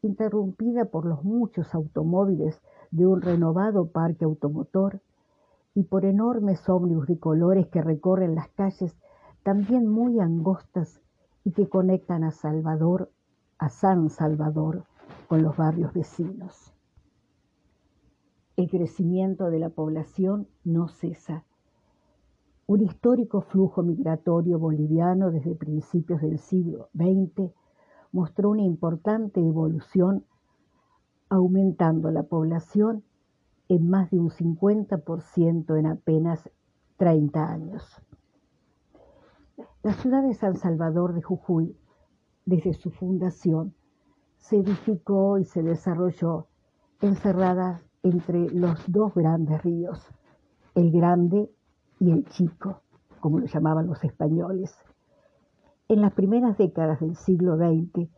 interrumpida 0.02 0.84
por 0.84 1.06
los 1.06 1.24
muchos 1.24 1.74
automóviles 1.74 2.60
de 2.90 3.06
un 3.06 3.22
renovado 3.22 3.88
parque 3.88 4.24
automotor 4.24 5.00
y 5.74 5.84
por 5.84 6.04
enormes 6.04 6.68
ómnibus 6.68 7.08
de 7.08 7.18
colores 7.18 7.66
que 7.68 7.82
recorren 7.82 8.34
las 8.34 8.48
calles 8.50 8.96
también 9.42 9.88
muy 9.88 10.20
angostas 10.20 11.00
y 11.42 11.52
que 11.52 11.68
conectan 11.68 12.22
a 12.22 12.30
Salvador, 12.30 13.10
a 13.58 13.68
San 13.68 14.10
Salvador, 14.10 14.84
con 15.26 15.42
los 15.42 15.56
barrios 15.56 15.92
vecinos. 15.92 16.72
El 18.56 18.70
crecimiento 18.70 19.50
de 19.50 19.58
la 19.58 19.70
población 19.70 20.48
no 20.64 20.88
cesa. 20.88 21.44
Un 22.66 22.82
histórico 22.82 23.40
flujo 23.40 23.82
migratorio 23.82 24.58
boliviano 24.58 25.30
desde 25.30 25.54
principios 25.54 26.22
del 26.22 26.38
siglo 26.38 26.88
XX 26.94 27.52
mostró 28.12 28.50
una 28.50 28.62
importante 28.62 29.40
evolución, 29.40 30.24
aumentando 31.28 32.10
la 32.10 32.22
población 32.22 33.02
en 33.68 33.88
más 33.88 34.10
de 34.10 34.20
un 34.20 34.30
50% 34.30 35.78
en 35.78 35.86
apenas 35.86 36.48
30 36.96 37.50
años. 37.50 38.00
La 39.82 39.92
ciudad 39.94 40.22
de 40.22 40.34
San 40.34 40.56
Salvador 40.56 41.12
de 41.12 41.22
Jujuy, 41.22 41.76
desde 42.46 42.72
su 42.74 42.90
fundación, 42.90 43.74
se 44.44 44.58
edificó 44.58 45.38
y 45.38 45.44
se 45.44 45.62
desarrolló 45.62 46.48
encerrada 47.00 47.80
entre 48.02 48.50
los 48.50 48.78
dos 48.86 49.14
grandes 49.14 49.62
ríos, 49.62 50.06
el 50.74 50.90
Grande 50.92 51.50
y 51.98 52.10
el 52.10 52.26
Chico, 52.26 52.82
como 53.20 53.38
lo 53.38 53.46
llamaban 53.46 53.86
los 53.86 54.04
españoles. 54.04 54.76
En 55.88 56.02
las 56.02 56.12
primeras 56.12 56.58
décadas 56.58 57.00
del 57.00 57.16
siglo 57.16 57.56
XX, 57.56 58.10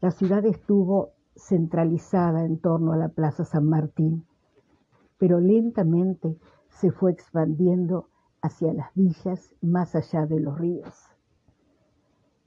la 0.00 0.12
ciudad 0.12 0.44
estuvo 0.46 1.14
centralizada 1.34 2.44
en 2.44 2.60
torno 2.60 2.92
a 2.92 2.96
la 2.96 3.08
Plaza 3.08 3.44
San 3.44 3.68
Martín, 3.68 4.24
pero 5.18 5.40
lentamente 5.40 6.38
se 6.68 6.92
fue 6.92 7.10
expandiendo 7.10 8.06
hacia 8.40 8.72
las 8.72 8.94
villas 8.94 9.52
más 9.60 9.96
allá 9.96 10.26
de 10.26 10.38
los 10.38 10.56
ríos. 10.56 11.11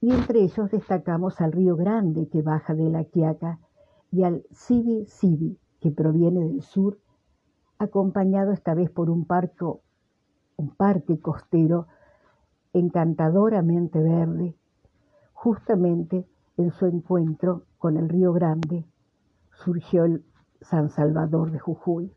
Y 0.00 0.12
entre 0.12 0.40
ellos 0.42 0.70
destacamos 0.70 1.40
al 1.40 1.52
río 1.52 1.76
Grande 1.76 2.28
que 2.28 2.42
baja 2.42 2.74
de 2.74 2.90
la 2.90 3.04
Quiaca 3.04 3.58
y 4.12 4.24
al 4.24 4.44
Sibi 4.52 5.06
Sibi 5.06 5.58
que 5.80 5.90
proviene 5.90 6.40
del 6.40 6.62
sur, 6.62 6.98
acompañado 7.78 8.52
esta 8.52 8.74
vez 8.74 8.90
por 8.90 9.10
un, 9.10 9.24
parco, 9.24 9.82
un 10.56 10.70
parque 10.70 11.20
costero 11.20 11.86
encantadoramente 12.72 14.00
verde, 14.00 14.54
justamente 15.32 16.26
en 16.56 16.70
su 16.70 16.86
encuentro 16.86 17.62
con 17.78 17.96
el 17.96 18.08
río 18.08 18.32
Grande 18.32 18.84
surgió 19.52 20.04
el 20.04 20.24
San 20.60 20.90
Salvador 20.90 21.50
de 21.50 21.58
Jujuy. 21.58 22.12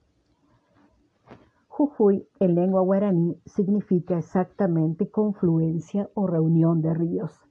Jujuy 1.68 2.28
en 2.40 2.56
lengua 2.56 2.82
guaraní 2.82 3.40
significa 3.46 4.18
exactamente 4.18 5.10
confluencia 5.10 6.10
o 6.14 6.28
reunión 6.28 6.82
de 6.82 6.94
ríos. 6.94 7.49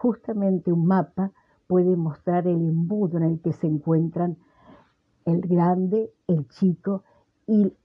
Justamente 0.00 0.72
un 0.72 0.86
mapa 0.86 1.32
puede 1.66 1.96
mostrar 1.96 2.46
el 2.46 2.62
embudo 2.68 3.18
en 3.18 3.24
el 3.24 3.40
que 3.40 3.52
se 3.52 3.66
encuentran 3.66 4.36
el 5.24 5.40
grande, 5.40 6.14
el 6.28 6.46
chico 6.50 7.02
y 7.48 7.76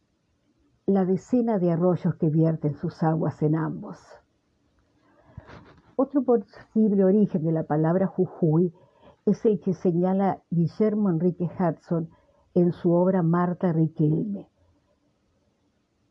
la 0.85 1.05
decena 1.05 1.57
de 1.57 1.71
arroyos 1.71 2.13
que 2.17 2.29
vierten 2.29 2.75
sus 2.75 3.01
aguas 3.01 3.41
en 3.41 3.55
ambos. 3.55 3.97
Otro 5.95 6.21
posible 6.21 7.03
origen 7.03 7.43
de 7.43 7.51
la 7.51 7.63
palabra 7.63 8.05
Jujuy 8.05 8.71
es 9.25 9.43
el 9.45 9.59
que 9.59 9.73
señala 9.73 10.39
Guillermo 10.51 11.09
Enrique 11.09 11.49
Hudson 11.57 12.11
en 12.53 12.73
su 12.73 12.91
obra 12.91 13.23
Marta 13.23 13.73
Riquelme. 13.73 14.47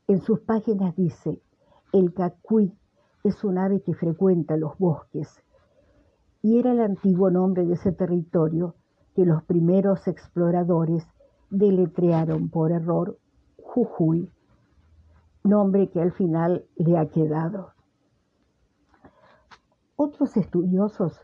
En 0.09 0.21
sus 0.21 0.41
páginas 0.41 0.97
dice, 0.97 1.41
el 1.93 2.13
cacuí 2.13 2.77
es 3.23 3.45
un 3.45 3.57
ave 3.57 3.83
que 3.83 3.95
frecuenta 3.95 4.57
los 4.57 4.77
bosques 4.79 5.41
y 6.43 6.59
era 6.59 6.73
el 6.73 6.81
antiguo 6.81 7.31
nombre 7.31 7.65
de 7.65 7.75
ese 7.75 7.93
territorio 7.93 8.75
que 9.15 9.25
los 9.25 9.45
primeros 9.45 10.09
exploradores 10.09 11.07
deletrearon 11.51 12.49
por 12.51 12.73
error 12.73 13.19
Jujuy, 13.63 14.29
nombre 15.45 15.89
que 15.91 16.03
al 16.03 16.13
final 16.13 16.67
le 16.77 16.99
ha 16.99 17.09
quedado. 17.09 17.73
Otros 19.97 20.37
estudiosos 20.37 21.21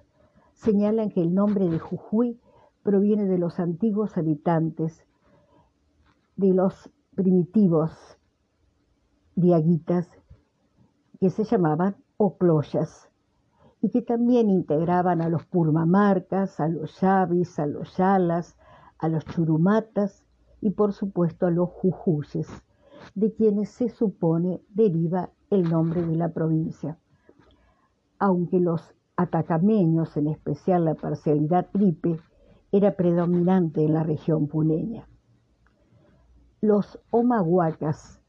señalan 0.55 1.11
que 1.11 1.21
el 1.21 1.35
nombre 1.35 1.69
de 1.69 1.79
Jujuy 1.79 2.41
proviene 2.83 3.27
de 3.27 3.39
los 3.39 3.59
antiguos 3.59 4.17
habitantes, 4.17 5.05
de 6.37 6.55
los 6.55 6.91
primitivos 7.15 7.91
diaguitas 9.35 10.09
que 11.19 11.31
se 11.31 11.45
llamaban 11.45 11.97
ocloyas 12.17 13.08
y 13.81 13.91
que 13.91 14.03
también 14.03 14.51
integraban 14.51 15.23
a 15.23 15.29
los 15.29 15.45
purmamarcas, 15.47 16.61
a 16.61 16.69
los 16.69 17.01
yavis, 17.01 17.59
a 17.59 17.67
los 17.67 17.97
yalas, 17.97 18.57
a 18.99 19.09
los 19.09 19.25
churumatas 19.27 20.25
y 20.61 20.71
por 20.71 20.93
supuesto 20.93 21.47
a 21.47 21.51
los 21.51 21.71
jujuyes, 21.71 22.49
de 23.15 23.33
quienes 23.33 23.71
se 23.71 23.89
supone 23.89 24.61
deriva 24.71 25.31
el 25.51 25.71
nombre 25.71 26.03
de 26.03 26.17
la 26.17 26.31
provincia. 26.31 26.99
Aunque 28.19 28.59
los 28.59 28.95
atacameños, 29.17 30.17
en 30.17 30.29
especial 30.29 30.85
la 30.85 30.95
parcialidad 30.95 31.69
tripe, 31.73 32.19
era 32.73 32.97
predominante 32.97 33.85
en 33.85 33.95
la 33.95 34.03
región 34.03 34.49
puneña. 34.49 35.09
Los 36.61 37.01
omahuacas 37.11 38.21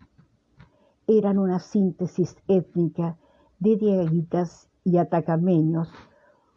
eran 1.07 1.39
una 1.39 1.59
síntesis 1.59 2.37
étnica 2.47 3.17
de 3.57 3.75
diaguitas 3.75 4.68
y 4.89 4.97
atacameños 4.97 5.91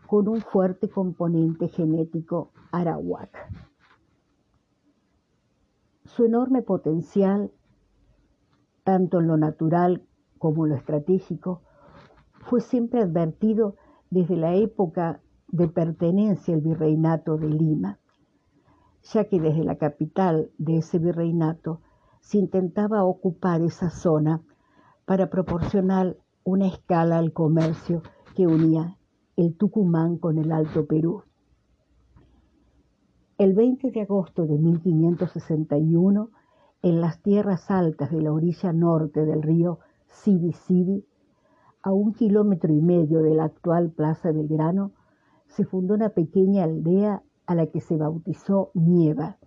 con 0.06 0.28
un 0.28 0.40
fuerte 0.40 0.88
componente 0.88 1.68
genético 1.68 2.50
arawak. 2.70 3.30
Su 6.04 6.24
enorme 6.24 6.62
potencial, 6.62 7.50
tanto 8.84 9.20
en 9.20 9.28
lo 9.28 9.36
natural 9.36 10.02
como 10.38 10.64
en 10.64 10.70
lo 10.70 10.76
estratégico, 10.76 11.62
fue 12.40 12.60
siempre 12.60 13.00
advertido 13.00 13.76
desde 14.10 14.36
la 14.36 14.54
época 14.54 15.20
de 15.48 15.68
pertenencia 15.68 16.54
al 16.54 16.60
virreinato 16.60 17.36
de 17.36 17.48
Lima, 17.48 17.98
ya 19.02 19.24
que 19.28 19.40
desde 19.40 19.64
la 19.64 19.76
capital 19.76 20.50
de 20.58 20.78
ese 20.78 20.98
virreinato 20.98 21.80
se 22.20 22.38
intentaba 22.38 23.04
ocupar 23.04 23.60
esa 23.62 23.90
zona 23.90 24.42
para 25.04 25.28
proporcionar 25.28 26.16
una 26.44 26.66
escala 26.66 27.18
al 27.18 27.32
comercio 27.32 28.02
que 28.34 28.46
unía 28.46 28.98
el 29.36 29.56
Tucumán 29.56 30.18
con 30.18 30.38
el 30.38 30.52
Alto 30.52 30.86
Perú. 30.86 31.22
El 33.38 33.54
20 33.54 33.90
de 33.90 34.02
agosto 34.02 34.46
de 34.46 34.58
1561, 34.58 36.30
en 36.82 37.00
las 37.00 37.20
tierras 37.22 37.70
altas 37.70 38.10
de 38.10 38.22
la 38.22 38.32
orilla 38.32 38.72
norte 38.72 39.24
del 39.24 39.42
río 39.42 39.78
Sibi 40.08 41.04
a 41.82 41.92
un 41.92 42.12
kilómetro 42.12 42.72
y 42.72 42.80
medio 42.80 43.22
de 43.22 43.34
la 43.34 43.44
actual 43.44 43.90
Plaza 43.90 44.30
Belgrano, 44.30 44.92
se 45.48 45.64
fundó 45.64 45.94
una 45.94 46.10
pequeña 46.10 46.64
aldea 46.64 47.22
a 47.46 47.54
la 47.54 47.66
que 47.66 47.80
se 47.80 47.96
bautizó 47.96 48.70
Nieva, 48.74 49.38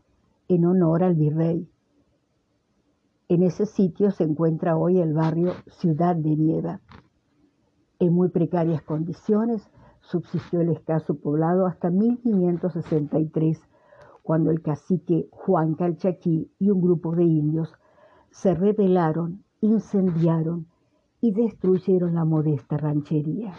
en 0.47 0.65
honor 0.65 1.03
al 1.03 1.15
virrey, 1.15 1.67
en 3.27 3.41
ese 3.41 3.65
sitio 3.65 4.11
se 4.11 4.23
encuentra 4.23 4.77
hoy 4.77 4.99
el 4.99 5.13
barrio 5.13 5.53
Ciudad 5.79 6.15
de 6.15 6.35
Nieva. 6.35 6.79
En 7.99 8.13
muy 8.13 8.29
precarias 8.29 8.81
condiciones 8.81 9.69
subsistió 10.01 10.61
el 10.61 10.69
escaso 10.69 11.15
poblado 11.15 11.65
hasta 11.65 11.89
1563, 11.89 13.61
cuando 14.21 14.51
el 14.51 14.61
cacique 14.61 15.27
Juan 15.31 15.75
Calchaquí 15.75 16.51
y 16.59 16.69
un 16.71 16.81
grupo 16.81 17.15
de 17.15 17.23
indios 17.23 17.73
se 18.31 18.53
rebelaron, 18.53 19.43
incendiaron 19.61 20.67
y 21.21 21.31
destruyeron 21.31 22.15
la 22.15 22.25
modesta 22.25 22.77
ranchería. 22.77 23.53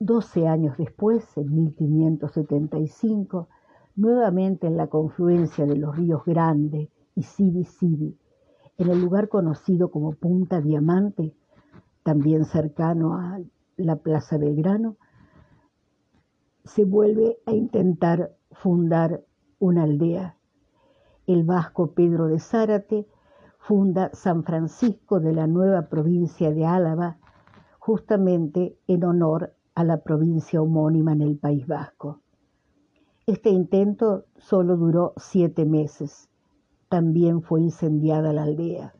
Doce 0.00 0.46
años 0.46 0.76
después, 0.76 1.24
en 1.36 1.54
1575, 1.54 3.48
nuevamente 3.96 4.66
en 4.66 4.76
la 4.76 4.86
confluencia 4.86 5.66
de 5.66 5.76
los 5.76 5.96
ríos 5.96 6.24
Grande, 6.24 6.90
y 7.14 7.22
Sibi 7.24 7.64
Sibi, 7.64 8.16
en 8.76 8.90
el 8.90 9.00
lugar 9.00 9.28
conocido 9.28 9.90
como 9.90 10.12
Punta 10.12 10.60
Diamante, 10.60 11.34
también 12.08 12.46
cercano 12.46 13.18
a 13.18 13.38
la 13.76 13.96
Plaza 13.96 14.38
Belgrano, 14.38 14.96
se 16.64 16.86
vuelve 16.86 17.36
a 17.44 17.52
intentar 17.52 18.34
fundar 18.50 19.26
una 19.58 19.82
aldea. 19.82 20.38
El 21.26 21.44
vasco 21.44 21.92
Pedro 21.92 22.28
de 22.28 22.38
Zárate 22.38 23.06
funda 23.58 24.08
San 24.14 24.42
Francisco 24.42 25.20
de 25.20 25.34
la 25.34 25.46
nueva 25.46 25.90
provincia 25.90 26.50
de 26.50 26.64
Álava, 26.64 27.18
justamente 27.78 28.78
en 28.86 29.04
honor 29.04 29.54
a 29.74 29.84
la 29.84 29.98
provincia 29.98 30.62
homónima 30.62 31.12
en 31.12 31.20
el 31.20 31.36
País 31.36 31.66
Vasco. 31.66 32.22
Este 33.26 33.50
intento 33.50 34.24
solo 34.38 34.78
duró 34.78 35.12
siete 35.18 35.66
meses 35.66 36.30
también 36.88 37.42
fue 37.42 37.60
incendiada 37.60 38.32
la 38.32 38.44
aldea. 38.44 38.94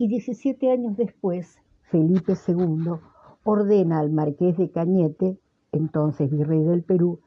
Y 0.00 0.08
17 0.08 0.72
años 0.72 0.96
después, 0.96 1.58
Felipe 1.90 2.32
II 2.48 2.92
ordena 3.44 3.98
al 3.98 4.10
marqués 4.10 4.56
de 4.56 4.70
Cañete, 4.70 5.38
entonces 5.72 6.30
virrey 6.30 6.62
del 6.62 6.82
Perú, 6.82 7.20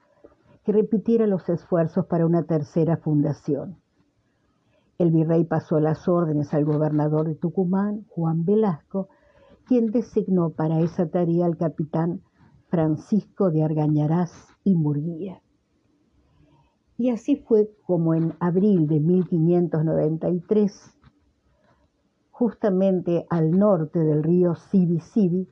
que 0.65 0.71
repitiera 0.71 1.28
los 1.28 1.47
esfuerzos 1.49 2.07
para 2.07 2.26
una 2.26 2.45
tercera 2.45 2.97
fundación. 2.97 3.78
El 4.97 5.11
virrey 5.11 5.43
pasó 5.43 5.80
las 5.80 6.07
órdenes 6.07 6.51
al 6.55 6.65
gobernador 6.65 7.28
de 7.28 7.36
Tucumán, 7.36 8.07
Juan 8.09 8.43
Velasco, 8.43 9.07
quien 9.67 9.91
designó 9.91 10.49
para 10.49 10.80
esa 10.80 11.07
tarea 11.07 11.45
al 11.45 11.57
capitán 11.57 12.21
Francisco 12.69 13.51
de 13.51 13.61
Argañarás 13.61 14.47
y 14.63 14.74
Murguía. 14.74 15.43
Y 16.97 17.11
así 17.11 17.36
fue 17.36 17.69
como 17.86 18.15
en 18.15 18.34
abril 18.39 18.88
de 18.88 18.99
1593, 18.99 20.93
justamente 22.34 23.27
al 23.29 23.51
norte 23.51 23.99
del 23.99 24.23
río 24.23 24.55
Sibi 24.55 24.99
Sibi, 24.99 25.47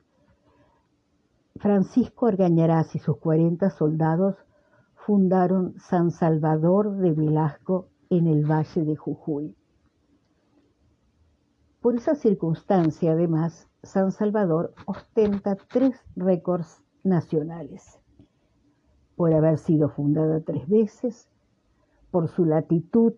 Francisco 1.56 2.26
Argañarás 2.26 2.96
y 2.96 2.98
sus 2.98 3.18
40 3.18 3.70
soldados 3.70 4.34
fundaron 4.96 5.74
San 5.78 6.10
Salvador 6.10 6.96
de 6.96 7.12
Velasco 7.12 7.86
en 8.10 8.26
el 8.26 8.44
valle 8.44 8.84
de 8.84 8.96
Jujuy. 8.96 9.54
Por 11.80 11.94
esa 11.94 12.16
circunstancia, 12.16 13.12
además, 13.12 13.68
San 13.84 14.10
Salvador 14.10 14.74
ostenta 14.86 15.54
tres 15.54 15.94
récords 16.16 16.82
nacionales. 17.04 18.00
por 19.14 19.32
haber 19.34 19.58
sido 19.58 19.88
fundada 19.88 20.40
tres 20.40 20.68
veces, 20.68 21.28
por 22.10 22.28
su 22.28 22.44
latitud 22.44 23.12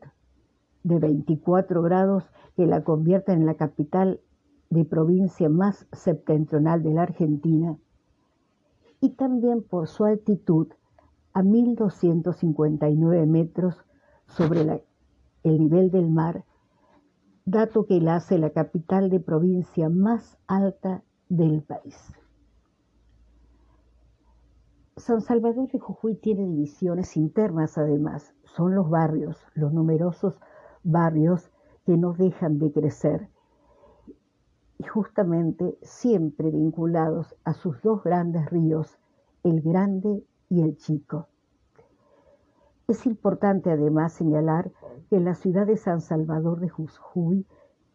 de 0.85 0.99
24 1.01 1.82
grados 1.82 2.24
que 2.57 2.66
la 2.66 2.85
convierte 2.85 3.32
en 3.32 3.47
la 3.47 3.55
capital 3.55 4.20
de 4.70 4.85
provincia 4.85 5.49
más 5.49 5.87
septentrional 5.93 6.82
de 6.82 6.95
la 6.95 7.03
Argentina, 7.03 7.76
y 9.01 9.11
también 9.11 9.62
por 9.62 9.89
su 9.89 10.05
altitud 10.05 10.68
a 11.32 11.43
1259 11.43 13.26
metros 13.26 13.85
sobre 14.26 14.85
el 15.43 15.59
nivel 15.59 15.91
del 15.91 16.09
mar, 16.09 16.45
dato 17.45 17.87
que 17.87 18.01
la 18.01 18.16
hace 18.16 18.39
la 18.39 18.51
capital 18.51 19.11
de 19.11 19.20
provincia 19.20 19.89
más 19.89 20.39
alta 20.47 21.03
del 21.28 21.62
país. 21.62 21.97
San 24.97 25.20
Salvador 25.20 25.70
de 25.70 25.78
Jujuy 25.78 26.14
tiene 26.14 26.47
divisiones 26.47 27.16
internas 27.16 27.76
además, 27.76 28.32
son 28.45 28.74
los 28.74 28.89
barrios, 28.89 29.37
los 29.55 29.72
numerosos 29.72 30.41
barrios 30.85 31.51
que 31.85 31.97
no 31.97 32.12
dejan 32.12 32.59
de 32.59 32.72
crecer 32.72 33.28
y 34.78 34.85
justamente 34.85 35.78
siempre 35.82 36.51
vinculados 36.51 37.35
a 37.45 37.55
sus 37.55 37.80
dos 37.82 38.03
grandes 38.03 38.51
ríos, 38.51 38.99
el 39.43 39.61
Grande 39.62 40.24
y 40.49 40.62
el 40.62 40.76
Chico. 40.76 41.28
Es 42.87 43.07
importante 43.07 43.70
además 43.70 44.12
señalar 44.12 44.70
que 45.09 45.20
la 45.20 45.35
ciudad 45.35 45.66
de 45.66 45.76
San 45.76 46.01
Salvador 46.01 46.61
de 46.61 46.68
Jujuy 46.68 47.47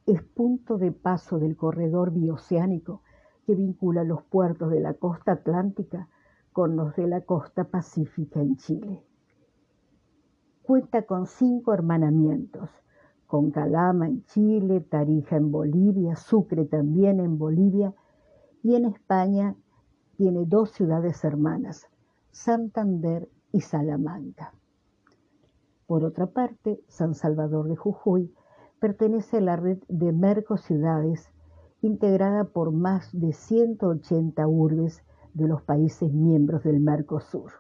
es 0.08 0.24
punto 0.24 0.78
de 0.78 0.92
paso 0.92 1.38
del 1.38 1.56
corredor 1.56 2.12
bioceánico 2.12 3.04
que 3.46 3.54
vincula 3.54 4.04
los 4.04 4.24
puertos 4.24 4.72
de 4.72 4.80
la 4.80 4.96
costa 4.96 5.34
atlántica 5.34 6.08
con 6.54 6.76
los 6.76 6.96
de 6.96 7.08
la 7.08 7.22
costa 7.22 7.66
pacífica 7.66 8.42
en 8.42 8.58
Chile. 8.58 9.04
Cuenta 10.70 11.02
con 11.02 11.26
cinco 11.26 11.74
hermanamientos, 11.74 12.70
con 13.26 13.50
Calama 13.50 14.08
en 14.08 14.24
Chile, 14.26 14.82
Tarija 14.82 15.36
en 15.36 15.52
Bolivia, 15.52 16.16
Sucre 16.16 16.66
también 16.66 17.20
en 17.20 17.40
Bolivia 17.40 17.96
y 18.62 18.76
en 18.76 18.86
España 18.86 19.56
tiene 20.16 20.46
dos 20.46 20.70
ciudades 20.70 21.24
hermanas, 21.24 21.88
Santander 22.30 23.28
y 23.52 23.62
Salamanca. 23.62 24.54
Por 25.88 26.06
otra 26.06 26.28
parte, 26.28 26.80
San 26.88 27.16
Salvador 27.16 27.68
de 27.68 27.76
Jujuy 27.76 28.32
pertenece 28.80 29.38
a 29.38 29.42
la 29.42 29.56
red 29.56 29.80
de 29.88 30.12
Mercociudades, 30.12 31.32
integrada 31.82 32.44
por 32.44 32.72
más 32.72 33.10
de 33.12 33.34
180 33.34 34.48
urbes 34.48 35.02
de 35.34 35.48
los 35.48 35.64
países 35.64 36.14
miembros 36.14 36.62
del 36.62 36.80
Mercosur. 36.80 37.54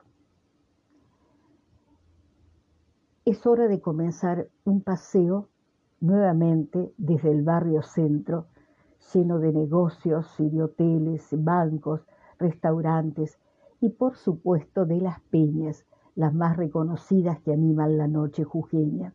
Es 3.25 3.45
hora 3.45 3.67
de 3.67 3.81
comenzar 3.81 4.47
un 4.63 4.81
paseo 4.81 5.49
nuevamente 5.99 6.93
desde 6.97 7.31
el 7.31 7.43
barrio 7.43 7.81
centro, 7.81 8.45
lleno 9.13 9.39
de 9.39 9.51
negocios 9.51 10.39
y 10.39 10.49
de 10.49 10.63
hoteles, 10.63 11.27
bancos, 11.31 12.01
restaurantes 12.37 13.37
y 13.81 13.89
por 13.89 14.15
supuesto 14.15 14.85
de 14.85 15.01
las 15.01 15.19
peñas, 15.29 15.85
las 16.15 16.33
más 16.33 16.57
reconocidas 16.57 17.39
que 17.41 17.53
animan 17.53 17.97
la 17.97 18.07
noche 18.07 18.43
jujeña. 18.43 19.13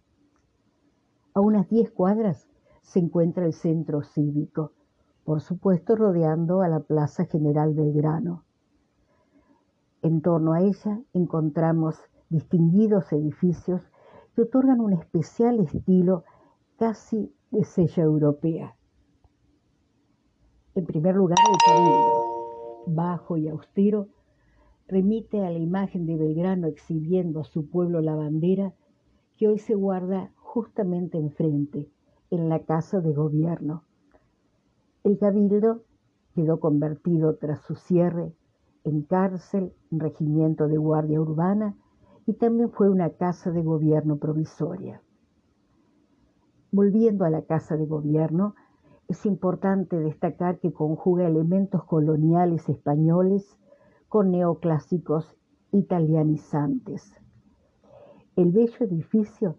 A 1.33 1.41
unas 1.41 1.69
10 1.69 1.91
cuadras 1.91 2.47
se 2.83 2.99
encuentra 2.99 3.47
el 3.47 3.55
centro 3.55 4.03
cívico, 4.03 4.73
por 5.25 5.41
supuesto 5.41 5.97
rodeando 5.97 6.61
a 6.61 6.69
la 6.69 6.81
Plaza 6.81 7.25
General 7.25 7.73
Belgrano. 7.75 8.45
En 10.03 10.21
torno 10.21 10.53
a 10.53 10.61
ella 10.61 11.01
encontramos 11.15 11.99
distinguidos 12.29 13.13
edificios 13.13 13.83
que 14.35 14.43
otorgan 14.43 14.80
un 14.80 14.93
especial 14.93 15.61
estilo 15.61 16.24
casi 16.76 17.32
de 17.51 17.64
sella 17.64 18.03
europea. 18.03 18.76
En 20.74 20.87
primer 20.87 21.14
lugar, 21.14 21.39
el 21.53 21.59
cabildo, 21.64 22.85
bajo 22.87 23.37
y 23.37 23.49
austero, 23.49 24.09
remite 24.89 25.47
a 25.47 25.51
la 25.51 25.59
imagen 25.59 26.05
de 26.05 26.16
Belgrano 26.16 26.66
exhibiendo 26.66 27.41
a 27.41 27.45
su 27.45 27.68
pueblo 27.68 28.01
la 28.01 28.16
bandera 28.16 28.74
que 29.37 29.49
hoy 29.49 29.59
se 29.59 29.74
guarda 29.74 30.32
justamente 30.37 31.18
enfrente, 31.18 31.91
en 32.30 32.49
la 32.49 32.61
casa 32.61 33.01
de 33.01 33.12
gobierno. 33.12 33.85
El 35.05 35.18
cabildo 35.18 35.82
quedó 36.35 36.59
convertido 36.59 37.37
tras 37.37 37.61
su 37.62 37.76
cierre 37.76 38.32
en 38.82 39.03
cárcel, 39.03 39.72
regimiento 39.91 40.66
de 40.66 40.76
guardia 40.76 41.20
urbana 41.20 41.76
y 42.27 42.35
también 42.35 42.70
fue 42.70 42.89
una 42.89 43.11
casa 43.11 43.51
de 43.51 43.62
gobierno 43.62 44.16
provisoria. 44.16 45.03
Volviendo 46.70 47.25
a 47.25 47.31
la 47.31 47.43
casa 47.43 47.77
de 47.77 47.87
gobierno, 47.87 48.55
es 49.09 49.27
importante 49.27 49.99
destacar 49.99 50.59
que 50.59 50.72
conjuga 50.72 51.27
elementos 51.27 51.85
coloniales 51.85 52.68
españoles 52.68 53.59
con 54.09 54.31
neoclásicos 54.31 55.37
italianizantes. 55.72 57.14
El 58.37 58.53
bello 58.53 58.77
edificio 58.81 59.57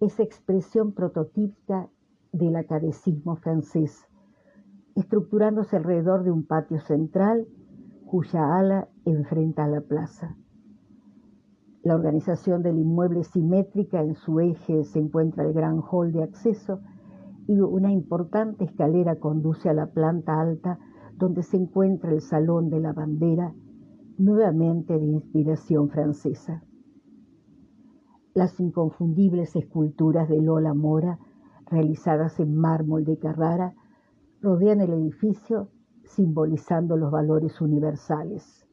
es 0.00 0.18
expresión 0.18 0.92
prototípica 0.92 1.88
del 2.32 2.56
academicismo 2.56 3.36
francés, 3.36 4.06
estructurándose 4.96 5.76
alrededor 5.76 6.24
de 6.24 6.30
un 6.30 6.44
patio 6.44 6.80
central 6.80 7.46
cuya 8.06 8.58
ala 8.58 8.88
enfrenta 9.04 9.64
a 9.64 9.68
la 9.68 9.80
plaza. 9.80 10.36
La 11.82 11.94
organización 11.94 12.62
del 12.62 12.78
inmueble 12.78 13.24
simétrica, 13.24 14.02
en 14.02 14.14
su 14.14 14.38
eje 14.40 14.84
se 14.84 14.98
encuentra 14.98 15.44
el 15.44 15.54
gran 15.54 15.80
hall 15.80 16.12
de 16.12 16.22
acceso 16.22 16.80
y 17.46 17.58
una 17.58 17.90
importante 17.90 18.64
escalera 18.64 19.16
conduce 19.16 19.70
a 19.70 19.74
la 19.74 19.86
planta 19.86 20.40
alta 20.40 20.78
donde 21.16 21.42
se 21.42 21.56
encuentra 21.56 22.10
el 22.10 22.20
Salón 22.20 22.68
de 22.68 22.80
la 22.80 22.92
Bandera, 22.92 23.54
nuevamente 24.18 24.98
de 24.98 25.06
inspiración 25.06 25.88
francesa. 25.88 26.62
Las 28.34 28.60
inconfundibles 28.60 29.56
esculturas 29.56 30.28
de 30.28 30.40
Lola 30.40 30.74
Mora, 30.74 31.18
realizadas 31.66 32.40
en 32.40 32.54
mármol 32.54 33.04
de 33.04 33.18
Carrara, 33.18 33.74
rodean 34.40 34.80
el 34.80 34.92
edificio 34.92 35.68
simbolizando 36.04 36.96
los 36.96 37.10
valores 37.10 37.60
universales. 37.60 38.66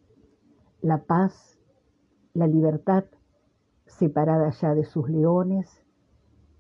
La 0.82 1.04
paz, 1.04 1.57
la 2.38 2.46
libertad, 2.46 3.04
separada 3.88 4.52
ya 4.52 4.76
de 4.76 4.84
sus 4.86 5.10
leones, 5.10 5.84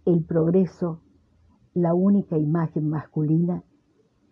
el 0.05 0.23
progreso, 0.23 1.01
la 1.75 1.93
única 1.93 2.35
imagen 2.35 2.89
masculina, 2.89 3.61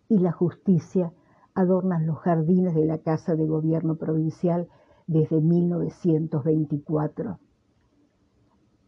y 0.09 0.17
la 0.17 0.31
justicia 0.31 1.13
adornan 1.53 2.07
los 2.07 2.17
jardines 2.17 2.73
de 2.73 2.87
la 2.87 2.97
Casa 2.97 3.35
de 3.35 3.45
Gobierno 3.45 3.95
Provincial 3.95 4.67
desde 5.05 5.39
1924. 5.39 7.37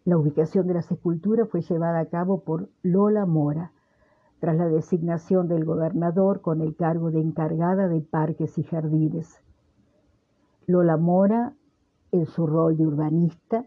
La 0.05 0.17
ubicación 0.17 0.65
de 0.65 0.73
las 0.73 0.91
esculturas 0.91 1.47
fue 1.49 1.61
llevada 1.61 1.99
a 1.99 2.07
cabo 2.07 2.39
por 2.39 2.69
Lola 2.81 3.27
Mora, 3.27 3.71
tras 4.39 4.57
la 4.57 4.67
designación 4.67 5.47
del 5.47 5.63
gobernador 5.63 6.41
con 6.41 6.61
el 6.61 6.75
cargo 6.75 7.11
de 7.11 7.21
encargada 7.21 7.87
de 7.87 8.01
parques 8.01 8.57
y 8.57 8.63
jardines. 8.63 9.43
Lola 10.65 10.97
Mora, 10.97 11.53
en 12.11 12.25
su 12.25 12.47
rol 12.47 12.77
de 12.77 12.85
urbanista, 12.85 13.65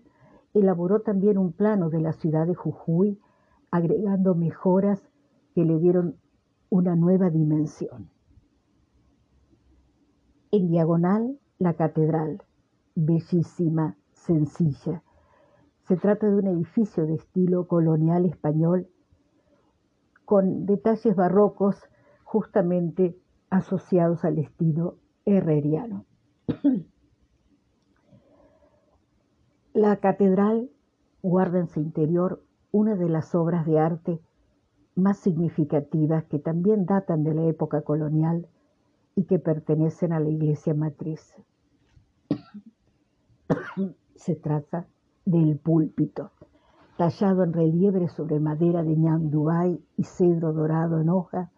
elaboró 0.55 1.01
también 1.01 1.39
un 1.39 1.53
plano 1.53 1.91
de 1.91 2.01
la 2.01 2.13
ciudad 2.13 2.47
de 2.47 2.55
Jujuy, 2.55 3.19
agregando 3.71 4.35
mejoras 4.35 5.01
que 5.55 5.65
le 5.65 5.79
dieron 5.79 6.17
una 6.71 6.97
nueva 6.97 7.31
dimensión. 7.31 8.11
En 10.53 10.69
diagonal, 10.69 11.39
la 11.59 11.75
catedral, 11.75 12.43
bellísima, 12.95 13.97
sencilla, 14.13 15.03
se 15.87 15.97
trata 15.97 16.29
de 16.29 16.37
un 16.37 16.47
edificio 16.47 17.07
de 17.07 17.15
estilo 17.15 17.67
colonial 17.67 18.25
español 18.25 18.89
con 20.25 20.67
detalles 20.67 21.17
barrocos 21.17 21.77
justamente 22.23 23.17
asociados 23.51 24.25
al 24.25 24.39
estilo 24.39 24.99
herreriano. 25.25 26.07
La 29.73 29.97
catedral 29.99 30.69
guarda 31.23 31.61
en 31.61 31.69
su 31.69 31.79
interior 31.79 32.43
una 32.73 32.97
de 32.97 33.09
las 33.09 33.37
obras 33.37 33.65
de 33.67 33.79
arte 33.79 34.19
más 34.97 35.19
significativas 35.19 36.25
que 36.25 36.41
también 36.41 36.87
datan 36.87 37.23
de 37.23 37.35
la 37.35 37.45
época 37.45 37.83
colonial 37.83 38.49
y 39.15 39.25
que 39.25 39.39
pertenecen 39.39 40.13
a 40.13 40.19
la 40.19 40.29
iglesia 40.29 40.75
matriz. 40.75 41.37
Se 44.17 44.35
trata 44.35 44.89
del 45.25 45.57
púlpito, 45.57 46.33
tallado 46.97 47.45
en 47.45 47.53
relieve 47.53 48.09
sobre 48.09 48.41
madera 48.41 48.83
de 48.83 48.97
ñandubay 48.97 49.81
y 49.97 50.03
cedro 50.03 50.53
dorado 50.53 51.01
en 51.01 51.11
hoja, 51.11 51.53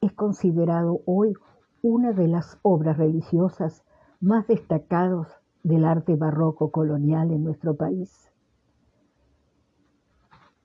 es 0.00 0.14
considerado 0.14 1.02
hoy 1.04 1.34
una 1.82 2.12
de 2.12 2.26
las 2.26 2.58
obras 2.62 2.96
religiosas 2.96 3.84
más 4.18 4.46
destacadas 4.46 5.39
del 5.62 5.84
arte 5.84 6.16
barroco 6.16 6.70
colonial 6.70 7.30
en 7.30 7.44
nuestro 7.44 7.74
país. 7.74 8.30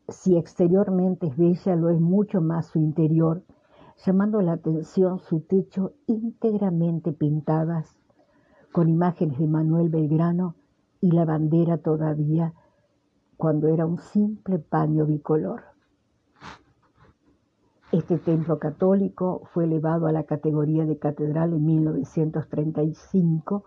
Si 0.08 0.38
exteriormente 0.38 1.28
es 1.28 1.38
bella, 1.38 1.76
lo 1.76 1.90
es 1.90 2.00
mucho 2.00 2.42
más 2.42 2.68
su 2.68 2.80
interior, 2.80 3.44
llamando 4.06 4.42
la 4.42 4.54
atención 4.54 5.20
su 5.20 5.42
techo 5.42 5.94
íntegramente 6.06 7.12
pintadas 7.12 7.98
con 8.72 8.90
imágenes 8.90 9.40
de 9.40 9.48
Manuel 9.48 9.90
Belgrano 9.90 10.56
y 11.02 11.12
la 11.12 11.26
bandera 11.26 11.78
todavía 11.78 12.54
cuando 13.38 13.68
era 13.68 13.86
un 13.86 13.98
simple 13.98 14.60
paño 14.60 15.06
bicolor. 15.06 15.64
Este 17.92 18.18
templo 18.18 18.60
católico 18.60 19.44
fue 19.54 19.66
elevado 19.66 20.08
a 20.08 20.12
la 20.12 20.24
categoría 20.24 20.86
de 20.86 20.98
catedral 20.98 21.54
en 21.54 21.66
1935 21.66 23.64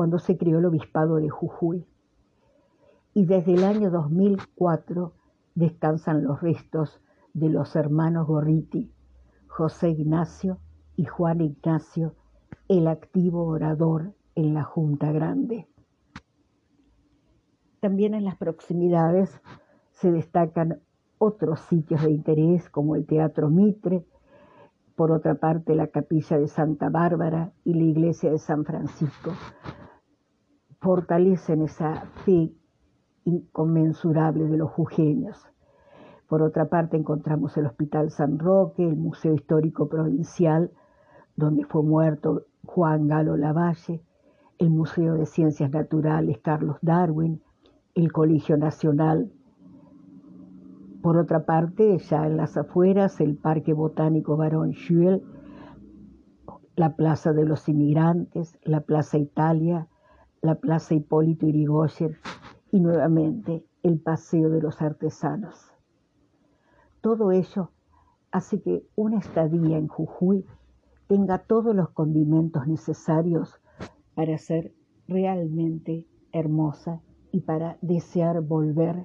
cuando 0.00 0.18
se 0.18 0.38
creó 0.38 0.60
el 0.60 0.64
obispado 0.64 1.16
de 1.16 1.28
Jujuy. 1.28 1.84
Y 3.12 3.26
desde 3.26 3.52
el 3.52 3.64
año 3.64 3.90
2004 3.90 5.12
descansan 5.54 6.24
los 6.24 6.40
restos 6.40 7.02
de 7.34 7.50
los 7.50 7.76
hermanos 7.76 8.26
Gorriti, 8.26 8.90
José 9.46 9.90
Ignacio 9.90 10.56
y 10.96 11.04
Juan 11.04 11.42
Ignacio, 11.42 12.14
el 12.66 12.88
activo 12.88 13.44
orador 13.44 14.14
en 14.36 14.54
la 14.54 14.62
Junta 14.62 15.12
Grande. 15.12 15.66
También 17.80 18.14
en 18.14 18.24
las 18.24 18.36
proximidades 18.36 19.38
se 19.90 20.10
destacan 20.10 20.80
otros 21.18 21.60
sitios 21.68 22.00
de 22.00 22.10
interés 22.10 22.70
como 22.70 22.96
el 22.96 23.04
Teatro 23.04 23.50
Mitre, 23.50 24.06
por 24.96 25.12
otra 25.12 25.34
parte 25.34 25.74
la 25.74 25.88
Capilla 25.88 26.38
de 26.38 26.48
Santa 26.48 26.88
Bárbara 26.88 27.52
y 27.64 27.74
la 27.74 27.84
Iglesia 27.84 28.30
de 28.30 28.38
San 28.38 28.64
Francisco. 28.64 29.32
Fortalecen 30.80 31.62
esa 31.62 32.06
fe 32.24 32.52
inconmensurable 33.24 34.44
de 34.44 34.56
los 34.56 34.70
jujeños. 34.70 35.46
Por 36.28 36.42
otra 36.42 36.68
parte 36.68 36.96
encontramos 36.96 37.56
el 37.56 37.66
Hospital 37.66 38.10
San 38.10 38.38
Roque, 38.38 38.86
el 38.86 38.96
Museo 38.96 39.34
Histórico 39.34 39.88
Provincial, 39.88 40.70
donde 41.36 41.64
fue 41.64 41.82
muerto 41.82 42.46
Juan 42.64 43.08
Galo 43.08 43.36
Lavalle, 43.36 44.02
el 44.58 44.70
Museo 44.70 45.14
de 45.14 45.26
Ciencias 45.26 45.70
Naturales 45.70 46.38
Carlos 46.38 46.76
Darwin, 46.82 47.42
el 47.94 48.12
Colegio 48.12 48.56
Nacional 48.56 49.30
por 51.02 51.16
otra 51.16 51.46
parte, 51.46 51.98
ya 51.98 52.26
en 52.26 52.36
las 52.36 52.56
afueras, 52.56 53.20
el 53.20 53.36
Parque 53.36 53.72
Botánico 53.72 54.36
Barón 54.36 54.72
Schuel, 54.72 55.22
la 56.76 56.94
Plaza 56.94 57.32
de 57.32 57.46
los 57.46 57.68
Inmigrantes, 57.68 58.58
la 58.62 58.82
Plaza 58.82 59.16
Italia, 59.16 59.88
la 60.42 60.54
Plaza 60.54 60.94
Hipólito 60.94 61.46
Irigoyen 61.46 62.16
y 62.72 62.80
nuevamente 62.80 63.64
el 63.82 64.00
Paseo 64.00 64.48
de 64.50 64.62
los 64.62 64.80
Artesanos. 64.80 65.72
Todo 67.00 67.32
ello 67.32 67.70
hace 68.30 68.60
que 68.60 68.86
una 68.96 69.18
estadía 69.18 69.76
en 69.76 69.88
Jujuy 69.88 70.46
tenga 71.08 71.38
todos 71.38 71.74
los 71.74 71.90
condimentos 71.90 72.66
necesarios 72.66 73.60
para 74.14 74.38
ser 74.38 74.72
realmente 75.08 76.06
hermosa 76.32 77.00
y 77.32 77.40
para 77.40 77.78
desear 77.80 78.40
volver 78.40 79.04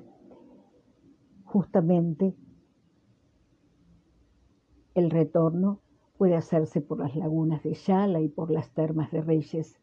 justamente 1.44 2.36
el 4.94 5.10
retorno 5.10 5.80
puede 6.18 6.36
hacerse 6.36 6.82
por 6.82 7.00
las 7.00 7.16
lagunas 7.16 7.64
de 7.64 7.74
Yala 7.74 8.22
y 8.22 8.30
por 8.30 8.52
las 8.52 8.70
termas 8.72 9.12
de 9.12 9.22
Reyes. 9.22 9.80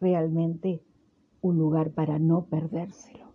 Realmente 0.00 0.82
un 1.42 1.58
lugar 1.58 1.90
para 1.90 2.18
no 2.18 2.46
perdérselo. 2.46 3.29